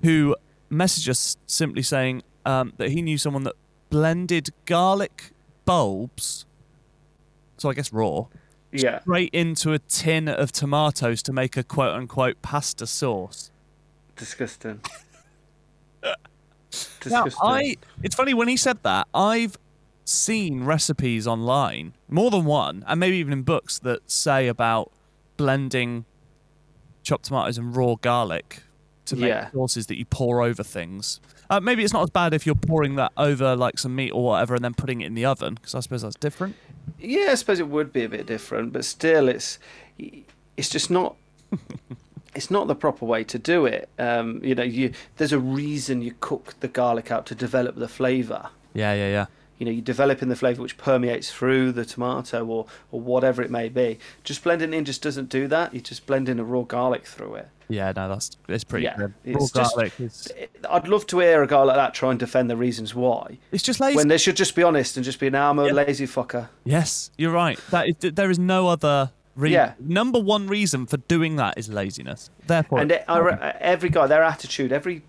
who 0.03 0.35
messaged 0.71 1.09
us 1.09 1.37
simply 1.47 1.81
saying 1.81 2.23
um, 2.45 2.73
that 2.77 2.89
he 2.91 3.01
knew 3.01 3.17
someone 3.17 3.43
that 3.43 3.55
blended 3.89 4.49
garlic 4.65 5.31
bulbs, 5.65 6.45
so 7.57 7.69
I 7.69 7.73
guess 7.73 7.91
raw, 7.93 8.25
Yeah. 8.71 9.01
straight 9.01 9.33
into 9.33 9.73
a 9.73 9.79
tin 9.79 10.27
of 10.27 10.51
tomatoes 10.51 11.23
to 11.23 11.33
make 11.33 11.57
a 11.57 11.63
quote 11.63 11.95
unquote 11.95 12.41
pasta 12.41 12.85
sauce. 12.87 13.51
Disgusting. 14.15 14.81
Now, 17.05 17.25
I 17.41 17.75
it's 18.01 18.15
funny 18.15 18.33
when 18.33 18.47
he 18.47 18.57
said 18.57 18.81
that 18.83 19.07
I've 19.13 19.57
seen 20.05 20.63
recipes 20.63 21.25
online, 21.27 21.93
more 22.09 22.29
than 22.31 22.45
one, 22.45 22.83
and 22.87 22.99
maybe 22.99 23.17
even 23.17 23.33
in 23.33 23.41
books 23.43 23.79
that 23.79 24.09
say 24.09 24.47
about 24.47 24.91
blending 25.37 26.05
chopped 27.03 27.25
tomatoes 27.25 27.57
and 27.57 27.75
raw 27.75 27.95
garlic 27.95 28.63
to 29.05 29.15
make 29.15 29.29
Yeah. 29.29 29.51
sauces 29.51 29.87
that 29.87 29.97
you 29.97 30.05
pour 30.05 30.41
over 30.41 30.63
things. 30.63 31.19
Uh, 31.49 31.59
maybe 31.59 31.83
it's 31.83 31.91
not 31.93 32.03
as 32.03 32.09
bad 32.09 32.33
if 32.33 32.45
you're 32.45 32.55
pouring 32.55 32.95
that 32.95 33.11
over 33.17 33.55
like 33.55 33.77
some 33.77 33.95
meat 33.95 34.11
or 34.11 34.23
whatever 34.23 34.55
and 34.55 34.63
then 34.63 34.73
putting 34.73 35.01
it 35.01 35.07
in 35.07 35.13
the 35.13 35.25
oven 35.25 35.55
because 35.55 35.75
I 35.75 35.81
suppose 35.81 36.01
that's 36.01 36.15
different. 36.15 36.55
Yeah, 36.99 37.27
I 37.31 37.35
suppose 37.35 37.59
it 37.59 37.67
would 37.67 37.91
be 37.91 38.03
a 38.03 38.09
bit 38.09 38.25
different, 38.25 38.71
but 38.73 38.85
still, 38.85 39.27
it's 39.27 39.59
it's 40.57 40.69
just 40.69 40.89
not. 40.89 41.15
It's 42.35 42.49
not 42.49 42.65
the 42.67 42.73
proper 42.73 43.05
way 43.05 43.23
to 43.25 43.37
do 43.37 43.67
it. 43.67 43.87
Um, 43.99 44.41
you 44.43 44.55
know, 44.55 44.63
you 44.63 44.91
there's 45.17 45.33
a 45.33 45.37
reason 45.37 46.01
you 46.01 46.15
cook 46.19 46.55
the 46.61 46.67
garlic 46.67 47.11
out 47.11 47.27
to 47.27 47.35
develop 47.35 47.75
the 47.75 47.87
flavour. 47.87 48.49
Yeah, 48.73 48.91
yeah, 48.95 49.09
yeah. 49.09 49.25
You 49.63 49.67
know, 49.67 49.71
you're 49.75 49.81
developing 49.81 50.27
the 50.27 50.35
flavour 50.35 50.61
which 50.61 50.77
permeates 50.77 51.31
through 51.31 51.71
the 51.71 51.85
tomato 51.85 52.45
or, 52.45 52.65
or 52.91 52.99
whatever 52.99 53.41
it 53.41 53.49
may 53.49 53.69
be. 53.69 53.97
Just 54.25 54.43
blending 54.43 54.73
in 54.73 54.83
just 54.83 55.01
doesn't 55.01 55.29
do 55.29 55.47
that. 55.47 55.73
You 55.73 55.79
just 55.79 56.05
blend 56.05 56.27
in 56.27 56.37
a 56.37 56.43
raw 56.43 56.63
garlic 56.63 57.05
through 57.05 57.35
it. 57.35 57.47
Yeah, 57.69 57.93
no, 57.95 58.09
that's 58.09 58.31
it's 58.49 58.65
pretty 58.65 58.83
Yeah, 58.83 58.97
grim. 58.97 59.15
Raw 59.25 59.39
just- 59.39 59.53
garlic 59.53 59.93
is 60.01 60.27
I'd 60.69 60.89
love 60.89 61.07
to 61.07 61.19
hear 61.19 61.41
a 61.43 61.47
guy 61.47 61.61
like 61.61 61.77
that 61.77 61.93
try 61.93 62.09
and 62.11 62.19
defend 62.19 62.49
the 62.49 62.57
reasons 62.57 62.93
why. 62.93 63.37
it's 63.53 63.63
just 63.63 63.79
lazy. 63.79 63.95
When 63.95 64.09
they 64.09 64.17
should 64.17 64.35
just 64.35 64.53
be 64.53 64.63
honest 64.63 64.97
and 64.97 65.05
just 65.05 65.17
be, 65.17 65.27
an 65.27 65.35
I'm 65.35 65.57
Yeah. 65.59 65.71
lazy 65.71 66.07
fucker. 66.07 66.49
Yes, 66.65 67.09
you're 67.17 67.31
right. 67.31 67.57
That 67.71 67.87
is, 67.87 67.95
there 68.01 68.29
is 68.29 68.37
no 68.37 68.67
other 68.67 69.11
reason. 69.37 69.53
Yeah. 69.53 69.73
Number 69.79 70.19
one 70.19 70.47
reason 70.47 70.87
for 70.87 70.97
doing 70.97 71.37
that 71.37 71.57
is 71.57 71.69
laziness. 71.69 72.29
Therefore, 72.45 72.79
And 72.81 72.91
it, 72.91 73.05
I, 73.07 73.55
every 73.61 73.87
guy, 73.89 74.07
their 74.07 74.23
attitude, 74.23 74.73
every 74.73 75.03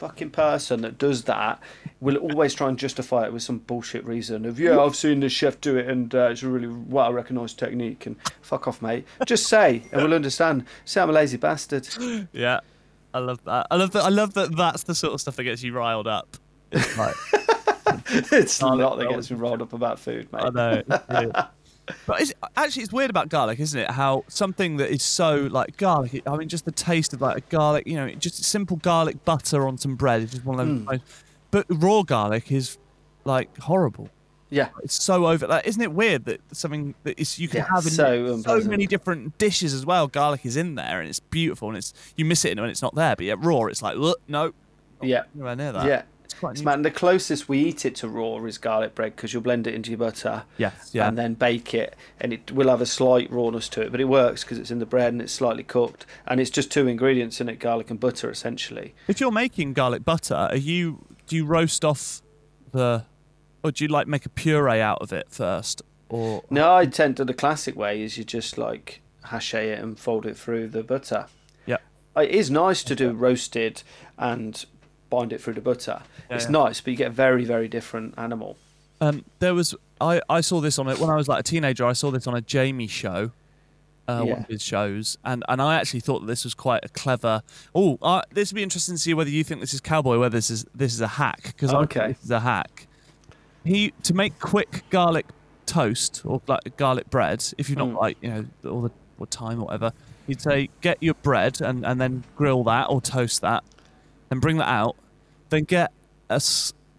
fucking 0.00 0.30
person 0.30 0.80
that 0.80 0.96
does 0.96 1.24
that 1.24 1.60
will 2.00 2.16
always 2.16 2.54
try 2.54 2.70
and 2.70 2.78
justify 2.78 3.26
it 3.26 3.32
with 3.34 3.42
some 3.42 3.58
bullshit 3.58 4.02
reason 4.06 4.46
of, 4.46 4.58
yeah, 4.58 4.80
I've 4.80 4.96
seen 4.96 5.20
this 5.20 5.32
chef 5.32 5.60
do 5.60 5.76
it 5.76 5.86
and 5.88 6.14
uh, 6.14 6.30
it's 6.30 6.42
a 6.42 6.48
really 6.48 6.68
well 6.68 7.12
recognised 7.12 7.58
technique. 7.58 8.06
And 8.06 8.16
fuck 8.40 8.66
off, 8.66 8.80
mate. 8.80 9.04
Just 9.26 9.46
say, 9.46 9.82
and 9.92 10.02
we'll 10.02 10.14
understand. 10.14 10.64
Say 10.86 11.02
I'm 11.02 11.10
a 11.10 11.12
lazy 11.12 11.36
bastard. 11.36 11.86
yeah, 12.32 12.60
I 13.12 13.18
love 13.18 13.44
that. 13.44 13.66
I 13.70 13.76
love 13.76 13.90
that. 13.90 14.04
I 14.04 14.08
love 14.08 14.32
that. 14.34 14.56
That's 14.56 14.84
the 14.84 14.94
sort 14.94 15.12
of 15.12 15.20
stuff 15.20 15.36
that 15.36 15.44
gets 15.44 15.62
you 15.62 15.74
riled 15.74 16.06
up. 16.06 16.34
It's 16.72 16.96
like, 16.96 17.14
it's 18.32 18.62
not 18.62 18.96
that 18.96 19.08
gets 19.10 19.30
me 19.30 19.36
riled 19.36 19.60
up 19.60 19.74
about 19.74 19.98
food, 19.98 20.32
mate. 20.32 20.44
I 20.44 20.50
know. 20.50 21.32
But 22.06 22.20
it's, 22.22 22.32
actually, 22.56 22.82
it's 22.84 22.92
weird 22.92 23.10
about 23.10 23.28
garlic, 23.28 23.60
isn't 23.60 23.78
it? 23.80 23.90
How 23.90 24.24
something 24.28 24.76
that 24.78 24.90
is 24.90 25.02
so 25.02 25.48
like 25.50 25.76
garlic. 25.76 26.22
I 26.26 26.36
mean, 26.36 26.48
just 26.48 26.64
the 26.64 26.72
taste 26.72 27.12
of 27.12 27.20
like 27.20 27.36
a 27.38 27.40
garlic. 27.42 27.86
You 27.86 27.96
know, 27.96 28.08
just 28.10 28.42
simple 28.44 28.76
garlic 28.78 29.24
butter 29.24 29.66
on 29.66 29.78
some 29.78 29.96
bread 29.96 30.22
is 30.22 30.30
just 30.32 30.44
one 30.44 30.60
of 30.60 30.66
those. 30.66 30.98
Mm. 30.98 31.02
But 31.50 31.66
raw 31.68 32.02
garlic 32.02 32.50
is 32.52 32.78
like 33.24 33.56
horrible. 33.58 34.08
Yeah. 34.50 34.70
It's 34.82 35.00
so 35.00 35.26
over. 35.26 35.46
Like, 35.46 35.66
isn't 35.66 35.80
it 35.80 35.92
weird 35.92 36.24
that 36.24 36.40
something 36.52 36.94
that 37.04 37.20
is 37.20 37.38
you 37.38 37.46
can 37.46 37.58
Yeah, 37.58 37.66
have 37.74 37.84
in 37.84 37.92
so 37.92 38.40
so 38.42 38.60
many 38.68 38.86
different 38.86 39.38
dishes 39.38 39.72
as 39.72 39.86
well. 39.86 40.08
Garlic 40.08 40.44
is 40.44 40.56
in 40.56 40.74
there 40.74 41.00
and 41.00 41.08
it's 41.08 41.20
beautiful 41.20 41.68
and 41.68 41.76
it's 41.78 41.94
you 42.16 42.24
miss 42.24 42.44
it 42.44 42.58
when 42.58 42.68
it's 42.68 42.82
not 42.82 42.94
there. 42.96 43.14
But 43.14 43.26
yet 43.26 43.38
raw, 43.44 43.66
it's 43.66 43.80
like 43.80 43.96
look, 43.96 44.20
no, 44.26 44.52
Yeah. 45.00 45.22
nowhere 45.34 45.54
near 45.54 45.72
that. 45.72 45.86
Yeah. 45.86 46.02
It's 46.30 46.38
quite. 46.38 46.52
It's 46.52 46.62
man, 46.62 46.82
the 46.82 46.90
closest 46.90 47.48
we 47.48 47.58
eat 47.58 47.84
it 47.84 47.96
to 47.96 48.08
raw 48.08 48.36
is 48.44 48.56
garlic 48.56 48.94
bread 48.94 49.16
because 49.16 49.32
you'll 49.32 49.42
blend 49.42 49.66
it 49.66 49.74
into 49.74 49.90
your 49.90 49.98
butter. 49.98 50.44
Yes, 50.58 50.90
yeah. 50.92 51.08
and 51.08 51.18
then 51.18 51.34
bake 51.34 51.74
it, 51.74 51.96
and 52.20 52.32
it 52.32 52.52
will 52.52 52.68
have 52.68 52.80
a 52.80 52.86
slight 52.86 53.30
rawness 53.32 53.68
to 53.70 53.82
it, 53.82 53.90
but 53.90 54.00
it 54.00 54.04
works 54.04 54.44
because 54.44 54.58
it's 54.58 54.70
in 54.70 54.78
the 54.78 54.86
bread 54.86 55.12
and 55.12 55.20
it's 55.20 55.32
slightly 55.32 55.64
cooked, 55.64 56.06
and 56.26 56.40
it's 56.40 56.50
just 56.50 56.70
two 56.70 56.86
ingredients 56.86 57.40
in 57.40 57.48
it: 57.48 57.58
garlic 57.58 57.90
and 57.90 57.98
butter, 57.98 58.30
essentially. 58.30 58.94
If 59.08 59.20
you're 59.20 59.32
making 59.32 59.72
garlic 59.72 60.04
butter, 60.04 60.34
are 60.34 60.56
you 60.56 61.04
do 61.26 61.34
you 61.34 61.44
roast 61.44 61.84
off 61.84 62.22
the, 62.72 63.04
or 63.64 63.72
do 63.72 63.84
you 63.84 63.88
like 63.88 64.06
make 64.06 64.24
a 64.24 64.30
puree 64.30 64.80
out 64.80 65.02
of 65.02 65.12
it 65.12 65.26
first, 65.30 65.82
or 66.08 66.44
No, 66.48 66.74
I 66.74 66.86
tend 66.86 67.16
to 67.16 67.24
the 67.24 67.34
classic 67.34 67.74
way 67.74 68.02
is 68.02 68.16
you 68.16 68.24
just 68.24 68.56
like 68.56 69.02
hache 69.26 69.54
it 69.54 69.78
and 69.80 69.98
fold 69.98 70.26
it 70.26 70.36
through 70.36 70.68
the 70.68 70.84
butter. 70.84 71.26
Yeah. 71.66 71.78
Uh, 72.16 72.20
it 72.20 72.30
is 72.30 72.50
nice 72.50 72.84
to 72.84 72.94
do 72.94 73.10
roasted 73.10 73.82
and 74.16 74.64
bind 75.10 75.32
it 75.32 75.40
through 75.40 75.54
the 75.54 75.60
butter. 75.60 76.00
Yeah, 76.30 76.36
it's 76.36 76.44
yeah. 76.46 76.50
nice, 76.52 76.80
but 76.80 76.90
you 76.92 76.96
get 76.96 77.08
a 77.08 77.10
very 77.10 77.44
very 77.44 77.68
different 77.68 78.14
animal. 78.16 78.56
Um, 79.00 79.24
there 79.38 79.54
was 79.54 79.74
I, 80.00 80.20
I 80.28 80.40
saw 80.40 80.60
this 80.60 80.78
on 80.78 80.88
it 80.88 80.98
when 80.98 81.10
I 81.10 81.16
was 81.16 81.28
like 81.28 81.40
a 81.40 81.42
teenager. 81.42 81.84
I 81.84 81.92
saw 81.94 82.10
this 82.10 82.26
on 82.26 82.34
a 82.34 82.40
Jamie 82.40 82.86
show, 82.86 83.32
uh, 84.08 84.22
one 84.24 84.40
of 84.40 84.46
his 84.46 84.62
shows, 84.62 85.18
and, 85.24 85.42
and 85.48 85.60
I 85.60 85.76
actually 85.76 86.00
thought 86.00 86.20
that 86.20 86.26
this 86.26 86.44
was 86.44 86.54
quite 86.54 86.84
a 86.84 86.88
clever. 86.88 87.42
Oh, 87.74 87.98
uh, 88.02 88.22
this 88.32 88.50
would 88.52 88.56
be 88.56 88.62
interesting 88.62 88.94
to 88.96 88.98
see 89.00 89.14
whether 89.14 89.30
you 89.30 89.42
think 89.44 89.60
this 89.60 89.72
is 89.74 89.80
cowboy, 89.80 90.18
whether 90.18 90.36
this 90.36 90.50
is 90.50 90.64
this 90.74 90.92
is 90.94 91.00
a 91.00 91.06
hack 91.08 91.42
because 91.44 91.72
Okay. 91.72 92.08
this 92.08 92.24
is 92.24 92.30
a 92.30 92.40
hack. 92.40 92.86
He 93.64 93.92
to 94.04 94.14
make 94.14 94.38
quick 94.38 94.82
garlic 94.90 95.26
toast 95.66 96.22
or 96.24 96.40
like 96.46 96.76
garlic 96.76 97.10
bread. 97.10 97.44
If 97.58 97.68
you're 97.68 97.78
not 97.78 97.88
Mm. 97.90 98.00
like 98.00 98.16
you 98.20 98.28
know 98.30 98.70
all 98.70 98.82
the 98.82 98.90
or 99.18 99.26
time 99.26 99.60
or 99.60 99.66
whatever, 99.66 99.92
you'd 100.26 100.40
say 100.40 100.70
get 100.80 100.96
your 101.02 101.14
bread 101.14 101.60
and, 101.60 101.84
and 101.84 102.00
then 102.00 102.24
grill 102.36 102.64
that 102.64 102.86
or 102.88 103.00
toast 103.02 103.42
that, 103.42 103.62
then 104.30 104.38
bring 104.40 104.56
that 104.56 104.68
out, 104.68 104.96
then 105.50 105.64
get 105.64 105.92
a 106.30 106.40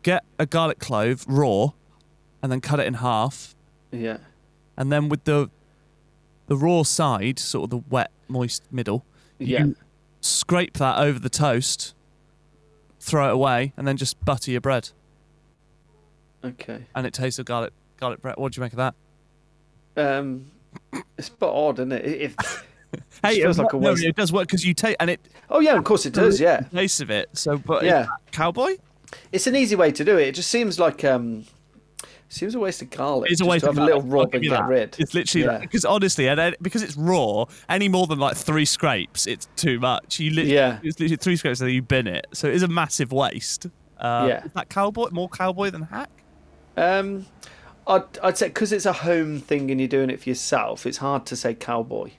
get 0.04 0.24
a 0.38 0.46
garlic 0.46 0.78
clove 0.80 1.26
raw, 1.28 1.70
and 2.44 2.52
then 2.52 2.62
cut 2.62 2.80
it 2.80 2.86
in 2.86 2.96
half, 2.96 3.56
Yeah, 3.91 4.17
and 4.78 4.91
then 4.91 5.10
with 5.10 5.24
the 5.24 5.50
the 6.48 6.58
raw 6.58 6.84
side, 6.84 7.39
sort 7.39 7.65
of 7.65 7.70
the 7.72 7.84
wet, 7.89 8.12
moist 8.28 8.63
middle, 8.72 9.06
yeah, 9.39 9.63
you 9.63 9.76
scrape 10.20 10.74
that 10.74 10.98
over 11.00 11.17
the 11.17 11.30
toast, 11.30 11.96
throw 13.00 13.30
it 13.30 13.34
away, 13.34 13.74
and 13.78 13.88
then 13.88 13.98
just 13.98 14.24
butter 14.26 14.52
your 14.52 14.62
bread, 14.62 14.89
okay. 16.43 16.86
and 16.93 17.08
it 17.08 17.14
tastes 17.14 17.39
of 17.39 17.45
garlic 17.45 17.74
garlic 17.97 18.22
bread. 18.22 18.36
What 18.38 18.51
do 18.51 18.60
you 18.60 18.64
make 18.64 18.74
of 18.74 18.78
that? 18.78 18.95
Um, 19.95 20.51
it's 21.18 21.30
a 21.30 21.34
bit 21.34 21.49
odd, 21.49 21.80
isn't 21.80 21.91
it? 21.91 22.05
If 22.05 22.36
Hey, 23.24 23.42
feels 23.42 23.60
it, 23.60 23.64
like 23.64 23.74
a 23.74 23.78
no, 23.80 23.89
waste. 23.92 24.04
it 24.04 24.16
does 24.16 24.32
work 24.34 24.48
because 24.48 24.66
you 24.66 24.74
take 24.74 24.96
and 25.00 25.10
it 25.10 25.20
oh 25.50 25.60
yeah, 25.60 25.76
of 25.78 25.84
course 25.84 26.06
it 26.06 26.14
does. 26.14 26.39
Yeah, 26.39 26.62
taste 26.74 27.02
of 27.02 27.10
it. 27.12 27.30
So, 27.34 27.58
but 27.58 27.84
Yeah. 27.84 28.08
cowboy. 28.32 28.76
it's 29.32 29.48
an 29.48 29.56
easy 29.56 29.76
way 29.76 29.92
to 29.92 30.04
do 30.04 30.18
it. 30.18 30.28
It 30.30 30.36
just 30.36 30.50
seems 30.50 30.80
like 30.80 31.04
um, 31.04 31.46
seems 32.30 32.56
a 32.56 32.60
waste 32.60 32.82
of 32.82 32.89
garlic. 32.89 33.30
It's 33.32 33.42
a 33.42 33.46
waste 33.46 33.66
of 33.66 33.78
a 33.78 33.84
little. 33.84 34.02
Rub 34.02 34.34
and 34.34 34.44
get 34.44 34.66
rid. 34.66 34.96
It's 35.00 35.14
literally 35.14 35.46
Yeah. 35.46 35.58
because 35.60 35.84
honestly, 35.86 36.28
and 36.28 36.39
then- 36.39 36.56
because 36.62 36.82
it's 36.82 36.96
raw, 36.96 37.46
any 37.70 37.89
more 37.89 38.08
than 38.08 38.20
like 38.20 38.38
three 38.38 38.66
scrapes, 38.66 39.28
it's 39.28 39.48
too 39.56 39.80
much. 39.80 40.20
You 40.20 40.32
literally, 40.32 40.54
Yeah. 40.54 40.80
it's 40.84 41.00
literally 41.00 41.18
three 41.18 41.36
scrapes 41.36 41.60
and 41.60 41.68
then 41.68 41.76
you 41.76 41.82
bin 41.82 42.08
it. 42.08 42.28
So 42.34 42.48
it 42.48 42.56
is 42.56 42.64
a 42.64 42.68
massive 42.70 43.12
waste. 43.12 43.68
Uh, 44.00 44.26
Yeah. 44.30 44.46
Is 44.46 44.52
that 44.54 44.70
cowboy 44.70 45.10
more 45.12 45.30
cowboy 45.30 45.70
than 45.70 45.84
hack? 45.84 46.10
Um, 46.78 47.28
I'd, 47.86 48.04
I'd 48.24 48.38
say 48.38 48.48
because 48.48 48.72
it's 48.72 48.86
a 48.86 48.94
home 48.94 49.39
thing 49.39 49.70
and 49.70 49.80
you're 49.82 49.88
doing 49.89 50.10
it 50.10 50.22
for 50.22 50.30
yourself, 50.30 50.86
it's 50.86 50.98
hard 51.00 51.26
to 51.28 51.36
say 51.36 51.54
cowboy 51.54 52.12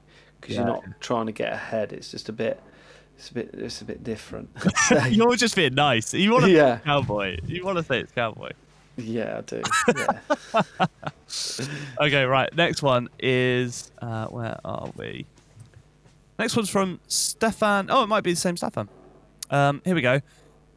because 0.42 0.56
Yeah. 0.56 0.62
you're 0.64 0.74
not 0.74 0.84
trying 1.00 1.24
to 1.26 1.32
get 1.32 1.52
ahead. 1.52 1.92
It's 1.94 2.10
just 2.10 2.28
a 2.28 2.32
bit, 2.32 2.60
it's 3.16 3.30
a 3.30 3.34
bit, 3.34 3.50
it's 3.54 3.80
a 3.80 3.84
bit 3.86 4.04
different. 4.04 4.50
You're 5.08 5.36
just 5.36 5.56
being 5.56 5.74
nice. 5.74 6.12
You 6.12 6.30
want 6.32 6.44
to 6.44 6.50
Yeah. 6.50 6.78
cowboy. 6.84 7.38
You 7.46 7.64
want 7.64 7.78
to 7.78 7.84
say 7.84 8.00
it's 8.00 8.12
cowboy. 8.12 8.50
yeah, 8.96 9.38
I 9.38 9.40
do. 9.42 9.62
Yeah. 9.96 10.62
Okay, 12.00 12.24
right. 12.24 12.54
Next 12.54 12.82
one 12.82 13.08
is 13.18 13.90
uh, 14.02 14.26
where 14.26 14.58
are 14.64 14.90
we? 14.96 15.24
Next 16.38 16.56
one's 16.56 16.68
from 16.68 17.00
Stefan. 17.06 17.86
Oh, 17.90 18.02
it 18.02 18.08
might 18.08 18.24
be 18.24 18.32
the 18.32 18.40
same 18.40 18.56
Stefan. 18.56 18.88
Um, 19.50 19.80
here 19.84 19.94
we 19.94 20.02
go. 20.02 20.20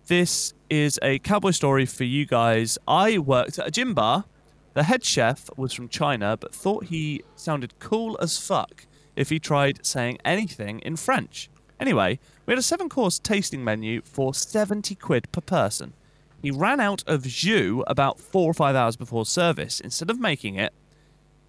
This 0.07 0.53
is 0.69 0.99
a 1.01 1.19
cowboy 1.19 1.51
story 1.51 1.85
for 1.85 2.03
you 2.03 2.25
guys. 2.25 2.77
I 2.87 3.17
worked 3.17 3.57
at 3.59 3.67
a 3.67 3.71
gym 3.71 3.93
bar. 3.93 4.25
The 4.73 4.83
head 4.83 5.03
chef 5.03 5.49
was 5.57 5.73
from 5.73 5.87
China, 5.89 6.37
but 6.39 6.53
thought 6.53 6.85
he 6.85 7.23
sounded 7.35 7.79
cool 7.79 8.17
as 8.21 8.37
fuck 8.37 8.85
if 9.15 9.29
he 9.29 9.39
tried 9.39 9.85
saying 9.85 10.17
anything 10.23 10.79
in 10.79 10.95
French. 10.95 11.49
Anyway, 11.79 12.19
we 12.45 12.51
had 12.51 12.59
a 12.59 12.63
seven 12.63 12.89
course 12.89 13.19
tasting 13.19 13.63
menu 13.63 14.01
for 14.03 14.33
70 14.33 14.95
quid 14.95 15.31
per 15.31 15.41
person. 15.41 15.93
He 16.41 16.51
ran 16.51 16.79
out 16.79 17.03
of 17.07 17.23
jus 17.23 17.83
about 17.87 18.19
four 18.19 18.51
or 18.51 18.53
five 18.53 18.75
hours 18.75 18.95
before 18.95 19.25
service. 19.25 19.79
Instead 19.79 20.09
of 20.09 20.19
making 20.19 20.55
it, 20.55 20.73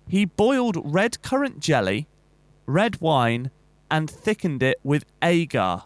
he 0.08 0.24
boiled 0.24 0.80
red 0.82 1.20
currant 1.22 1.60
jelly, 1.60 2.06
red 2.64 3.00
wine, 3.00 3.50
and 3.90 4.10
thickened 4.10 4.62
it 4.62 4.78
with 4.82 5.04
agar. 5.22 5.84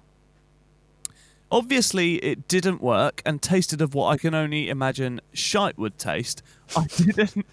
Obviously, 1.50 2.16
it 2.16 2.46
didn't 2.46 2.80
work 2.80 3.22
and 3.26 3.42
tasted 3.42 3.82
of 3.82 3.94
what 3.94 4.10
I 4.10 4.16
can 4.16 4.34
only 4.34 4.68
imagine 4.68 5.20
shite 5.32 5.76
would 5.76 5.98
taste. 5.98 6.42
I 6.76 6.86
didn't. 6.96 7.46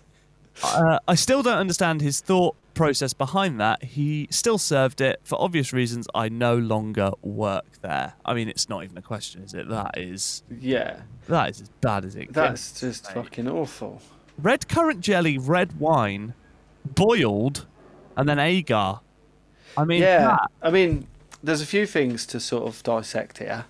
Uh, 0.64 1.00
I 1.08 1.16
still 1.16 1.42
don't 1.42 1.58
understand 1.58 2.02
his 2.02 2.20
thought 2.20 2.56
process 2.78 3.14
behind 3.14 3.60
that. 3.60 3.84
He 3.84 4.28
still 4.32 4.58
served 4.58 5.02
it 5.02 5.20
for 5.24 5.40
obvious 5.42 5.74
reasons. 5.74 6.08
I 6.16 6.30
no 6.30 6.56
longer 6.58 7.12
work 7.22 7.82
there. 7.82 8.14
I 8.26 8.34
mean, 8.34 8.48
it's 8.48 8.70
not 8.70 8.84
even 8.84 8.98
a 8.98 9.02
question, 9.02 9.42
is 9.44 9.54
it? 9.54 9.68
That 9.70 9.98
is 9.98 10.44
Yeah, 10.60 11.02
that 11.28 11.50
is 11.50 11.62
as 11.62 11.70
bad 11.82 12.06
as 12.06 12.16
it 12.16 12.32
that's 12.34 12.52
gets. 12.62 12.72
That's 12.72 12.80
just 12.80 13.16
mate. 13.16 13.24
fucking 13.24 13.48
awful. 13.50 14.02
red 14.42 14.68
currant 14.68 15.02
jelly, 15.02 15.38
red 15.38 15.80
wine, 15.80 16.34
boiled, 16.86 17.66
and 18.16 18.28
then 18.30 18.40
agar. 18.40 19.02
I 19.76 19.84
mean, 19.84 20.02
yeah, 20.02 20.20
that- 20.28 20.52
I 20.62 20.72
mean, 20.72 21.08
there's 21.44 21.62
a 21.62 21.66
few 21.66 21.86
things 21.86 22.26
to 22.28 22.40
sort 22.40 22.64
of 22.68 22.82
dissect 22.84 23.40
here. 23.40 23.66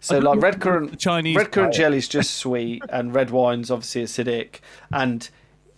So, 0.00 0.18
like 0.18 0.40
red 0.42 0.60
currant, 0.60 0.98
Chinese 0.98 1.36
red 1.36 1.52
currant 1.52 1.72
diet- 1.74 1.80
jelly's 1.80 2.08
just 2.08 2.34
sweet, 2.34 2.82
and 2.88 3.14
red 3.14 3.30
wine's 3.30 3.70
obviously 3.70 4.02
acidic. 4.02 4.56
And 4.92 5.30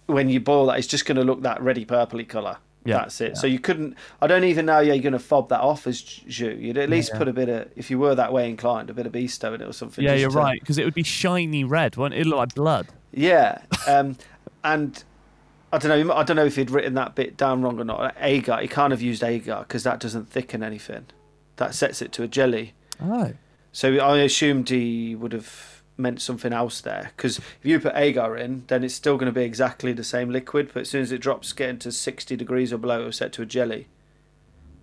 when 0.06 0.28
you 0.28 0.40
boil 0.40 0.66
that, 0.66 0.78
it's 0.78 0.86
just 0.86 1.06
going 1.06 1.16
to 1.16 1.24
look 1.24 1.42
that 1.42 1.60
ready 1.62 1.84
purpley 1.86 2.28
colour. 2.28 2.58
Yeah, 2.86 2.98
That's 2.98 3.18
it. 3.22 3.38
So 3.38 3.46
you 3.46 3.58
couldn't. 3.58 3.96
I 4.20 4.26
don't 4.26 4.44
even 4.44 4.66
know. 4.66 4.80
Yeah, 4.80 4.92
you're 4.92 5.02
going 5.02 5.14
to 5.14 5.18
fob 5.18 5.48
that 5.48 5.60
off 5.60 5.86
as 5.86 6.02
jus. 6.02 6.58
You'd 6.58 6.76
at 6.76 6.90
least 6.90 7.12
Yeah. 7.12 7.18
put 7.18 7.28
a 7.28 7.32
bit 7.32 7.48
of, 7.48 7.70
if 7.76 7.90
you 7.90 7.98
were 7.98 8.14
that 8.14 8.30
way 8.30 8.46
inclined, 8.50 8.90
a 8.90 8.94
bit 8.94 9.06
of 9.06 9.12
Bisto 9.12 9.54
in 9.54 9.62
it 9.62 9.64
or 9.66 9.72
something. 9.72 10.04
Yeah, 10.04 10.12
you're 10.14 10.28
to- 10.30 10.36
right 10.36 10.60
because 10.60 10.76
it 10.76 10.84
would 10.84 10.92
be 10.92 11.02
shiny 11.02 11.64
red. 11.64 11.96
Wouldn't 11.96 12.14
it? 12.14 12.20
It'd 12.20 12.26
look 12.28 12.36
like 12.36 12.54
blood. 12.54 12.88
Yeah, 13.10 13.62
um, 13.86 14.18
and 14.62 15.02
I 15.72 15.78
don't 15.78 16.06
know. 16.08 16.12
I 16.14 16.24
don't 16.24 16.36
know 16.36 16.44
if 16.44 16.56
he'd 16.56 16.70
written 16.70 16.92
that 16.94 17.14
bit 17.14 17.38
down 17.38 17.62
wrong 17.62 17.80
or 17.80 17.84
not. 17.84 18.14
Agar, 18.20 18.60
he 18.60 18.68
can't 18.68 18.90
have 18.90 19.00
used 19.00 19.24
agar 19.24 19.60
because 19.66 19.82
that 19.84 19.98
doesn't 19.98 20.28
thicken 20.28 20.62
anything. 20.62 21.06
That 21.56 21.74
sets 21.74 22.02
it 22.02 22.12
to 22.12 22.22
a 22.22 22.28
jelly. 22.28 22.74
Oh, 23.02 23.32
So 23.72 23.94
I 23.96 24.18
assumed 24.18 24.68
he 24.68 25.14
would 25.14 25.32
have 25.32 25.73
meant 25.96 26.20
something 26.20 26.52
else 26.52 26.80
there. 26.80 27.12
Because 27.16 27.38
if 27.38 27.58
you 27.62 27.80
put 27.80 27.94
agar 27.94 28.36
in, 28.36 28.64
then 28.66 28.84
it's 28.84 28.94
still 28.94 29.16
going 29.16 29.32
to 29.32 29.38
be 29.38 29.44
exactly 29.44 29.92
the 29.92 30.04
same 30.04 30.30
liquid. 30.30 30.70
But 30.74 30.80
as 30.80 30.90
soon 30.90 31.02
as 31.02 31.12
it 31.12 31.18
drops, 31.18 31.52
getting 31.52 31.78
to 31.80 31.92
sixty 31.92 32.36
degrees 32.36 32.72
or 32.72 32.78
below, 32.78 33.00
it'll 33.00 33.12
set 33.12 33.32
to 33.34 33.42
a 33.42 33.46
jelly. 33.46 33.88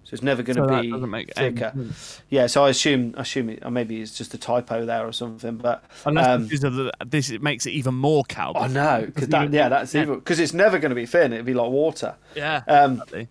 So 0.03 0.15
it's 0.15 0.23
never 0.23 0.41
going 0.41 0.55
so 0.55 0.65
to 0.65 1.07
be 1.07 1.25
thicker. 1.35 1.73
Yeah. 2.29 2.47
So 2.47 2.65
I 2.65 2.69
assume, 2.69 3.13
I 3.17 3.21
assume, 3.21 3.49
it, 3.51 3.71
maybe 3.71 4.01
it's 4.01 4.17
just 4.17 4.33
a 4.33 4.37
typo 4.37 4.85
there 4.85 5.05
or 5.05 5.13
something. 5.13 5.57
But 5.57 5.83
Unless 6.05 6.27
Um, 6.27 6.47
this, 6.47 6.91
this 7.05 7.29
it 7.29 7.41
makes 7.41 7.65
it 7.65 7.71
even 7.71 7.93
more 7.93 8.23
cowboy. 8.23 8.61
I 8.61 8.67
know 8.67 9.03
because 9.05 9.27
that, 9.27 9.53
yeah, 9.53 9.69
that's 9.69 9.93
evil. 9.93 10.15
Because 10.15 10.39
it's 10.39 10.53
never 10.53 10.79
going 10.79 10.89
to 10.89 10.95
be 10.95 11.05
thin. 11.05 11.33
It'd 11.33 11.45
be 11.45 11.53
like 11.53 11.69
water. 11.69 12.15
Yeah. 12.35 12.63
Um, 12.67 12.93
exactly. 12.93 13.27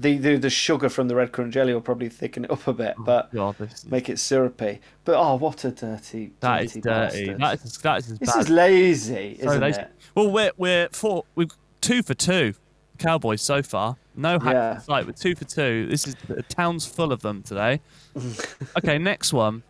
The, 0.00 0.16
the 0.18 0.36
the 0.36 0.50
sugar 0.50 0.88
from 0.88 1.08
the 1.08 1.14
red 1.14 1.32
currant 1.32 1.52
jelly 1.52 1.72
will 1.74 1.80
probably 1.80 2.08
thicken 2.08 2.44
it 2.44 2.50
up 2.50 2.66
a 2.66 2.72
bit, 2.72 2.94
but 2.98 3.32
God, 3.32 3.56
is, 3.60 3.84
make 3.86 4.08
it 4.08 4.18
syrupy. 4.18 4.80
But 5.04 5.16
oh, 5.16 5.36
what 5.36 5.64
a 5.64 5.70
dirty, 5.70 6.32
that 6.40 6.64
is 6.64 6.72
dirty 6.74 6.80
dirty. 6.80 7.34
bastard. 7.34 7.40
That 7.40 7.64
is 7.64 7.78
that 7.78 7.98
is 7.98 8.18
this 8.18 8.32
bad. 8.34 8.40
is 8.42 8.48
lazy, 8.50 9.38
So 9.40 9.46
isn't 9.48 9.60
lazy. 9.60 9.80
it? 9.80 9.90
Well, 10.14 10.30
we're 10.30 10.52
we're 10.56 10.88
four. 10.92 11.24
We've 11.34 11.50
two 11.80 12.02
for 12.02 12.14
two. 12.14 12.54
Cowboys 12.98 13.40
so 13.40 13.62
far. 13.62 13.96
No 14.14 14.38
hack 14.38 14.52
Yeah. 14.52 14.78
sight. 14.78 15.06
We're 15.06 15.12
two 15.12 15.34
for 15.34 15.44
two. 15.44 15.86
This 15.86 16.06
is 16.06 16.14
the 16.28 16.42
town's 16.42 16.84
full 16.84 17.12
of 17.12 17.22
them 17.22 17.42
today. 17.42 17.80
okay, 18.76 18.98
next 18.98 19.32
one. 19.32 19.62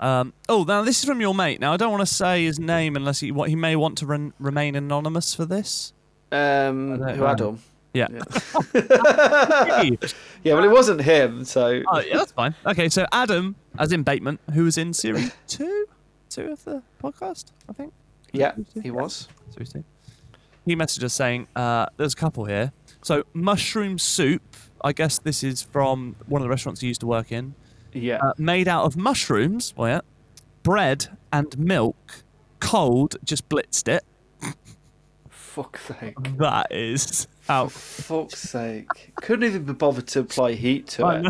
Um, 0.00 0.32
oh, 0.48 0.64
now 0.64 0.82
this 0.82 0.98
is 0.98 1.04
from 1.04 1.20
your 1.20 1.34
mate. 1.34 1.60
Now 1.60 1.72
I 1.72 1.76
don't 1.76 1.90
want 1.90 2.06
to 2.06 2.14
say 2.14 2.44
his 2.44 2.58
name 2.58 2.96
unless 2.96 3.20
he 3.20 3.30
what 3.32 3.48
he 3.48 3.56
may 3.56 3.76
want 3.76 3.98
to 3.98 4.06
ren- 4.06 4.32
remain 4.38 4.74
anonymous 4.76 5.34
for 5.34 5.44
this. 5.44 5.92
Um, 6.32 7.02
I 7.02 7.14
who. 7.14 7.24
Adam? 7.26 7.62
Yeah. 7.96 8.08
Yeah. 8.10 8.22
yeah, 10.44 10.54
well, 10.54 10.64
it 10.64 10.70
wasn't 10.70 11.00
him, 11.02 11.44
so 11.44 11.82
Oh, 11.88 12.00
yeah, 12.00 12.16
that's 12.18 12.32
fine. 12.32 12.54
Okay, 12.66 12.88
so 12.88 13.06
Adam, 13.12 13.56
as 13.78 13.92
in 13.92 14.02
Bateman, 14.02 14.38
who 14.52 14.64
was 14.64 14.76
in 14.76 14.92
series 14.92 15.32
two, 15.46 15.86
two 16.28 16.52
of 16.52 16.64
the 16.64 16.82
podcast, 17.02 17.46
I 17.68 17.72
think. 17.72 17.92
yeah, 18.32 18.52
he 18.82 18.90
was. 18.90 19.28
Series 19.50 19.72
two. 19.72 19.84
He 20.66 20.74
messaged 20.76 21.04
us 21.04 21.14
saying, 21.14 21.46
uh, 21.54 21.86
"There's 21.96 22.12
a 22.12 22.16
couple 22.16 22.44
here. 22.44 22.72
So 23.02 23.22
mushroom 23.32 23.98
soup. 23.98 24.42
I 24.84 24.92
guess 24.92 25.18
this 25.18 25.42
is 25.44 25.62
from 25.62 26.16
one 26.26 26.42
of 26.42 26.44
the 26.44 26.50
restaurants 26.50 26.80
he 26.80 26.88
used 26.88 27.00
to 27.00 27.06
work 27.06 27.30
in. 27.32 27.54
Yeah, 27.92 28.18
Uh, 28.18 28.32
made 28.36 28.66
out 28.68 28.84
of 28.84 28.96
mushrooms. 28.96 29.72
Oh 29.78 29.86
yeah. 29.86 30.00
Bread 30.64 31.16
and 31.32 31.56
milk. 31.58 32.24
Cold. 32.60 33.16
Just 33.24 33.48
blitzed 33.48 33.86
it. 33.88 34.04
fuck's 35.30 35.82
sake. 35.86 36.16
That 36.38 36.66
is 36.72 37.28
out. 37.48 37.72
Fuck's 37.72 38.38
sake. 38.40 39.12
Couldn't 39.16 39.44
even 39.44 39.64
be 39.64 39.72
bothered 39.72 40.06
to 40.08 40.20
apply 40.20 40.52
heat 40.52 40.86
to 40.88 41.04
I 41.04 41.22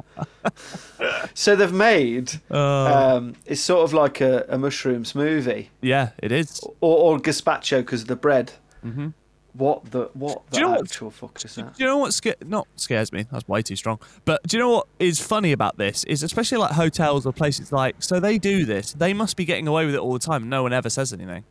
it. 0.45 1.31
so 1.35 1.57
they've 1.57 1.73
made 1.73 2.41
Uh, 2.51 3.17
um, 3.17 3.35
it's 3.47 3.61
sort 3.61 3.85
of 3.85 3.93
like 3.93 4.21
a, 4.21 4.45
a 4.49 4.59
mushroom 4.59 5.05
smoothie 5.05 5.69
yeah, 5.83 6.11
it 6.23 6.33
is. 6.33 6.61
or, 6.81 7.15
or 7.15 7.19
gazpacho 7.19 7.79
because 7.81 8.03
of 8.03 8.09
the 8.09 8.17
bread. 8.17 8.53
hmm 8.83 9.09
What 9.53 9.91
the 9.91 10.11
what 10.15 10.43
the 10.51 10.57
Do 10.57 10.61
you 10.61 10.67
know 10.67 10.71
what- 10.73 10.81
actual 10.83 11.11
fuck 11.11 11.45
is 11.45 11.55
that? 11.57 11.77
Do 11.77 11.83
you 11.85 11.87
know 11.89 11.99
what 11.99 12.13
sca- 12.15 12.37
not 12.45 12.67
scares 12.77 13.13
me? 13.13 13.27
That's 13.33 13.47
way 13.49 13.63
too 13.63 13.77
strong. 13.77 13.99
But 14.25 14.43
do 14.45 14.57
you 14.57 14.63
know 14.63 14.71
what 14.71 14.87
is 14.99 15.19
funny 15.21 15.53
about 15.53 15.77
this? 15.79 16.05
Is 16.05 16.23
especially 16.23 16.59
like 16.59 16.73
hotels 16.73 17.25
or 17.27 17.33
places 17.33 17.73
like 17.73 17.97
so 18.01 18.21
they 18.21 18.37
do 18.39 18.65
this. 18.65 18.93
They 18.93 19.13
must 19.15 19.37
be 19.37 19.45
getting 19.45 19.67
away 19.67 19.87
with 19.87 19.95
it 19.95 19.99
all 20.01 20.13
the 20.13 20.19
time, 20.19 20.43
and 20.43 20.51
no 20.51 20.63
one 20.63 20.73
ever 20.73 20.91
says 20.91 21.13
anything. 21.13 21.45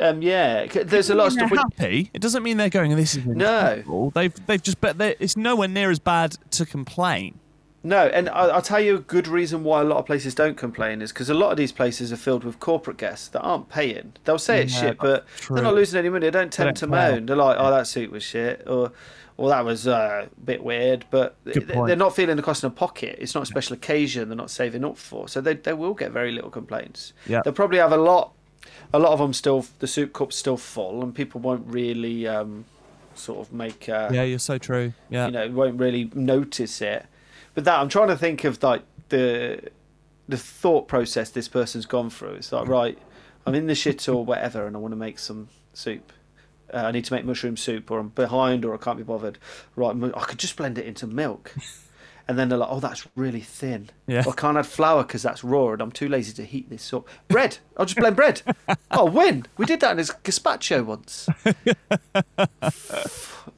Um, 0.00 0.22
yeah, 0.22 0.66
there's 0.66 1.10
a 1.10 1.14
lot 1.14 1.28
of 1.28 1.32
stuff. 1.34 1.50
happy. 1.50 2.10
It 2.12 2.20
doesn't 2.20 2.42
mean 2.42 2.56
they're 2.56 2.68
going. 2.70 2.94
This 2.96 3.16
is 3.16 3.24
No. 3.26 4.10
They've 4.14 4.46
they've 4.46 4.62
just 4.62 4.80
but 4.80 4.98
they- 4.98 5.16
it's 5.20 5.36
nowhere 5.36 5.68
near 5.68 5.90
as 5.90 5.98
bad 5.98 6.36
to 6.52 6.66
complain. 6.66 7.38
No, 7.86 8.06
and 8.06 8.30
I, 8.30 8.46
I'll 8.46 8.62
tell 8.62 8.80
you 8.80 8.96
a 8.96 8.98
good 8.98 9.28
reason 9.28 9.62
why 9.62 9.82
a 9.82 9.84
lot 9.84 9.98
of 9.98 10.06
places 10.06 10.34
don't 10.34 10.56
complain 10.56 11.02
is 11.02 11.12
because 11.12 11.28
a 11.28 11.34
lot 11.34 11.50
of 11.50 11.58
these 11.58 11.70
places 11.70 12.12
are 12.14 12.16
filled 12.16 12.42
with 12.42 12.58
corporate 12.58 12.96
guests 12.96 13.28
that 13.28 13.40
aren't 13.42 13.68
paying. 13.68 14.14
They'll 14.24 14.38
say 14.38 14.62
it's 14.62 14.72
Yeah, 14.74 14.80
shit, 14.80 14.98
but 14.98 15.26
true. 15.36 15.54
they're 15.56 15.64
not 15.64 15.74
losing 15.74 15.98
any 15.98 16.08
money. 16.08 16.26
They 16.26 16.30
don't 16.30 16.50
tend 16.50 16.68
don't 16.68 16.76
to 16.78 16.86
moan. 16.86 17.26
They're 17.26 17.36
like, 17.36 17.56
"Oh, 17.58 17.70
that 17.70 17.86
suit 17.86 18.10
was 18.10 18.22
shit," 18.22 18.64
or 18.66 18.92
"Or 19.36 19.50
that 19.50 19.66
was 19.66 19.86
uh, 19.86 20.26
a 20.32 20.40
bit 20.40 20.64
weird." 20.64 21.04
But 21.10 21.36
Good 21.44 21.68
they- 21.68 21.74
point. 21.74 21.88
they're 21.88 21.96
not 21.96 22.16
feeling 22.16 22.36
the 22.36 22.42
cost 22.42 22.64
in 22.64 22.68
a 22.68 22.70
pocket. 22.70 23.16
It's 23.20 23.34
not 23.34 23.42
a 23.42 23.46
special 23.46 23.74
occasion. 23.74 24.28
They're 24.30 24.36
not 24.36 24.50
saving 24.50 24.82
up 24.82 24.96
for, 24.96 25.28
so 25.28 25.42
they 25.42 25.52
they 25.54 25.74
will 25.74 25.92
get 25.94 26.10
very 26.10 26.32
little 26.32 26.50
complaints. 26.50 27.12
Yeah. 27.26 27.42
They'll 27.44 27.52
probably 27.52 27.78
have 27.80 27.92
a 27.92 27.98
lot. 27.98 28.32
A 28.94 28.98
lot 28.98 29.12
of 29.12 29.18
them 29.18 29.32
still 29.32 29.66
the 29.80 29.86
soup 29.86 30.12
cup's 30.12 30.36
still 30.36 30.56
full, 30.56 31.02
and 31.02 31.14
people 31.14 31.40
won't 31.40 31.66
really 31.66 32.26
um, 32.26 32.64
sort 33.14 33.40
of 33.40 33.52
make. 33.52 33.88
Uh, 33.88 34.08
Yeah, 34.12 34.22
you're 34.22 34.38
so 34.38 34.58
true. 34.58 34.92
Yeah. 35.10 35.26
you 35.26 35.32
know 35.32 35.48
won't 35.50 35.78
really 35.78 36.10
notice 36.14 36.80
it 36.80 37.06
but 37.54 37.64
that 37.64 37.78
i'm 37.78 37.88
trying 37.88 38.08
to 38.08 38.16
think 38.16 38.44
of 38.44 38.62
like 38.62 38.82
the 39.08 39.70
the 40.28 40.36
thought 40.36 40.88
process 40.88 41.30
this 41.30 41.48
person's 41.48 41.86
gone 41.86 42.10
through 42.10 42.34
it's 42.34 42.52
like 42.52 42.68
right 42.68 42.98
i'm 43.46 43.54
in 43.54 43.66
the 43.66 43.74
shit 43.74 44.08
or 44.08 44.24
whatever 44.30 44.66
and 44.66 44.76
i 44.76 44.78
want 44.78 44.92
to 44.92 44.96
make 44.96 45.18
some 45.18 45.48
soup 45.72 46.12
uh, 46.72 46.78
i 46.78 46.90
need 46.90 47.04
to 47.04 47.12
make 47.12 47.24
mushroom 47.24 47.56
soup 47.56 47.90
or 47.90 47.98
i'm 47.98 48.08
behind 48.08 48.64
or 48.64 48.74
i 48.74 48.76
can't 48.76 48.98
be 48.98 49.04
bothered 49.04 49.38
right 49.76 49.96
i 50.14 50.24
could 50.24 50.38
just 50.38 50.56
blend 50.56 50.78
it 50.78 50.86
into 50.86 51.06
milk 51.06 51.54
and 52.26 52.38
then 52.38 52.48
they're 52.48 52.58
like 52.58 52.68
oh 52.70 52.80
that's 52.80 53.06
really 53.16 53.40
thin 53.40 53.90
Yeah. 54.06 54.22
or 54.26 54.32
I 54.32 54.36
can't 54.36 54.56
add 54.56 54.66
flour 54.66 55.02
because 55.02 55.22
that's 55.22 55.44
raw 55.44 55.72
and 55.72 55.82
i'm 55.82 55.92
too 55.92 56.08
lazy 56.08 56.32
to 56.34 56.44
heat 56.44 56.70
this 56.70 56.92
up 56.92 57.06
bread 57.28 57.58
i'll 57.76 57.84
just 57.86 57.98
blend 57.98 58.16
bread 58.16 58.40
oh 58.90 59.04
win 59.06 59.44
we 59.58 59.66
did 59.66 59.80
that 59.80 59.92
in 59.92 59.96
this 59.98 60.10
gazpacho 60.10 60.84
once 60.86 61.28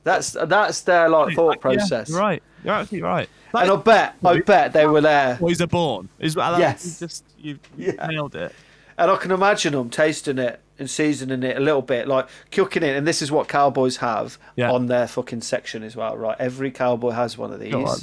that's 0.04 0.32
that's 0.46 0.80
their 0.82 1.08
like 1.08 1.34
thought 1.34 1.60
process 1.60 2.08
Yeah, 2.08 2.14
you're 2.14 2.20
right. 2.22 2.42
You're 2.64 2.74
absolutely 2.74 3.08
right. 3.08 3.28
and 3.54 3.70
I 3.70 3.76
bet, 3.76 4.14
I 4.24 4.40
bet 4.40 4.72
they 4.72 4.86
were 4.86 5.00
there. 5.00 5.36
Boys 5.36 5.60
are 5.60 5.68
born. 5.68 6.08
Is 6.18 6.34
that 6.34 6.58
Yes. 6.58 6.84
you 7.00 7.06
just 7.06 7.24
you 7.38 7.58
Yeah. 7.76 8.06
nailed 8.08 8.34
it. 8.34 8.52
And 8.98 9.10
I 9.10 9.16
can 9.16 9.30
imagine 9.30 9.72
them 9.74 9.88
tasting 9.90 10.38
it 10.38 10.60
and 10.78 10.90
seasoning 10.90 11.42
it 11.44 11.56
a 11.56 11.60
little 11.60 11.82
bit, 11.82 12.08
like 12.08 12.26
cooking 12.50 12.82
it. 12.82 12.96
And 12.96 13.06
this 13.06 13.22
is 13.22 13.30
what 13.30 13.46
cowboys 13.46 13.98
have 13.98 14.38
Yeah. 14.56 14.72
on 14.72 14.86
their 14.86 15.06
fucking 15.06 15.42
section 15.42 15.82
as 15.84 15.94
well, 15.94 16.16
right? 16.16 16.36
Every 16.40 16.70
cowboy 16.72 17.10
has 17.10 17.38
one 17.38 17.52
of 17.52 17.60
Go 17.70 17.86
on. 17.86 17.98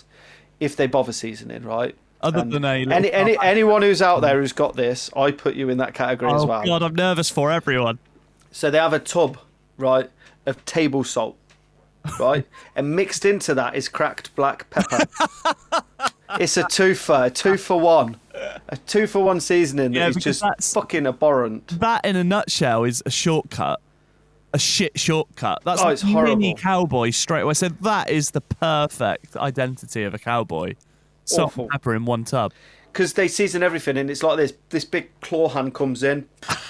If 0.60 0.76
they 0.76 0.88
bother 0.88 1.12
seasoning, 1.12 1.64
right? 1.64 1.96
Other 2.22 2.40
And 2.40 2.52
than 2.54 2.64
a 2.64 2.86
any, 2.90 3.12
any 3.12 3.38
anyone 3.42 3.82
who's 3.82 4.02
out 4.02 4.22
there 4.22 4.40
who's 4.40 4.54
got 4.54 4.76
this, 4.78 5.10
I 5.16 5.32
put 5.32 5.56
you 5.56 5.70
in 5.70 5.78
that 5.80 5.94
category 5.94 6.32
Oh 6.32 6.36
as 6.36 6.46
well. 6.46 6.64
god, 6.66 6.82
I'm 6.82 6.96
nervous 6.96 7.30
for 7.30 7.52
everyone. 7.52 8.00
So 8.52 8.72
they 8.72 8.78
have 8.78 8.94
a 8.94 9.00
tub, 9.00 9.38
right, 9.78 10.10
of 10.46 10.64
table 10.64 11.04
salt, 11.04 11.36
right, 12.20 12.46
and 12.76 12.96
mixed 12.96 13.26
into 13.26 13.54
that 13.56 13.76
is 13.76 13.90
cracked 13.90 14.34
black 14.36 14.70
pepper. 14.70 15.06
it's 16.40 16.56
a 16.56 16.64
two 16.64 16.96
for 16.96 17.26
a 17.26 17.30
two 17.30 17.58
for 17.58 17.80
one 17.80 18.18
A 18.70 18.78
two 18.88 19.06
for 19.06 19.24
one 19.24 19.40
seasoning 19.42 19.94
Yeah, 19.94 20.08
that 20.10 20.18
is 20.18 20.24
just 20.24 20.42
that's- 20.42 20.74
fucking 20.74 21.06
abhorrent. 21.06 21.80
That, 21.80 22.06
in 22.06 22.16
a 22.16 22.24
nutshell, 22.24 22.86
is 22.86 23.04
a 23.06 23.12
shortcut. 23.12 23.82
A 24.54 24.60
shit 24.60 25.00
shortcut. 25.00 25.62
That's 25.66 25.82
Oh, 25.82 25.86
like 25.86 25.94
it's 25.94 26.02
horrible. 26.04 26.36
mini 26.36 26.54
cowboy 26.56 27.10
straight 27.10 27.42
away. 27.42 27.56
So 27.56 27.70
that 27.70 28.10
is 28.12 28.32
the 28.32 28.42
perfect 28.42 29.36
identity 29.36 30.04
of 30.04 30.14
a 30.14 30.20
cowboy. 30.20 30.76
Salt 31.26 31.58
and 31.58 31.70
pepper 31.70 31.96
in 31.96 32.06
one 32.06 32.24
tub. 32.24 32.54
Because 32.92 33.14
they 33.14 33.28
season 33.28 33.64
everything, 33.64 33.98
and 33.98 34.12
it's 34.12 34.22
like 34.22 34.38
this: 34.38 34.54
this 34.70 34.86
big 34.86 35.10
claw 35.22 35.50
hand 35.50 35.74
comes 35.74 36.04
in, 36.04 36.28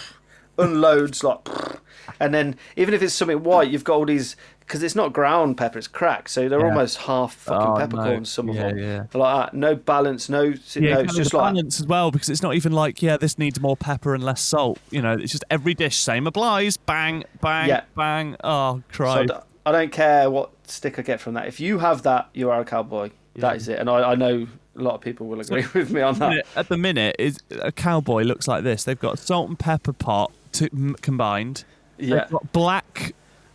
unloads 0.57 1.23
like, 1.23 1.47
and 2.19 2.33
then 2.33 2.55
even 2.77 2.93
if 2.93 3.01
it's 3.01 3.13
something 3.13 3.43
white, 3.43 3.69
you've 3.69 3.83
got 3.83 3.95
all 3.95 4.05
these 4.05 4.35
because 4.65 4.83
it's 4.83 4.95
not 4.95 5.13
ground 5.13 5.57
pepper; 5.57 5.77
it's 5.77 5.87
cracked, 5.87 6.29
so 6.29 6.47
they're 6.49 6.59
Yeah. 6.59 6.65
almost 6.65 6.97
half 6.99 7.33
fucking 7.35 7.67
Oh, 7.67 7.75
peppercorns. 7.77 8.29
Some 8.29 8.49
of 8.49 8.55
Yeah, 8.55 8.69
them, 8.69 8.77
yeah. 8.77 9.03
They're 9.11 9.21
like 9.21 9.51
that. 9.51 9.57
No 9.57 9.75
balance, 9.75 10.29
no, 10.29 10.41
Yeah, 10.75 10.93
no. 10.95 10.99
It's 11.01 11.15
just 11.15 11.33
like 11.33 11.53
balance 11.53 11.79
as 11.79 11.87
well 11.87 12.11
because 12.11 12.29
it's 12.29 12.41
not 12.41 12.55
even 12.55 12.71
like 12.71 13.01
yeah 13.01 13.17
this 13.17 13.37
needs 13.37 13.59
more 13.59 13.77
pepper 13.77 14.13
and 14.15 14.23
less 14.23 14.41
salt. 14.41 14.79
You 14.91 15.01
know, 15.01 15.13
it's 15.13 15.31
just 15.31 15.43
every 15.49 15.73
dish 15.73 15.97
same 15.97 16.27
applies. 16.27 16.77
Bang, 16.77 17.23
bang, 17.41 17.69
Yeah. 17.69 17.81
bang. 17.95 18.35
Oh, 18.43 18.81
So 18.91 19.25
I 19.65 19.71
don't 19.71 19.91
care 19.91 20.29
what 20.29 20.51
stick 20.67 20.99
I 20.99 21.01
get 21.01 21.19
from 21.21 21.33
that. 21.35 21.47
If 21.47 21.59
you 21.59 21.79
have 21.79 22.03
that, 22.03 22.29
you 22.33 22.49
are 22.49 22.59
a 22.61 22.65
cowboy. 22.65 23.11
That 23.35 23.55
is 23.55 23.67
it. 23.67 23.79
And 23.79 23.89
I, 23.89 24.11
I 24.11 24.15
know 24.15 24.47
a 24.75 24.81
lot 24.81 24.95
of 24.95 25.01
people 25.01 25.27
will 25.27 25.39
agree 25.39 25.65
with 25.73 25.91
me 25.91 26.01
on 26.01 26.19
that. 26.19 26.45
At 26.55 26.67
the 26.69 26.77
minute, 26.77 27.15
is 27.19 27.37
a 27.51 27.71
cowboy 27.71 28.23
looks 28.23 28.47
like 28.47 28.63
this. 28.63 28.83
They've 28.83 28.99
got 28.99 29.19
salt 29.19 29.49
and 29.49 29.57
pepper 29.57 29.93
pot 29.93 30.31
to, 30.53 30.69
m- 30.73 30.95
combined. 31.01 31.63
Yeah, 31.97 32.27
black, 32.51 33.13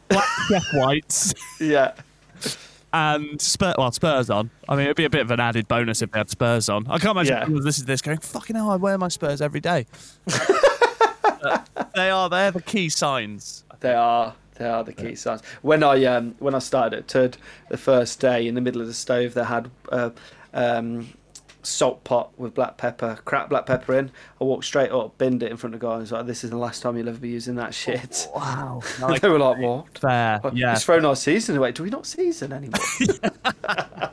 black 0.09 0.63
whites 0.73 1.35
yeah. 1.61 1.93
and 2.93 3.41
spur, 3.41 3.75
well 3.79 3.93
spurs 3.93 4.31
on. 4.31 4.51
I 4.69 4.77
mean, 4.77 4.85
it'd 4.87 4.97
be 4.97 5.05
a 5.05 5.11
bit 5.11 5.21
of 5.23 5.31
an 5.31 5.41
added 5.41 5.69
bonus 5.69 6.03
if 6.03 6.11
they 6.13 6.19
had 6.19 6.31
spurs 6.31 6.69
on. 6.69 6.87
I 6.89 6.99
can't 6.99 7.13
imagine 7.13 7.37
Yeah. 7.37 7.45
people 7.45 7.63
this 7.63 7.79
is 7.79 7.85
this 7.85 8.01
going 8.03 8.19
fucking 8.19 8.57
hell. 8.57 8.71
I 8.71 8.77
wear 8.77 8.97
my 8.99 9.09
spurs 9.09 9.41
every 9.41 9.61
day. 9.61 9.87
They 11.95 12.11
are. 12.11 12.29
They're 12.29 12.51
the 12.51 12.63
key 12.63 12.89
signs. 12.89 13.65
They 13.81 13.93
are. 13.95 14.35
They 14.57 14.67
are 14.67 14.83
the 14.83 14.93
key 14.93 15.15
signs. 15.15 15.43
When 15.63 15.83
I 15.85 16.05
um 16.05 16.35
when 16.41 16.55
I 16.55 16.59
started 16.59 16.99
at 16.99 17.09
Tud, 17.09 17.37
the 17.69 17.77
first 17.77 18.21
day 18.21 18.47
in 18.47 18.55
the 18.55 18.61
middle 18.61 18.81
of 18.81 18.87
the 18.89 18.95
stove, 18.95 19.35
they 19.35 19.45
had 19.45 19.71
uh, 19.91 20.11
um 20.53 21.09
salt 21.63 22.05
pot 22.05 22.31
with 22.39 22.55
black 22.55 22.77
pepper, 22.77 23.19
cracked 23.25 23.51
black 23.51 23.67
pepper 23.67 23.99
in. 23.99 24.11
I 24.41 24.45
walked 24.45 24.65
straight 24.65 24.91
up, 24.91 25.19
binned 25.19 25.43
it 25.43 25.51
in 25.51 25.57
front 25.57 25.75
of 25.75 25.81
the 25.81 25.87
guy, 25.87 25.97
was 25.99 26.13
like, 26.13 26.27
"This 26.27 26.45
is 26.45 26.51
the 26.51 26.59
last 26.59 26.83
time 26.83 26.97
you'll 26.97 27.09
ever 27.09 27.19
be 27.19 27.29
using 27.29 27.57
that 27.57 27.75
shit." 27.75 28.29
Wow. 28.35 28.83
they 29.21 29.29
were 29.29 29.39
like, 29.39 29.59
"What?" 29.59 29.99
fair. 29.99 30.41
Yeah. 30.53 30.73
It's 30.73 30.85
thrown 30.85 31.05
our 31.05 31.17
season 31.17 31.57
away. 31.57 31.73
Do 31.73 31.83
we 31.83 31.91
not 31.91 32.07
season 32.07 32.53
anymore? 32.53 32.81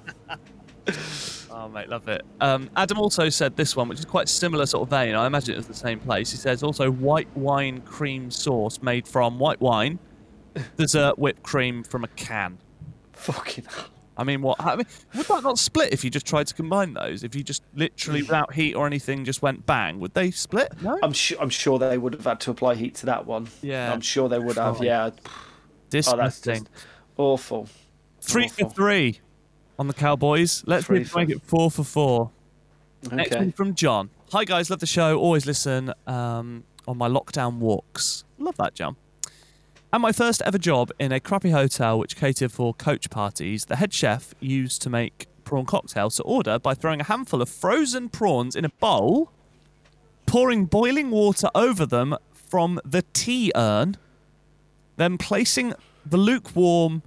Oh, 1.58 1.70
mate, 1.70 1.88
love 1.88 2.08
it. 2.10 2.24
Um, 2.42 2.70
Adam 2.76 3.00
also 3.00 3.30
said 3.30 3.56
this 3.56 3.78
one, 3.78 3.88
which 3.88 3.98
is 3.98 4.06
quite 4.06 4.28
similar 4.28 4.66
sort 4.66 4.84
of 4.84 4.90
vein. 4.90 5.16
I 5.16 5.26
imagine 5.26 5.54
it 5.54 5.58
was 5.58 5.68
the 5.68 5.74
same 5.74 6.00
place. 6.00 6.30
He 6.30 6.38
says 6.38 6.62
also 6.62 6.92
white 6.92 7.30
wine 7.36 7.82
cream 7.82 8.30
sauce 8.30 8.82
made 8.82 9.08
from 9.08 9.40
white 9.40 9.62
wine, 9.62 9.98
dessert 10.78 11.18
whipped 11.18 11.44
cream 11.44 11.82
from 11.84 12.04
a 12.04 12.08
can. 12.10 12.58
Fucking 13.14 13.66
hell. 13.66 13.86
I 14.18 14.24
mean, 14.24 14.42
what? 14.42 14.60
I 14.60 14.78
mean, 14.78 14.86
would 15.16 15.26
that 15.28 15.44
not 15.44 15.60
split 15.60 15.92
if 15.92 16.04
you 16.04 16.10
just 16.10 16.26
tried 16.26 16.48
to 16.48 16.54
combine 16.54 16.94
those? 16.94 17.24
If 17.24 17.36
you 17.36 17.44
just 17.44 17.64
literally, 17.74 18.22
without 18.22 18.54
heat 18.54 18.74
or 18.74 18.88
anything, 18.88 19.26
just 19.26 19.42
went 19.42 19.66
bang, 19.66 20.00
would 20.00 20.14
they 20.14 20.32
split? 20.32 20.72
No. 20.82 20.98
I'm 21.04 21.14
sure. 21.14 21.38
I'm 21.42 21.50
sure 21.50 21.78
they 21.78 21.98
would 21.98 22.14
have 22.14 22.24
had 22.24 22.40
to 22.42 22.52
apply 22.52 22.76
heat 22.76 22.96
to 22.96 23.06
that 23.08 23.26
one. 23.26 23.48
Yeah. 23.62 23.92
I'm 23.92 24.02
sure 24.02 24.30
they 24.30 24.40
would 24.40 24.58
have. 24.58 24.82
Yeah. 24.84 25.06
Oh, 25.08 25.12
that's 25.92 26.40
Disgusting. 26.42 26.64
just 26.64 26.70
awful. 27.18 27.68
Three 28.22 28.48
for 28.48 28.70
three 28.70 29.20
on 29.78 29.88
the 29.88 29.94
Cowboys. 29.94 30.64
Let's 30.66 30.86
Three 30.86 31.06
make 31.16 31.30
it 31.30 31.42
four 31.44 31.70
for 31.70 31.84
four. 31.84 32.32
Okay. 33.06 33.16
Next 33.16 33.36
one 33.36 33.52
from 33.52 33.76
John. 33.76 34.10
Hi 34.32 34.44
guys, 34.46 34.70
love 34.70 34.80
the 34.80 34.88
show. 34.88 35.20
Always 35.20 35.46
listen 35.46 35.94
um, 36.08 36.64
on 36.88 36.98
my 36.98 37.08
lockdown 37.08 37.58
walks. 37.58 38.24
Love 38.40 38.58
that, 38.58 38.74
John. 38.74 38.96
At 39.96 40.02
my 40.02 40.12
first 40.12 40.42
ever 40.42 40.58
job 40.58 40.92
in 41.00 41.14
a 41.14 41.22
crappy 41.22 41.52
hotel 41.52 41.98
which 41.98 42.18
catered 42.18 42.52
for 42.52 42.74
coach 42.74 43.10
parties, 43.10 43.64
the 43.64 43.78
head 43.78 43.94
chef 43.94 44.36
used 44.42 44.82
to 44.82 44.90
make 44.90 45.28
prawn 45.46 45.66
cocktails 45.66 46.18
to 46.18 46.24
order 46.24 46.60
by 46.60 46.74
throwing 46.74 47.00
a 47.00 47.06
handful 47.06 47.42
of 47.42 47.48
frozen 47.48 48.10
prawns 48.10 48.58
in 48.58 48.66
a 48.66 48.70
bowl, 48.82 49.32
pouring 50.26 50.66
boiling 50.66 51.12
water 51.12 51.48
over 51.56 51.86
them 51.86 52.14
from 52.34 52.82
the 52.84 53.06
tea 53.14 53.54
urn, 53.56 53.96
then 54.98 55.18
placing 55.18 55.74
the 56.06 56.18
lukewarm 56.18 57.02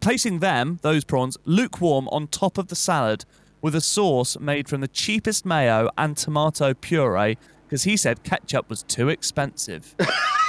placing 0.00 0.38
them, 0.38 0.78
those 0.80 1.04
prawns, 1.04 1.36
lukewarm 1.44 2.08
on 2.08 2.28
top 2.28 2.56
of 2.56 2.68
the 2.68 2.76
salad 2.76 3.26
with 3.60 3.74
a 3.74 3.82
sauce 3.82 4.38
made 4.40 4.70
from 4.70 4.80
the 4.80 4.88
cheapest 4.88 5.44
mayo 5.44 5.90
and 5.98 6.16
tomato 6.16 6.72
puree 6.72 7.36
because 7.66 7.82
he 7.82 7.94
said 7.94 8.22
ketchup 8.22 8.70
was 8.70 8.82
too 8.84 9.10
expensive. 9.10 9.94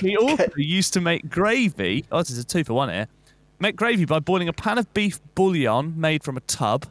he 0.00 0.16
also 0.20 0.50
used 0.56 0.92
to 0.94 1.00
make 1.00 1.28
gravy. 1.28 2.04
Oh, 2.10 2.18
this 2.18 2.30
is 2.30 2.38
a 2.38 2.44
two 2.44 2.64
for 2.64 2.74
one 2.74 2.88
here. 2.88 3.08
Make 3.60 3.76
gravy 3.76 4.04
by 4.04 4.20
boiling 4.20 4.48
a 4.48 4.52
pan 4.52 4.78
of 4.78 4.92
beef 4.94 5.20
bouillon 5.34 5.94
made 5.96 6.22
from 6.22 6.36
a 6.36 6.40
tub, 6.40 6.86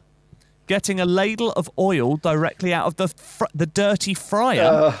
getting 0.66 1.00
a 1.00 1.06
ladle 1.06 1.52
of 1.52 1.70
oil 1.78 2.16
directly 2.16 2.74
out 2.74 2.86
of 2.86 2.96
the 2.96 3.08
fr- 3.08 3.46
the 3.54 3.66
dirty 3.66 4.12
fryer 4.14 4.92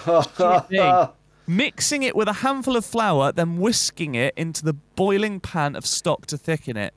mixing 1.46 2.02
it 2.02 2.14
with 2.14 2.28
a 2.28 2.34
handful 2.34 2.76
of 2.76 2.84
flour, 2.84 3.32
then 3.32 3.58
whisking 3.58 4.14
it 4.14 4.34
into 4.36 4.64
the 4.64 4.74
boiling 4.74 5.40
pan 5.40 5.74
of 5.74 5.86
stock 5.86 6.26
to 6.26 6.36
thicken 6.36 6.76
it. 6.76 6.94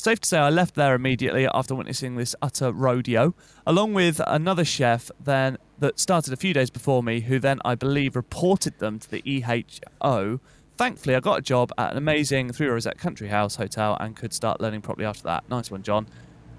Safe 0.00 0.20
to 0.20 0.28
say, 0.28 0.38
I 0.38 0.48
left 0.48 0.76
there 0.76 0.94
immediately 0.94 1.48
after 1.52 1.74
witnessing 1.74 2.14
this 2.14 2.36
utter 2.40 2.70
rodeo, 2.70 3.34
along 3.66 3.94
with 3.94 4.20
another 4.28 4.64
chef 4.64 5.10
then 5.18 5.58
that 5.80 5.98
started 5.98 6.32
a 6.32 6.36
few 6.36 6.54
days 6.54 6.70
before 6.70 7.02
me, 7.02 7.22
who 7.22 7.40
then 7.40 7.58
I 7.64 7.74
believe 7.74 8.14
reported 8.14 8.78
them 8.78 9.00
to 9.00 9.10
the 9.10 9.22
EHO. 9.22 10.38
Thankfully, 10.76 11.16
I 11.16 11.20
got 11.20 11.40
a 11.40 11.42
job 11.42 11.72
at 11.76 11.90
an 11.90 11.98
amazing 11.98 12.52
Three 12.52 12.68
Rosette 12.68 12.96
Country 12.96 13.26
House 13.26 13.56
hotel 13.56 13.96
and 13.98 14.14
could 14.14 14.32
start 14.32 14.60
learning 14.60 14.82
properly 14.82 15.04
after 15.04 15.24
that. 15.24 15.42
Nice 15.50 15.68
one, 15.68 15.82
John. 15.82 16.06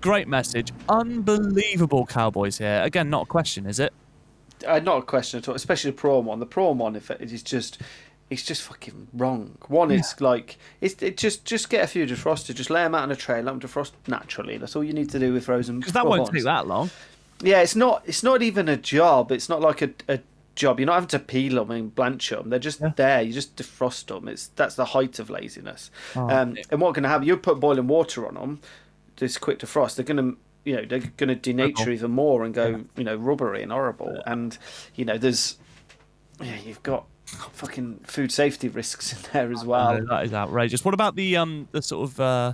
Great 0.02 0.28
message. 0.28 0.74
Unbelievable 0.90 2.06
Cowboys 2.06 2.58
here. 2.58 2.82
Again, 2.84 3.10
not 3.10 3.24
a 3.24 3.26
question, 3.26 3.66
is 3.66 3.80
it? 3.80 3.94
Uh, 4.68 4.80
not 4.80 4.98
a 4.98 5.02
question 5.02 5.38
at 5.38 5.48
all, 5.48 5.56
especially 5.56 5.92
the 5.92 5.96
prawn 5.96 6.26
one. 6.26 6.40
The 6.40 6.46
prawn 6.46 6.78
one, 6.78 6.98
if 6.98 7.10
it 7.10 7.22
is 7.22 7.42
just, 7.42 7.82
it's 8.30 8.44
just 8.44 8.62
fucking 8.62 9.08
wrong. 9.14 9.58
One, 9.68 9.92
it's 9.92 10.20
like 10.22 10.58
it's 10.82 11.02
it 11.02 11.18
just 11.18 11.46
just 11.46 11.70
get 11.70 11.84
a 11.84 11.88
few 11.88 12.06
defrosted, 12.06 12.56
just 12.56 12.70
lay 12.70 12.84
them 12.84 12.96
out 12.96 13.04
on 13.04 13.12
a 13.12 13.16
tray, 13.16 13.42
let 13.42 13.46
them 13.46 13.60
defrost 13.60 13.92
naturally. 14.08 14.58
That's 14.58 14.76
all 14.76 14.84
you 14.84 14.94
need 14.94 15.10
to 15.12 15.20
do 15.20 15.34
with 15.34 15.46
frozen. 15.46 15.80
Because 15.80 15.94
that 15.94 16.06
won't 16.06 16.22
prawns. 16.30 16.32
take 16.32 16.44
that 16.44 16.68
long. 16.68 16.90
Yeah, 17.42 17.62
it's 17.62 17.76
not. 17.76 18.04
It's 18.06 18.24
not 18.24 18.42
even 18.42 18.68
a 18.70 18.78
job. 18.78 19.32
It's 19.32 19.50
not 19.50 19.62
like 19.62 19.82
a, 19.82 19.92
a 20.08 20.20
job. 20.56 20.80
You're 20.80 20.88
not 20.88 20.96
having 20.96 21.08
to 21.10 21.20
peel 21.20 21.56
them 21.56 21.72
and 21.72 21.96
blanch 21.96 22.30
them. 22.30 22.50
They're 22.50 22.60
just 22.60 22.82
Yeah. 22.82 22.92
there. 22.96 23.22
You 23.22 23.34
just 23.34 23.56
defrost 23.56 24.08
them. 24.08 24.28
It's 24.28 24.48
that's 24.48 24.76
the 24.76 24.86
height 24.86 25.20
of 25.20 25.30
laziness. 25.30 25.90
Oh, 26.16 26.30
um, 26.30 26.58
and 26.70 26.82
what 26.82 26.96
can 26.96 27.06
happen? 27.06 27.26
You 27.28 27.38
put 27.38 27.60
boiling 27.60 27.88
water 27.88 28.28
on 28.28 28.36
them. 28.36 28.60
This 29.18 29.38
quick 29.38 29.60
defrost. 29.60 29.96
They're 29.96 30.06
gonna. 30.06 30.34
You 30.66 30.76
know 30.76 30.86
they're 30.86 31.00
going 31.16 31.30
to 31.30 31.36
denature 31.38 31.88
even 31.88 32.12
more 32.12 32.44
and 32.44 32.54
go, 32.54 32.84
you 32.98 33.04
know, 33.06 33.16
rubbery 33.16 33.64
and 33.64 33.72
horrible. 33.72 34.22
And 34.28 34.56
you 34.94 35.06
know, 35.06 35.18
there's, 35.18 35.58
yeah, 36.44 36.58
you've 36.64 36.84
got 36.84 37.06
fucking 37.30 38.00
food 38.06 38.32
safety 38.32 38.70
risks 38.70 39.14
in 39.14 39.20
there 39.34 39.52
as 39.52 39.64
well. 39.66 40.00
No, 40.00 40.06
that 40.08 40.26
is 40.26 40.34
outrageous. 40.34 40.84
What 40.84 40.94
about 40.94 41.16
the 41.16 41.38
um 41.38 41.68
the 41.72 41.82
sort 41.82 42.10
of 42.10 42.20
uh 42.20 42.54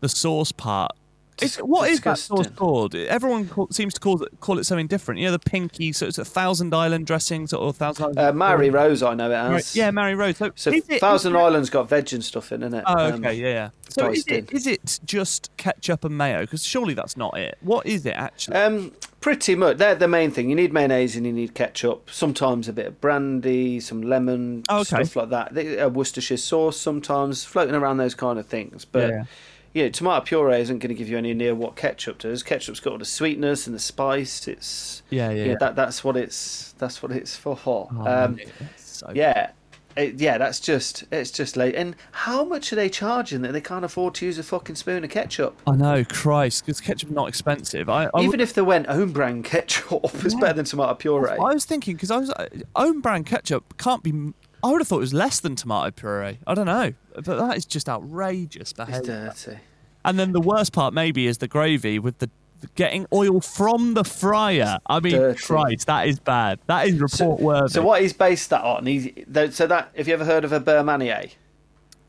the 0.00 0.08
sauce 0.08 0.52
part? 0.52 0.92
It's, 1.40 1.56
Dis- 1.56 1.62
what 1.64 1.90
is 1.90 2.00
that 2.00 2.18
sauce 2.18 2.48
called? 2.56 2.94
Everyone 2.94 3.46
call, 3.48 3.68
seems 3.70 3.92
to 3.94 4.00
call 4.00 4.22
it 4.22 4.40
call 4.40 4.58
it 4.58 4.64
something 4.64 4.86
different. 4.86 5.20
You 5.20 5.26
know, 5.26 5.32
the 5.32 5.38
pinky, 5.38 5.92
so 5.92 6.06
it's 6.06 6.16
a 6.18 6.24
Thousand 6.24 6.74
Island 6.74 7.06
dressing, 7.06 7.46
sort 7.46 7.62
of 7.68 7.76
Thousand 7.76 8.04
Island. 8.04 8.18
Uh, 8.18 8.32
Mary 8.32 8.70
Rose, 8.70 9.02
I 9.02 9.14
know 9.14 9.30
it 9.30 9.34
as. 9.34 9.50
Right, 9.50 9.74
yeah, 9.76 9.90
Mary 9.90 10.14
Rose. 10.14 10.38
So, 10.38 10.50
So 10.56 10.70
it- 10.72 10.84
Thousand 11.00 11.32
is 11.34 11.36
it- 11.40 11.44
Islands 11.44 11.70
got 11.70 11.88
veg 11.90 12.12
and 12.14 12.24
stuff 12.24 12.52
in, 12.52 12.62
it. 12.62 12.84
Oh, 12.86 13.06
Um, 13.08 13.14
okay, 13.24 13.34
yeah, 13.34 13.48
yeah. 13.48 13.68
So 13.90 14.10
is 14.10 14.24
diced 14.24 14.30
it, 14.32 14.50
in. 14.50 14.56
is 14.56 14.66
it 14.66 15.00
just 15.04 15.50
ketchup 15.58 16.04
and 16.04 16.16
mayo? 16.16 16.40
Because 16.42 16.64
surely 16.64 16.94
that's 16.94 17.16
not 17.16 17.36
it. 17.38 17.56
What 17.60 17.86
is 17.86 18.06
it 18.06 18.14
actually? 18.14 18.56
Um, 18.56 18.92
pretty 19.20 19.54
much. 19.54 19.76
They're 19.76 19.94
the 19.94 20.08
main 20.08 20.30
thing. 20.30 20.48
You 20.48 20.56
need 20.56 20.72
mayonnaise 20.72 21.16
and 21.16 21.26
you 21.26 21.32
need 21.32 21.54
ketchup. 21.54 22.08
Sometimes 22.10 22.66
a 22.68 22.72
bit 22.72 22.86
of 22.86 23.00
brandy, 23.00 23.78
some 23.80 24.00
lemon, 24.02 24.62
Oh, 24.68 24.80
okay. 24.80 25.04
stuff 25.04 25.16
like 25.16 25.30
that. 25.30 25.56
A 25.80 25.88
Worcestershire 25.88 26.36
sauce 26.38 26.78
sometimes, 26.78 27.44
floating 27.44 27.74
around 27.74 27.98
those 27.98 28.14
kind 28.14 28.38
of 28.38 28.46
things. 28.46 28.84
But 28.84 29.08
Yeah. 29.10 29.24
Yeah, 29.76 29.90
tomato 29.90 30.24
puree 30.24 30.58
isn't 30.62 30.78
going 30.78 30.88
to 30.88 30.94
give 30.94 31.06
you 31.06 31.18
any 31.18 31.34
near 31.34 31.54
what 31.54 31.76
ketchup 31.76 32.20
does. 32.20 32.42
Ketchup's 32.42 32.80
got 32.80 32.92
all 32.92 32.98
the 32.98 33.04
sweetness 33.04 33.66
and 33.66 33.76
the 33.76 33.78
spice. 33.78 34.48
It's 34.48 35.02
yeah, 35.10 35.30
yeah. 35.30 35.56
that 35.60 35.76
that's 35.76 36.02
what 36.02 36.16
it's 36.16 36.72
that's 36.78 37.02
what 37.02 37.12
it's 37.12 37.36
for. 37.36 37.58
Oh, 37.66 38.06
um, 38.06 38.38
so 38.76 39.12
yeah. 39.14 39.50
It, 39.98 40.18
yeah, 40.20 40.38
that's 40.38 40.60
just 40.60 41.04
it's 41.12 41.30
just 41.30 41.58
late. 41.58 41.74
And 41.74 41.94
how 42.12 42.42
much 42.44 42.72
are 42.72 42.76
they 42.76 42.88
charging 42.88 43.42
that 43.42 43.52
they 43.52 43.60
can't 43.60 43.84
afford 43.84 44.14
to 44.14 44.26
use 44.26 44.38
a 44.38 44.42
fucking 44.42 44.76
spoon 44.76 45.04
of 45.04 45.10
ketchup? 45.10 45.60
I 45.66 45.76
know, 45.76 46.04
Christ, 46.04 46.64
because 46.64 46.80
ketchup's 46.80 47.12
not 47.12 47.28
expensive. 47.28 47.90
I, 47.90 48.08
I 48.14 48.20
Even 48.22 48.40
if 48.40 48.54
they 48.54 48.62
went 48.62 48.86
own 48.88 49.12
brand 49.12 49.44
ketchup, 49.52 50.04
it's 50.24 50.34
Yeah. 50.34 50.40
better 50.40 50.54
than 50.54 50.64
tomato 50.64 50.94
puree. 50.94 51.32
I 51.32 51.52
was 51.52 51.66
thinking 51.66 51.96
because 51.96 52.10
I 52.10 52.16
was 52.16 52.30
uh, 52.30 52.46
own 52.74 53.00
brand 53.00 53.26
ketchup 53.26 53.76
can't 53.76 54.02
be. 54.02 54.32
I 54.62 54.70
would 54.70 54.80
have 54.80 54.88
thought 54.88 54.96
it 54.96 55.00
was 55.00 55.14
less 55.14 55.40
than 55.40 55.56
tomato 55.56 55.90
puree. 55.90 56.38
I 56.46 56.54
don't 56.54 56.66
know, 56.66 56.92
but 57.14 57.24
that 57.24 57.56
is 57.56 57.64
just 57.64 57.88
outrageous 57.88 58.72
It's 58.76 59.00
dirty. 59.00 59.58
And 60.04 60.18
then 60.18 60.32
the 60.32 60.40
worst 60.40 60.72
part 60.72 60.94
maybe 60.94 61.26
is 61.26 61.38
the 61.38 61.48
gravy 61.48 61.98
with 61.98 62.18
the 62.18 62.30
getting 62.74 63.06
oil 63.12 63.40
from 63.40 63.94
the 63.94 64.04
fryer. 64.04 64.78
I 64.86 65.00
mean, 65.00 65.12
Dirty. 65.14 65.38
Christ, 65.42 65.86
that 65.86 66.08
is 66.08 66.18
bad. 66.18 66.58
That 66.66 66.88
is 66.88 67.00
report 67.00 67.40
worthy. 67.40 67.72
So 67.72 67.82
what 67.82 68.02
he's 68.02 68.12
based 68.12 68.50
that 68.50 68.62
on? 68.62 68.86
He's 68.86 69.10
so 69.50 69.66
that 69.66 69.90
have 69.96 70.08
you 70.08 70.14
ever 70.14 70.24
heard 70.24 70.44
of 70.44 70.52
a 70.52 70.60
beurre 70.60 70.82
manié? 70.82 71.32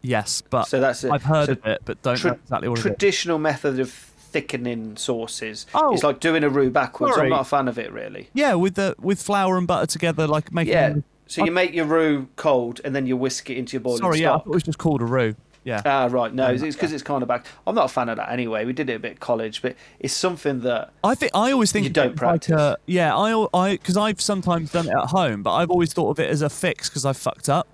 Yes, 0.01 0.41
but 0.49 0.65
So 0.65 0.79
that's 0.79 1.03
it. 1.03 1.11
I've 1.11 1.23
heard 1.23 1.47
So 1.47 1.51
of 1.53 1.65
it, 1.65 1.81
but 1.85 2.01
don't 2.01 2.17
tra- 2.17 2.31
know 2.31 2.37
exactly 2.43 2.69
what 2.69 2.79
traditional 2.79 3.39
method 3.39 3.79
of 3.79 3.91
thickening 3.91 4.95
sauces. 4.97 5.65
Oh. 5.73 5.93
it's 5.93 6.03
like 6.03 6.19
doing 6.19 6.43
a 6.43 6.49
roux 6.49 6.69
backwards. 6.69 7.15
Sorry. 7.15 7.27
I'm 7.27 7.31
not 7.31 7.41
a 7.41 7.45
fan 7.45 7.67
of 7.67 7.79
it 7.79 7.91
really. 7.91 8.29
Yeah, 8.33 8.53
with 8.53 8.75
the 8.75 8.95
with 8.99 9.21
flour 9.21 9.57
and 9.57 9.67
butter 9.67 9.87
together, 9.87 10.27
like 10.27 10.53
making. 10.53 10.73
Yeah. 10.73 10.95
So 11.27 11.43
you 11.45 11.51
make 11.51 11.73
your 11.73 11.85
roux 11.85 12.27
cold 12.35 12.81
and 12.85 12.95
then 12.95 13.05
you 13.07 13.15
whisk 13.17 13.49
it 13.49 13.57
into 13.57 13.73
your 13.73 13.81
boiling 13.81 13.99
Sorry, 13.99 14.19
yeah, 14.19 14.29
I 14.31 14.35
stock. 14.35 14.43
thought 14.45 14.51
it 14.51 14.55
was 14.55 14.63
just 14.63 14.77
called 14.77 15.01
a 15.01 15.05
roux. 15.05 15.35
Yeah. 15.63 15.81
Ah, 15.85 16.07
right. 16.09 16.33
No, 16.33 16.47
it's 16.47 16.61
because 16.63 16.93
it's 16.93 17.03
kind 17.03 17.21
of 17.21 17.27
back. 17.27 17.45
I'm 17.65 17.75
not 17.75 17.85
a 17.85 17.87
fan 17.89 18.07
of 18.07 18.15
that 18.15 18.31
anyway. 18.31 18.63
We 18.63 18.71
did 18.71 18.89
it 18.89 18.93
a 18.93 18.99
bit 18.99 19.11
at 19.13 19.19
college, 19.19 19.61
but 19.61 19.75
it's 19.99 20.13
something 20.13 20.61
that 20.61 20.93
I 21.03 21.13
think 21.13 21.33
I 21.35 21.51
always 21.51 21.73
think 21.73 21.83
You 21.83 21.89
of 21.89 21.93
don't 21.93 22.05
it 22.05 22.13
as 22.13 22.13
like 22.13 22.17
practice. 22.19 22.55
a- 22.61 22.77
yeah, 22.85 23.13
I 23.13 23.47
I 23.53 23.71
because 23.73 23.97
I've 23.97 24.21
sometimes 24.21 24.71
done 24.71 24.87
it 24.87 24.93
at 24.93 25.09
home, 25.09 25.43
but 25.43 25.53
I've 25.55 25.69
always 25.69 25.91
thought 25.91 26.11
of 26.11 26.19
it 26.21 26.29
as 26.29 26.41
a 26.41 26.49
fix 26.49 26.87
because 26.89 27.03
I 27.05 27.11
fucked 27.11 27.49
up. 27.49 27.67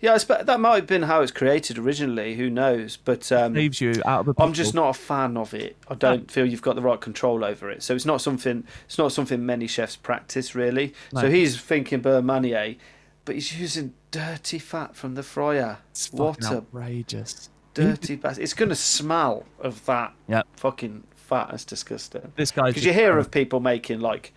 Yeah, 0.00 0.16
that 0.16 0.60
might 0.60 0.76
have 0.76 0.86
been 0.86 1.02
how 1.02 1.20
it's 1.20 1.30
created 1.32 1.78
originally. 1.78 2.34
Who 2.34 2.48
knows? 2.48 2.96
But 2.96 3.30
um, 3.30 3.54
Saves 3.54 3.80
you 3.80 4.02
out 4.06 4.26
of 4.26 4.34
the. 4.34 4.42
I'm 4.42 4.52
just 4.54 4.74
not 4.74 4.88
a 4.90 4.98
fan 4.98 5.36
of 5.36 5.52
it. 5.52 5.76
I 5.88 5.94
don't 5.94 6.30
feel 6.30 6.46
you've 6.46 6.62
got 6.62 6.74
the 6.76 6.82
right 6.82 7.00
control 7.00 7.44
over 7.44 7.70
it. 7.70 7.82
So 7.82 7.94
it's 7.94 8.06
not 8.06 8.20
something. 8.20 8.64
It's 8.86 8.96
not 8.98 9.12
something 9.12 9.44
many 9.44 9.66
chefs 9.66 9.96
practice 9.96 10.54
really. 10.54 10.94
No. 11.12 11.22
So 11.22 11.30
he's 11.30 11.60
thinking 11.60 12.00
beurre 12.00 12.22
manié, 12.22 12.78
but 13.26 13.34
he's 13.34 13.58
using 13.60 13.92
dirty 14.10 14.58
fat 14.58 14.96
from 14.96 15.14
the 15.16 15.22
fryer. 15.22 15.78
It's 15.90 16.10
what 16.12 16.42
outrageous. 16.44 17.50
dirty 17.74 18.16
bastard! 18.16 18.42
It's 18.42 18.54
gonna 18.54 18.74
smell 18.74 19.44
of 19.60 19.84
that 19.86 20.14
Yep. 20.28 20.46
fucking 20.56 21.04
fat. 21.14 21.48
That's 21.50 21.64
disgusting. 21.64 22.32
This 22.36 22.50
guy. 22.50 22.68
Because 22.68 22.84
you 22.86 22.92
hear 22.92 23.18
of 23.18 23.30
people 23.30 23.60
making 23.60 24.00
like 24.00 24.32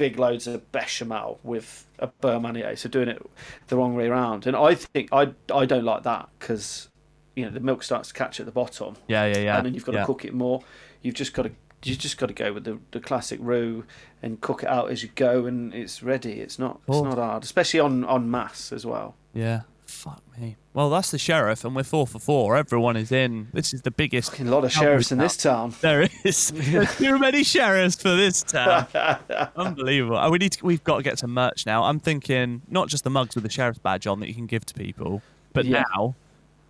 big 0.00 0.18
loads 0.18 0.46
of 0.46 0.72
bechamel 0.72 1.38
with 1.42 1.86
a 1.98 2.06
beurre 2.22 2.74
so 2.78 2.88
doing 2.88 3.08
it 3.08 3.20
the 3.68 3.76
wrong 3.76 3.94
way 3.94 4.06
around. 4.06 4.46
And 4.46 4.56
I 4.56 4.74
think 4.74 5.10
I 5.12 5.34
I 5.52 5.66
don't 5.66 5.84
like 5.84 6.04
that 6.04 6.30
because 6.38 6.88
you 7.36 7.44
know 7.44 7.50
the 7.50 7.60
milk 7.60 7.82
starts 7.82 8.08
to 8.08 8.14
catch 8.14 8.40
at 8.40 8.46
the 8.46 8.52
bottom, 8.52 8.96
Yeah, 9.08 9.26
yeah, 9.26 9.38
yeah. 9.38 9.56
and 9.58 9.66
then 9.66 9.74
you've 9.74 9.84
got 9.84 9.94
yeah. 9.94 10.00
to 10.00 10.06
cook 10.06 10.24
it 10.24 10.32
more. 10.32 10.62
You've 11.02 11.14
just 11.14 11.34
got 11.34 11.42
to 11.42 11.50
you 11.82 11.96
just 11.96 12.16
got 12.16 12.26
to 12.28 12.34
go 12.34 12.52
with 12.54 12.64
the, 12.64 12.78
the 12.92 13.00
classic 13.00 13.38
roux 13.42 13.84
and 14.22 14.40
cook 14.40 14.62
it 14.62 14.68
out 14.68 14.90
as 14.90 15.02
you 15.02 15.10
go, 15.14 15.44
and 15.44 15.74
it's 15.74 16.02
ready. 16.02 16.40
It's 16.40 16.58
not 16.58 16.80
it's 16.88 16.96
Cool. 16.96 17.04
not 17.04 17.18
hard, 17.18 17.44
especially 17.44 17.80
on 17.80 18.02
on 18.04 18.30
mass 18.30 18.72
as 18.72 18.86
well. 18.86 19.16
Yeah. 19.34 19.60
Fuck 19.90 20.22
me. 20.38 20.56
Well, 20.72 20.88
that's 20.88 21.10
the 21.10 21.18
sheriff, 21.18 21.64
and 21.64 21.74
we're 21.74 21.82
four 21.82 22.06
for 22.06 22.20
four. 22.20 22.56
Everyone 22.56 22.96
is 22.96 23.10
in. 23.10 23.48
This 23.52 23.74
is 23.74 23.82
the 23.82 23.90
biggest. 23.90 24.30
Fucking 24.30 24.46
lot 24.46 24.64
of 24.64 24.70
sheriffs 24.72 25.10
in 25.10 25.18
this 25.18 25.36
town. 25.36 25.74
There 25.80 26.08
is. 26.24 26.50
There's 26.54 26.96
too 26.96 27.18
many 27.18 27.42
sheriffs 27.42 28.00
for 28.00 28.14
this 28.14 28.42
town. 28.44 28.86
Unbelievable. 29.56 30.16
Oh, 30.16 30.30
we 30.30 30.38
need 30.38 30.52
to, 30.52 30.64
we've 30.64 30.82
got 30.84 30.98
to 30.98 31.02
get 31.02 31.18
some 31.18 31.34
merch 31.34 31.66
now. 31.66 31.82
I'm 31.82 31.98
thinking 31.98 32.62
not 32.68 32.88
just 32.88 33.02
the 33.04 33.10
mugs 33.10 33.34
with 33.34 33.42
the 33.44 33.50
sheriff's 33.50 33.80
badge 33.80 34.06
on 34.06 34.20
that 34.20 34.28
you 34.28 34.34
can 34.34 34.46
give 34.46 34.64
to 34.66 34.74
people, 34.74 35.22
but 35.52 35.64
Yeah. 35.66 35.82
now 35.96 36.14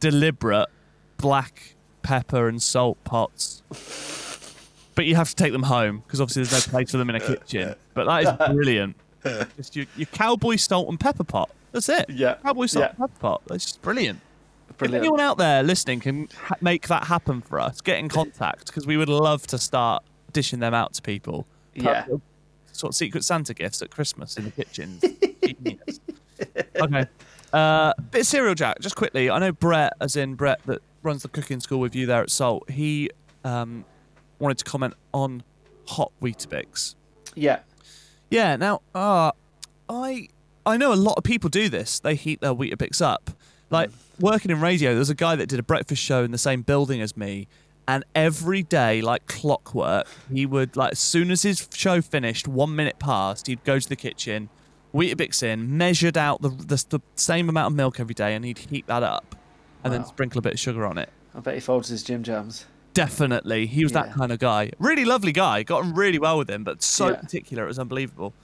deliberate 0.01 0.69
black 1.19 1.75
pepper 2.03 2.49
and 2.49 2.61
salt 2.63 2.97
pots. 3.05 3.63
But 4.95 5.05
you 5.07 5.15
have 5.17 5.29
to 5.29 5.37
take 5.37 5.53
them 5.53 5.65
home 5.65 5.99
because 6.07 6.21
obviously 6.23 6.45
there's 6.45 6.67
no 6.67 6.71
place 6.71 6.91
for 6.91 6.97
them 6.97 7.11
in 7.11 7.17
a 7.17 7.21
kitchen. 7.37 7.75
But 7.95 8.07
that 8.07 8.25
is 8.49 8.55
brilliant. 8.55 8.97
Just 9.57 9.77
your, 9.77 9.85
your 9.97 10.07
cowboy 10.07 10.57
salt 10.57 10.89
and 10.89 10.99
pepper 10.99 11.25
pot. 11.25 11.51
That's 11.73 11.89
it. 11.89 12.07
Yeah. 12.11 12.35
Cowboy 12.43 12.67
salt 12.67 12.85
Yeah. 12.85 12.93
pepper 12.93 13.19
pot. 13.21 13.43
That's 13.47 13.65
just 13.65 13.83
brilliant. 13.83 14.21
brilliant. 14.79 15.03
If 15.05 15.09
anyone 15.09 15.21
out 15.21 15.39
there 15.39 15.63
listening 15.63 16.01
can 16.01 16.29
ha- 16.45 16.57
make 16.61 16.89
that 16.89 17.05
happen 17.05 17.41
for 17.41 17.61
us, 17.61 17.81
get 17.81 17.99
in 17.99 18.09
contact 18.09 18.67
because 18.67 18.87
we 18.87 18.97
would 18.97 19.09
love 19.09 19.47
to 19.49 19.59
start 19.59 20.03
dishing 20.33 20.61
them 20.61 20.75
out 20.75 20.95
to 20.95 21.03
people. 21.03 21.47
Yeah. 21.75 22.07
Sort 22.73 22.93
of 22.93 22.95
secret 22.97 23.25
Santa 23.25 23.53
gifts 23.55 23.83
at 23.83 23.91
Christmas 23.91 24.37
in 24.37 24.45
the 24.45 24.51
kitchens. 24.51 25.05
Okay. 26.81 27.05
Uh, 27.53 27.93
bit 28.11 28.23
of 28.23 28.27
Cereal 28.27 28.55
Chat. 28.55 28.81
Just 28.81 28.97
quickly, 28.97 29.29
I 29.29 29.39
know 29.39 29.53
Brett, 29.53 29.93
as 30.01 30.17
in 30.17 30.35
Brett 30.37 30.61
that 30.65 30.81
runs 31.03 31.23
the 31.23 31.29
cooking 31.29 31.61
school 31.61 31.81
with 31.81 31.95
you 31.95 32.07
there 32.07 32.23
at 32.23 32.31
Salt. 32.31 32.71
He 32.71 33.11
um, 33.45 33.85
wanted 34.39 34.57
to 34.59 34.65
comment 34.65 34.95
on 35.13 35.43
hot 35.87 36.13
Weetabix. 36.23 36.95
Yeah. 37.35 37.59
Yeah. 38.31 38.57
Now, 38.57 38.81
uh, 38.95 39.33
I 39.91 40.29
I 40.67 40.77
know 40.77 40.93
a 40.93 40.95
lot 40.97 41.15
of 41.17 41.25
people 41.25 41.49
do 41.51 41.69
this. 41.69 41.99
They 42.01 42.15
heat 42.15 42.41
their 42.41 42.55
Weetabix 42.55 43.01
up. 43.01 43.31
Like 43.71 43.91
working 44.19 44.51
in 44.51 44.61
radio, 44.61 44.95
there's 44.95 45.11
a 45.11 45.15
guy 45.15 45.37
that 45.37 45.49
did 45.49 45.59
a 45.59 45.63
breakfast 45.63 46.03
show 46.03 46.25
in 46.25 46.33
the 46.33 46.39
same 46.39 46.63
building 46.63 47.01
as 47.01 47.17
me, 47.17 47.47
and 47.87 48.05
every 48.15 48.63
day, 48.63 49.01
like 49.01 49.27
clockwork, 49.27 50.07
he 50.33 50.45
would 50.45 50.77
like 50.77 50.93
as 50.93 50.99
soon 50.99 51.31
as 51.31 51.43
his 51.43 51.69
show 51.73 52.01
finished, 52.01 52.49
one 52.49 52.75
minute 52.75 52.99
passed, 52.99 53.47
he'd 53.47 53.63
go 53.65 53.79
to 53.79 53.89
the 53.89 53.95
kitchen, 53.97 54.49
Weetabix 54.93 55.43
in, 55.45 55.77
measured 55.77 56.19
out 56.19 56.43
the 56.43 56.49
the, 56.49 56.85
the 56.89 57.01
same 57.15 57.49
amount 57.49 57.73
of 57.73 57.77
milk 57.77 58.01
every 58.01 58.15
day, 58.15 58.35
and 58.35 58.45
he'd 58.45 58.59
heat 58.59 58.87
that 58.89 59.05
up, 59.05 59.37
and 59.85 59.93
then 59.93 60.05
sprinkle 60.05 60.41
a 60.41 60.43
bit 60.43 60.55
of 60.55 60.59
sugar 60.61 60.85
on 60.85 60.99
it. 60.99 61.09
I 61.35 61.39
bet 61.39 61.55
he 61.55 61.61
folds 61.61 61.89
his 61.89 62.03
gym 62.03 62.25
jams. 62.25 62.67
Definitely, 62.93 63.67
he 63.67 63.85
was 63.85 63.93
that 63.93 64.13
kind 64.13 64.33
of 64.33 64.41
guy. 64.41 64.73
Really 64.81 65.05
lovely 65.05 65.31
guy. 65.31 65.63
Got 65.63 65.85
on 65.85 65.95
really 65.95 66.19
well 66.19 66.37
with 66.39 66.51
him, 66.51 66.65
but 66.65 66.83
so 66.83 67.11
Yeah. 67.11 67.17
particular, 67.21 67.65
it 67.65 67.69
was 67.69 67.79
unbelievable. 67.79 68.35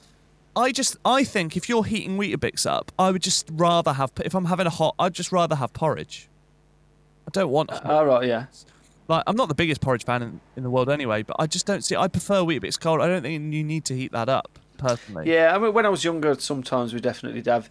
I 0.57 0.72
just, 0.72 0.96
I 1.04 1.22
think 1.22 1.57
if 1.57 1.68
you're 1.68 1.84
heating 1.84 2.16
Weetabix 2.16 2.64
up, 2.66 2.90
I 2.98 3.11
would 3.11 3.22
just 3.22 3.48
rather 3.52 3.92
have. 3.92 4.11
If 4.24 4.34
I'm 4.34 4.46
having 4.46 4.66
a 4.66 4.70
hot, 4.70 4.94
I'd 4.98 5.12
just 5.14 5.30
rather 5.32 5.54
have 5.57 5.72
porridge. 5.74 6.28
I 7.26 7.30
don't 7.32 7.50
want. 7.50 7.70
hot- 7.70 7.84
All 7.84 8.07
right. 8.07 8.26
Yeah. 8.26 8.46
like, 9.09 9.22
I'm 9.26 9.36
not 9.36 9.48
the 9.48 9.54
biggest 9.54 9.80
porridge 9.80 10.04
fan 10.04 10.22
in, 10.22 10.40
in 10.57 10.62
the 10.62 10.70
world 10.70 10.88
anyway, 10.88 11.22
but 11.22 11.36
I 11.38 11.46
just 11.46 11.66
don't 11.66 11.84
see. 11.84 11.94
I 11.96 12.09
prefer 12.09 12.36
Weetabix 12.40 12.80
cold. 12.80 13.00
I 13.00 13.07
don't 13.07 13.22
think 13.22 13.52
you 13.52 13.62
need 13.62 13.84
to 13.86 13.94
heat 13.94 14.12
that 14.12 14.28
up 14.28 14.59
personally. 14.78 15.30
Yeah, 15.32 15.54
I 15.54 15.59
mean, 15.59 15.72
when 15.74 15.84
I 15.86 15.88
was 15.90 16.04
younger, 16.04 16.34
sometimes 16.36 16.94
we 16.94 17.00
definitely 17.00 17.40
did 17.42 17.50
have, 17.50 17.68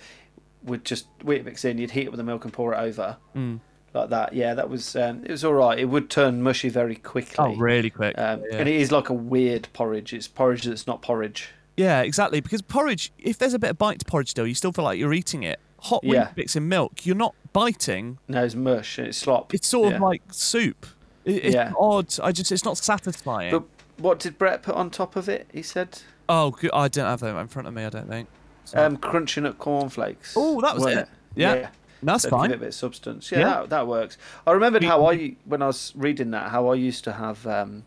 would 0.64 0.86
just 0.86 1.08
Weetabix 1.20 1.66
in, 1.66 1.78
you'd 1.78 1.92
heat 1.92 2.04
it 2.06 2.12
with 2.12 2.18
the 2.18 2.24
milk 2.24 2.44
and 2.46 2.54
pour 2.54 2.74
it 2.74 2.78
over 2.78 3.18
Mm. 3.36 3.60
like 3.94 4.10
that. 4.10 4.34
Yeah, 4.34 4.54
that 4.54 4.70
was 4.70 4.96
um, 4.96 5.24
it 5.24 5.32
was 5.32 5.44
all 5.44 5.54
right. 5.54 5.80
It 5.80 5.86
would 5.86 6.10
turn 6.10 6.42
mushy 6.44 6.70
very 6.70 6.96
quickly. 6.96 7.36
Oh, 7.40 7.56
really 7.56 7.90
quick. 7.90 8.18
Um, 8.18 8.44
yeah. 8.50 8.58
And 8.58 8.70
it 8.70 8.76
is 8.76 8.92
like 8.92 9.10
a 9.10 9.14
weird 9.14 9.70
porridge. 9.74 10.14
It's 10.14 10.28
porridge 10.28 10.64
that's 10.64 10.86
not 10.88 11.02
porridge. 11.02 11.50
Yeah, 11.78 12.02
exactly. 12.02 12.40
Because 12.42 12.62
porridge, 12.62 13.12
if 13.18 13.38
there's 13.38 13.54
a 13.54 13.60
bit 13.60 13.70
of 13.72 13.78
bite 13.78 14.00
to 14.00 14.06
porridge 14.06 14.30
still, 14.30 14.48
you 14.48 14.56
still 14.56 14.72
feel 14.72 14.86
like 14.86 14.98
you're 15.00 15.14
eating 15.14 15.44
it. 15.44 15.60
Hot 15.82 16.04
Yeah. 16.04 16.30
Weetabix 16.36 16.56
in 16.56 16.68
milk, 16.70 17.06
you're 17.06 17.16
not 17.16 17.36
biting. 17.54 18.18
No, 18.28 18.44
it's 18.44 18.56
mush 18.56 18.98
and 18.98 19.08
it's 19.08 19.18
slop. 19.18 19.54
It's 19.54 19.68
sort 19.68 19.90
Yeah. 19.90 19.96
of 19.98 20.02
like 20.02 20.22
soup. 20.32 20.86
It, 21.26 21.46
it's 21.46 21.56
Yeah. 21.56 21.74
odd. 21.80 22.08
I 22.24 22.32
just, 22.32 22.52
it's 22.52 22.66
not 22.66 22.78
satisfying. 22.78 23.52
But 23.52 23.64
what 23.98 24.20
did 24.20 24.38
Brett 24.38 24.64
put 24.64 24.76
on 24.76 24.90
top 24.90 25.16
of 25.16 25.28
it? 25.30 25.48
He 25.54 25.62
said 25.62 26.00
oh. 26.30 26.56
I 26.74 26.88
don't 26.88 27.06
have 27.06 27.20
them 27.20 27.38
in 27.38 27.48
front 27.48 27.68
of 27.68 27.74
me. 27.74 27.84
I 27.86 27.90
don't 27.90 28.08
think. 28.08 28.30
So- 28.64 28.84
um, 28.84 28.98
crunching 28.98 29.46
up 29.46 29.58
cornflakes. 29.60 30.34
Oh, 30.36 30.60
that 30.62 30.74
was 30.76 30.84
wasn't 30.86 31.02
it. 31.02 31.10
Yeah. 31.36 31.54
yeah. 31.56 31.70
that's 32.02 32.24
So 32.24 32.30
fine. 32.32 32.52
It 32.52 32.56
a 32.56 32.58
bit 32.58 32.68
of 32.70 32.74
substance. 32.74 33.32
Yeah, 33.32 33.40
Yeah. 33.40 33.46
That, 33.46 33.70
that 33.70 33.88
works. 33.88 34.18
I 34.48 34.52
remembered 34.54 34.84
how 34.84 35.06
I, 35.08 35.36
when 35.46 35.62
I 35.62 35.68
was 35.68 35.94
reading 35.96 36.32
that, 36.32 36.50
how 36.52 36.70
I 36.70 36.76
used 36.76 37.04
to 37.04 37.14
have 37.14 37.46
um, 37.46 37.84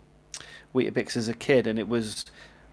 Weetabix 0.74 1.16
as 1.16 1.28
a 1.28 1.34
kid, 1.34 1.66
and 1.66 1.78
it 1.78 1.88
was 1.88 2.26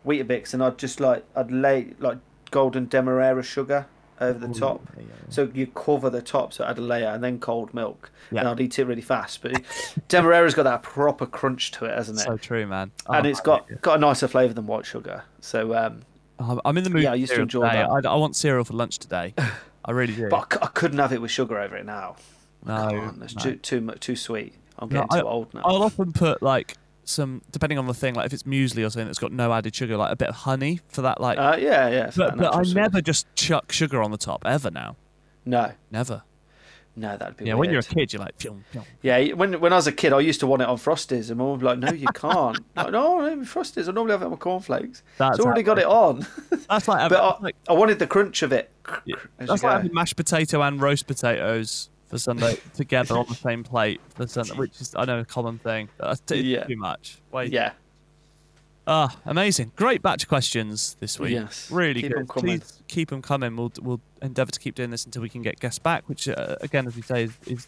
Weetabix, 0.05 0.53
and 0.53 0.63
I'd 0.63 0.77
just 0.77 0.99
like 0.99 1.23
I'd 1.35 1.51
lay 1.51 1.93
like 1.99 2.17
golden 2.51 2.85
demerara 2.87 3.43
sugar 3.43 3.87
over 4.21 4.39
the 4.39 4.47
Ooh, 4.49 4.53
top. 4.53 4.81
yeah, 4.95 5.03
yeah. 5.07 5.13
So 5.29 5.49
you 5.53 5.67
cover 5.67 6.09
the 6.09 6.21
top, 6.21 6.53
so 6.53 6.63
had 6.63 6.77
a 6.77 6.81
layer, 6.81 7.07
and 7.09 7.23
then 7.23 7.39
cold 7.39 7.73
milk. 7.73 8.11
Yeah. 8.31 8.39
And 8.41 8.49
I'd 8.49 8.61
eat 8.61 8.79
it 8.79 8.85
really 8.85 9.01
fast. 9.01 9.41
But 9.41 9.61
demerara's 10.07 10.53
got 10.55 10.63
that 10.63 10.83
proper 10.83 11.25
crunch 11.25 11.71
to 11.71 11.85
it, 11.85 11.95
hasn't 11.95 12.19
it? 12.19 12.23
So 12.23 12.37
true, 12.37 12.65
man. 12.65 12.91
and 13.09 13.25
Oh, 13.25 13.29
it's 13.29 13.39
I 13.41 13.43
got 13.43 13.69
it. 13.69 13.81
got 13.81 13.97
a 13.97 13.99
nicer 13.99 14.27
flavour 14.27 14.53
than 14.53 14.67
white 14.67 14.85
sugar. 14.85 15.23
So, 15.41 15.75
um, 15.75 16.01
I'm- 16.39 16.77
in 16.77 16.83
the 16.83 16.89
mood. 16.89 17.03
Yeah, 17.03 17.11
I 17.11 17.15
used 17.15 17.33
to 17.33 17.41
enjoy 17.41 17.65
today. 17.67 17.83
that. 17.83 18.07
I, 18.07 18.13
I 18.13 18.15
want 18.15 18.35
cereal 18.35 18.63
for 18.65 18.73
lunch 18.73 18.99
today. 18.99 19.33
I 19.83 19.91
really 19.91 20.15
do. 20.15 20.29
but 20.29 20.37
I, 20.51 20.55
c- 20.55 20.59
I 20.63 20.67
couldn't 20.67 20.97
have 20.99 21.11
it 21.13 21.21
with 21.21 21.31
sugar 21.31 21.59
over 21.59 21.75
it 21.75 21.85
now. 21.85 22.15
no. 22.65 23.13
It's 23.21 23.35
no. 23.35 23.41
too 23.43 23.55
too 23.57 23.81
much 23.81 23.99
too 23.99 24.15
sweet. 24.15 24.53
I'm 24.79 24.89
No, 24.89 25.03
getting 25.05 25.21
too 25.21 25.27
old 25.27 25.53
now. 25.53 25.61
I'll 25.65 25.83
often 25.83 26.11
put 26.13 26.41
like 26.41 26.75
some, 27.05 27.41
depending 27.51 27.77
on 27.77 27.85
the 27.87 27.93
thing, 27.93 28.15
like 28.15 28.25
if 28.25 28.33
it's 28.33 28.43
muesli 28.43 28.85
or 28.85 28.89
something 28.89 29.05
that's 29.07 29.19
got 29.19 29.31
no 29.31 29.53
added 29.53 29.75
sugar, 29.75 29.95
like 29.97 30.11
a 30.11 30.15
bit 30.15 30.29
of 30.29 30.35
honey 30.35 30.79
for 30.89 31.01
that, 31.03 31.21
like. 31.21 31.37
Uh, 31.37 31.57
yeah, 31.59 31.87
yeah. 31.89 32.11
but 32.15 32.37
but 32.37 32.55
I 32.55 32.63
sweet. 32.63 32.75
never 32.75 33.01
just 33.01 33.27
chuck 33.35 33.71
sugar 33.71 34.01
on 34.03 34.11
the 34.11 34.17
top 34.17 34.43
ever 34.45 34.69
now. 34.71 34.95
No, 35.45 35.71
Never. 35.91 36.23
no, 36.95 37.15
that'd 37.17 37.37
be 37.37 37.45
Yeah, 37.45 37.53
weird. 37.53 37.59
when 37.59 37.69
you're 37.71 37.79
a 37.81 37.83
kid, 37.83 38.13
you're 38.13 38.21
like. 38.21 38.33
Yeah, 39.03 39.33
when 39.33 39.59
when 39.59 39.71
I 39.73 39.75
was 39.75 39.85
a 39.85 39.91
kid, 39.91 40.11
I 40.13 40.19
used 40.21 40.39
to 40.39 40.47
want 40.47 40.63
it 40.63 40.67
on 40.67 40.77
Frosties, 40.77 41.29
and 41.29 41.37
Mum 41.37 41.51
would 41.51 41.59
be 41.59 41.65
like, 41.67 41.77
"No, 41.79 41.91
you 41.91 42.07
can't." 42.15 42.57
like, 42.75 42.91
no, 42.91 43.19
no, 43.19 43.35
Frosties. 43.43 43.87
I 43.87 43.91
normally 43.91 44.13
have 44.13 44.21
it 44.23 44.25
on 44.25 44.31
my 44.31 44.37
cornflakes. 44.37 45.03
That's 45.17 45.37
it's 45.37 45.45
already 45.45 45.61
got 45.61 45.77
it 45.77 45.85
on. 45.85 46.25
That's 46.69 46.87
like, 46.87 47.09
but 47.09 47.19
I, 47.21 47.37
like 47.43 47.55
I 47.69 47.73
wanted 47.73 47.99
the 47.99 48.07
crunch 48.07 48.41
of 48.41 48.51
it. 48.51 48.71
Yeah, 49.05 49.15
that's 49.37 49.61
like 49.63 49.71
having 49.71 49.93
mashed 49.93 50.15
potato 50.15 50.61
and 50.63 50.81
roast 50.81 51.05
potatoes 51.07 51.89
for 52.07 52.17
Sunday 52.17 52.57
together 52.75 53.17
on 53.17 53.25
the 53.27 53.35
same 53.49 53.63
plate 53.63 53.99
for 54.15 54.27
Sunday, 54.27 54.53
which 54.55 54.79
is 54.81 54.93
I 54.95 55.05
know 55.05 55.19
a 55.19 55.25
common 55.25 55.57
thing. 55.59 55.89
That's 55.97 56.19
too, 56.21 56.37
Yeah. 56.37 56.63
too 56.65 56.77
much. 56.77 57.17
Wait. 57.31 57.51
Yeah, 57.51 57.71
Ah, 58.87 59.17
amazing! 59.25 59.71
Great 59.75 60.03
batch 60.03 60.23
of 60.23 60.29
questions 60.29 60.95
this 60.99 61.19
week. 61.19 61.31
Yes. 61.31 61.71
really 61.71 62.03
Keep 62.03 62.11
good. 62.13 62.27
Please 62.29 62.83
keep 62.87 63.09
them 63.09 63.21
coming. 63.23 63.55
We'll 63.55 63.71
we'll 63.81 64.01
endeavour 64.21 64.51
to 64.51 64.59
keep 64.59 64.75
doing 64.75 64.91
this 64.91 65.05
until 65.05 65.23
we 65.23 65.29
can 65.29 65.41
get 65.41 65.59
guests 65.59 65.79
back, 65.79 66.07
which 66.07 66.27
uh, 66.29 66.57
again, 66.61 66.85
as 66.85 66.95
we 66.95 67.01
say, 67.01 67.23
is, 67.23 67.37
is 67.47 67.67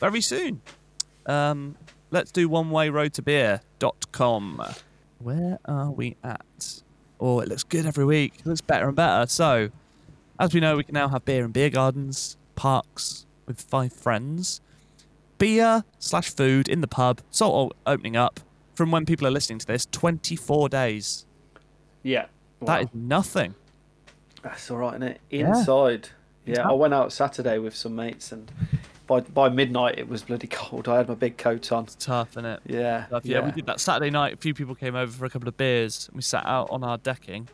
very 0.00 0.22
soon. 0.22 0.62
Um, 1.26 1.76
let's 2.10 2.30
do 2.32 2.48
one 2.48 2.70
way 2.70 2.88
road 2.88 3.12
to 3.14 3.22
beer.com. 3.22 4.62
Where 5.18 5.58
are 5.66 5.90
we 5.90 6.16
at? 6.24 6.82
Oh, 7.20 7.40
it 7.40 7.48
looks 7.48 7.62
good 7.64 7.84
every 7.84 8.06
week. 8.06 8.34
It 8.38 8.46
looks 8.46 8.62
better 8.62 8.86
and 8.86 8.96
better. 8.96 9.26
So, 9.26 9.68
as 10.40 10.54
we 10.54 10.60
know, 10.60 10.76
we 10.76 10.84
can 10.84 10.94
now 10.94 11.08
have 11.08 11.26
beer 11.26 11.44
in 11.44 11.50
beer 11.52 11.68
gardens, 11.68 12.38
parks 12.54 13.25
with 13.46 13.60
five 13.60 13.92
friends, 13.92 14.60
beer 15.38 15.84
slash 15.98 16.30
food 16.34 16.68
in 16.68 16.80
the 16.80 16.88
pub. 16.88 17.20
Salt 17.30 17.76
opening 17.86 18.16
up 18.16 18.40
from 18.74 18.90
when 18.90 19.06
people 19.06 19.26
are 19.26 19.30
listening 19.30 19.58
to 19.60 19.66
this. 19.66 19.86
Twenty-four 19.86 20.68
days. 20.68 21.26
Yeah. 22.02 22.26
That 22.62 22.82
is 22.82 22.88
nothing. 22.94 23.54
That's 24.42 24.70
all 24.70 24.78
right, 24.78 24.94
isn't 24.94 25.02
it? 25.02 25.20
Inside. 25.30 26.08
Yeah, 26.44 26.68
I 26.68 26.72
went 26.72 26.94
out 26.94 27.12
Saturday 27.12 27.58
with 27.58 27.74
some 27.74 27.96
mates, 27.96 28.30
and 28.30 28.50
by 29.06 29.20
by 29.20 29.48
midnight 29.48 29.98
it 29.98 30.08
was 30.08 30.22
bloody 30.22 30.46
cold. 30.46 30.88
I 30.88 30.98
had 30.98 31.08
my 31.08 31.14
big 31.14 31.36
coat 31.36 31.72
on. 31.72 31.84
It's 31.84 31.96
tough, 31.96 32.30
isn't 32.34 32.44
it? 32.46 32.60
Yeah, 32.66 33.06
Tough. 33.10 33.26
Yeah, 33.26 33.44
we 33.44 33.50
did 33.50 33.66
that 33.66 33.80
Saturday 33.80 34.10
night. 34.10 34.34
A 34.34 34.36
few 34.36 34.54
people 34.54 34.74
came 34.74 34.94
over 34.94 35.10
for 35.10 35.24
a 35.24 35.30
couple 35.30 35.48
of 35.48 35.56
beers. 35.56 36.06
And 36.08 36.16
we 36.16 36.22
sat 36.22 36.46
out 36.46 36.68
on 36.70 36.84
our 36.84 36.98
decking, 36.98 37.48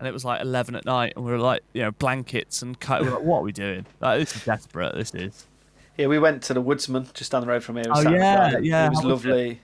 and 0.00 0.08
it 0.08 0.12
was 0.12 0.24
like 0.24 0.40
eleven 0.40 0.74
at 0.74 0.84
night, 0.84 1.12
and 1.14 1.24
we 1.24 1.30
were 1.30 1.38
like, 1.38 1.62
you 1.72 1.82
know, 1.82 1.92
blankets 1.92 2.62
and 2.62 2.78
cut. 2.80 3.02
We 3.02 3.08
were 3.08 3.14
like, 3.14 3.22
what 3.24 3.38
are 3.38 3.42
we 3.42 3.52
doing? 3.52 3.86
Like, 4.00 4.18
this 4.18 4.34
is 4.34 4.44
desperate. 4.44 4.94
This 4.96 5.14
is. 5.14 5.46
Yeah, 5.96 6.06
we 6.08 6.18
went 6.18 6.42
to 6.44 6.54
the 6.54 6.60
Woodsman 6.60 7.06
just 7.14 7.30
down 7.30 7.42
the 7.42 7.46
road 7.46 7.62
from 7.62 7.76
here. 7.76 7.84
Oh, 7.90 8.00
yeah, 8.00 8.50
Friday. 8.50 8.66
yeah, 8.66 8.86
It 8.86 8.90
was 8.90 8.98
how 9.00 9.04
was 9.08 9.24
lovely. 9.26 9.60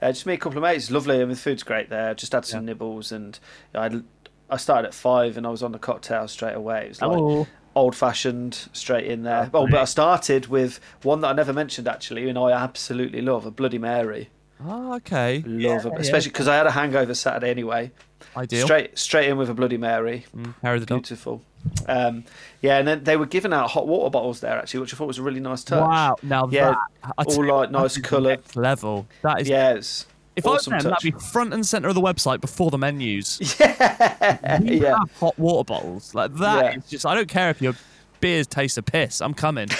Uh, 0.00 0.12
just 0.12 0.24
me 0.24 0.32
a 0.34 0.38
couple 0.38 0.56
of 0.58 0.62
mates. 0.62 0.90
Lovely, 0.90 1.20
and 1.20 1.30
the 1.30 1.36
food's 1.36 1.62
great 1.62 1.90
there. 1.90 2.14
Just 2.14 2.32
had 2.32 2.46
some 2.46 2.60
Yeah. 2.62 2.66
nibbles, 2.66 3.12
and 3.12 3.38
I 3.74 4.00
I 4.48 4.56
started 4.56 4.88
at 4.88 4.94
five, 4.94 5.36
and 5.36 5.46
I 5.46 5.50
was 5.50 5.62
on 5.62 5.72
the 5.72 5.78
cocktail 5.78 6.26
straight 6.28 6.54
away. 6.54 6.86
It 6.86 6.88
was 6.88 7.02
like 7.02 7.10
Oh, 7.10 7.46
old 7.74 7.94
fashioned 7.94 8.68
straight 8.72 9.06
in 9.06 9.22
there. 9.24 9.50
Oh, 9.52 9.66
but 9.68 9.74
I 9.80 9.84
started 9.84 10.46
with 10.46 10.80
one 11.02 11.20
that 11.22 11.28
I 11.28 11.32
never 11.34 11.52
mentioned 11.52 11.86
actually, 11.88 12.28
and 12.28 12.38
I 12.38 12.50
absolutely 12.52 13.20
love 13.20 13.44
a 13.46 13.50
Bloody 13.50 13.78
Mary. 13.78 14.30
oh 14.64 14.94
okay. 14.96 15.42
Love 15.46 15.84
Yeah, 15.86 15.92
it, 15.92 16.00
especially 16.00 16.30
because 16.30 16.48
I 16.48 16.56
had 16.56 16.66
a 16.66 16.70
hangover 16.72 17.14
Saturday 17.14 17.50
anyway. 17.50 17.90
Ideal. 18.36 18.64
Straight 18.66 18.98
straight 18.98 19.28
in 19.28 19.36
with 19.36 19.50
a 19.50 19.54
Bloody 19.54 19.76
Mary. 19.76 20.26
Mm, 20.36 20.54
carry 20.60 20.78
the 20.78 20.86
dog. 20.86 21.02
Beautiful. 21.02 21.42
Um, 21.86 22.24
yeah, 22.62 22.78
and 22.78 22.88
then 22.88 23.04
they 23.04 23.16
were 23.16 23.26
giving 23.26 23.52
out 23.52 23.70
hot 23.70 23.86
water 23.86 24.10
bottles 24.10 24.40
there 24.40 24.58
actually, 24.58 24.80
which 24.80 24.94
I 24.94 24.96
thought 24.96 25.06
was 25.08 25.18
a 25.18 25.22
really 25.22 25.40
nice 25.40 25.62
touch. 25.64 25.80
Wow. 25.80 26.16
Now 26.22 26.48
Yeah, 26.50 26.74
that 27.16 27.26
all 27.26 27.44
like 27.44 27.70
nice 27.70 27.98
colour. 27.98 28.38
level. 28.54 29.06
That 29.22 29.42
is. 29.42 29.48
Yeah, 29.48 29.72
it's 29.74 30.06
If 30.36 30.46
I 30.46 30.50
was 30.50 30.60
awesome 30.62 30.70
them, 30.72 30.80
touch. 30.82 31.02
that'd 31.02 31.14
be 31.14 31.20
front 31.26 31.52
and 31.52 31.66
center 31.66 31.88
of 31.88 31.94
the 31.94 32.00
website 32.00 32.40
before 32.40 32.70
the 32.70 32.78
menus. 32.78 33.56
yeah, 33.60 34.60
We 34.60 34.80
yeah. 34.80 34.98
have 35.00 35.10
hot 35.18 35.38
water 35.38 35.64
bottles 35.66 36.14
like 36.14 36.34
that. 36.36 36.64
Yeah. 36.64 36.78
is 36.78 36.88
just. 36.88 37.04
I 37.06 37.14
don't 37.14 37.28
care 37.28 37.50
if 37.50 37.60
your 37.60 37.74
beers 38.20 38.46
taste 38.46 38.78
of 38.78 38.86
piss. 38.86 39.20
I'm 39.20 39.34
coming. 39.34 39.68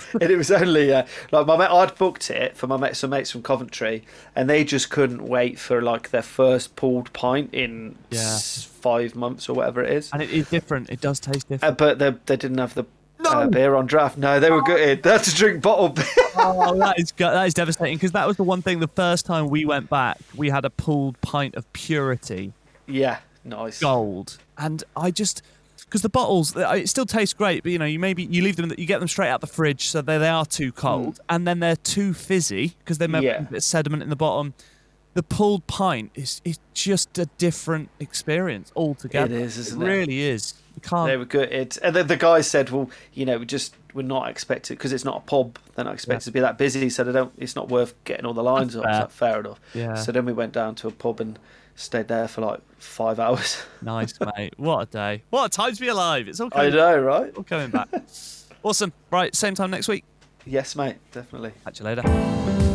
and 0.20 0.30
it 0.30 0.36
was 0.36 0.50
only 0.50 0.92
uh, 0.92 1.04
like 1.30 1.46
my 1.46 1.56
mate. 1.56 1.70
I'd 1.70 1.94
booked 1.96 2.30
it 2.30 2.56
for 2.56 2.66
my 2.66 2.76
mate, 2.76 2.96
some 2.96 3.10
mates 3.10 3.30
from 3.30 3.42
Coventry, 3.42 4.04
and 4.36 4.48
they 4.48 4.64
just 4.64 4.90
couldn't 4.90 5.24
wait 5.26 5.58
for 5.58 5.80
like 5.82 6.10
their 6.10 6.22
first 6.22 6.76
pulled 6.76 7.12
pint 7.12 7.52
in 7.52 7.96
Yeah. 8.10 8.38
five 8.38 9.14
months 9.14 9.48
or 9.48 9.54
whatever 9.54 9.82
it 9.82 9.92
is. 9.92 10.10
and 10.12 10.22
it 10.22 10.30
is 10.30 10.48
different. 10.50 10.90
It 10.90 11.00
does 11.00 11.20
taste 11.20 11.48
different. 11.48 11.72
Uh, 11.72 11.76
but 11.76 11.98
they 11.98 12.10
they 12.26 12.36
didn't 12.36 12.58
have 12.58 12.74
the 12.74 12.84
uh, 13.24 13.46
beer 13.46 13.74
on 13.76 13.86
draft. 13.86 14.18
No, 14.18 14.40
they 14.40 14.50
were 14.50 14.62
good. 14.62 15.02
They 15.02 15.10
had 15.10 15.22
to 15.24 15.34
drink 15.34 15.62
bottled 15.62 15.94
beer. 15.96 16.04
oh, 16.36 16.74
that 16.78 16.98
is 16.98 17.12
that 17.18 17.46
is 17.46 17.54
devastating 17.54 17.96
because 17.96 18.12
that 18.12 18.26
was 18.26 18.36
the 18.36 18.42
one 18.42 18.62
thing. 18.62 18.80
The 18.80 18.88
first 18.88 19.26
time 19.26 19.48
we 19.48 19.64
went 19.64 19.88
back, 19.88 20.18
we 20.34 20.50
had 20.50 20.64
a 20.64 20.70
pulled 20.70 21.20
pint 21.20 21.54
of 21.54 21.72
purity 21.72 22.52
yeah, 22.86 23.18
nice. 23.44 23.78
gold, 23.80 24.38
and 24.58 24.82
I 24.96 25.10
just 25.12 25.42
because 25.84 26.02
the 26.02 26.08
bottles 26.08 26.56
uh, 26.56 26.70
it 26.70 26.88
still 26.88 27.06
tastes 27.06 27.34
great, 27.34 27.62
but 27.62 27.72
you 27.72 27.78
know 27.78 27.84
you 27.84 27.98
maybe 27.98 28.24
you 28.24 28.42
leave 28.42 28.56
them 28.56 28.72
you 28.78 28.86
get 28.86 28.98
them 29.00 29.08
straight 29.08 29.28
out 29.28 29.40
the 29.40 29.46
fridge, 29.46 29.88
so 29.88 30.00
they 30.02 30.18
they 30.18 30.28
are 30.28 30.46
too 30.46 30.72
cold, 30.72 31.20
and 31.28 31.46
then 31.46 31.60
they're 31.60 31.76
too 31.76 32.14
fizzy 32.14 32.74
because 32.78 32.98
they 32.98 33.06
may 33.06 33.20
Yeah. 33.22 33.32
have 33.38 33.42
a 33.48 33.50
bit 33.50 33.56
of 33.58 33.64
sediment 33.64 34.02
in 34.02 34.08
the 34.10 34.16
bottom. 34.16 34.54
The 35.14 35.22
pulled 35.22 35.66
pint 35.66 36.10
is 36.14 36.40
is 36.44 36.58
just 36.72 37.18
a 37.18 37.26
different 37.36 37.90
experience 38.00 38.72
altogether. 38.74 39.34
It 39.34 39.42
is, 39.42 39.58
isn't 39.58 39.82
it 39.82 39.84
it? 39.84 39.88
really 39.88 40.20
is. 40.22 40.54
You 40.74 40.80
can't. 40.80 41.06
They 41.06 41.18
were 41.18 41.26
good. 41.26 41.52
It, 41.52 41.76
and 41.82 41.94
the, 41.94 42.02
the 42.02 42.16
guy 42.16 42.40
said, 42.40 42.70
"Well, 42.70 42.88
you 43.12 43.26
know, 43.26 43.36
we 43.36 43.44
just 43.44 43.74
we're 43.92 44.00
not 44.02 44.30
expected 44.30 44.78
because 44.78 44.90
it's 44.94 45.04
not 45.04 45.18
a 45.18 45.20
pub. 45.20 45.58
They're 45.74 45.84
not 45.84 45.92
expected 45.92 46.22
Yeah. 46.22 46.30
to 46.30 46.30
be 46.32 46.40
that 46.40 46.56
busy, 46.56 46.88
so 46.88 47.04
they 47.04 47.12
don't. 47.12 47.30
It's 47.36 47.54
not 47.54 47.68
worth 47.68 47.92
getting 48.04 48.24
all 48.24 48.32
the 48.32 48.42
lines 48.42 48.72
That's 48.72 48.86
up. 48.86 49.12
fair. 49.12 49.30
So 49.30 49.32
fair 49.34 49.40
enough. 49.40 49.60
Yeah. 49.74 49.94
So 49.96 50.12
then 50.12 50.24
we 50.24 50.32
went 50.32 50.54
down 50.54 50.74
to 50.76 50.88
a 50.88 50.90
pub 50.90 51.20
and 51.20 51.38
stayed 51.74 52.08
there 52.08 52.28
for 52.28 52.40
like 52.42 52.60
five 52.78 53.18
hours. 53.24 53.62
Nice, 53.80 54.14
mate. 54.36 54.54
What 54.56 54.80
a 54.80 54.86
day. 54.86 55.22
What 55.30 55.46
a 55.46 55.48
time 55.48 55.74
to 55.74 55.80
be 55.80 55.88
alive. 55.88 56.28
It's 56.28 56.40
all 56.40 56.48
I 56.52 56.68
know, 56.68 56.98
right? 56.98 57.34
all 57.36 57.44
coming 57.44 57.70
back. 57.70 57.88
awesome. 58.62 58.92
Right, 59.10 59.34
same 59.34 59.54
time 59.54 59.70
next 59.70 59.88
week. 59.88 60.04
Yes, 60.44 60.74
mate, 60.74 60.96
definitely. 61.12 61.52
Catch 61.64 61.80
you 61.80 61.86
later. 61.86 62.70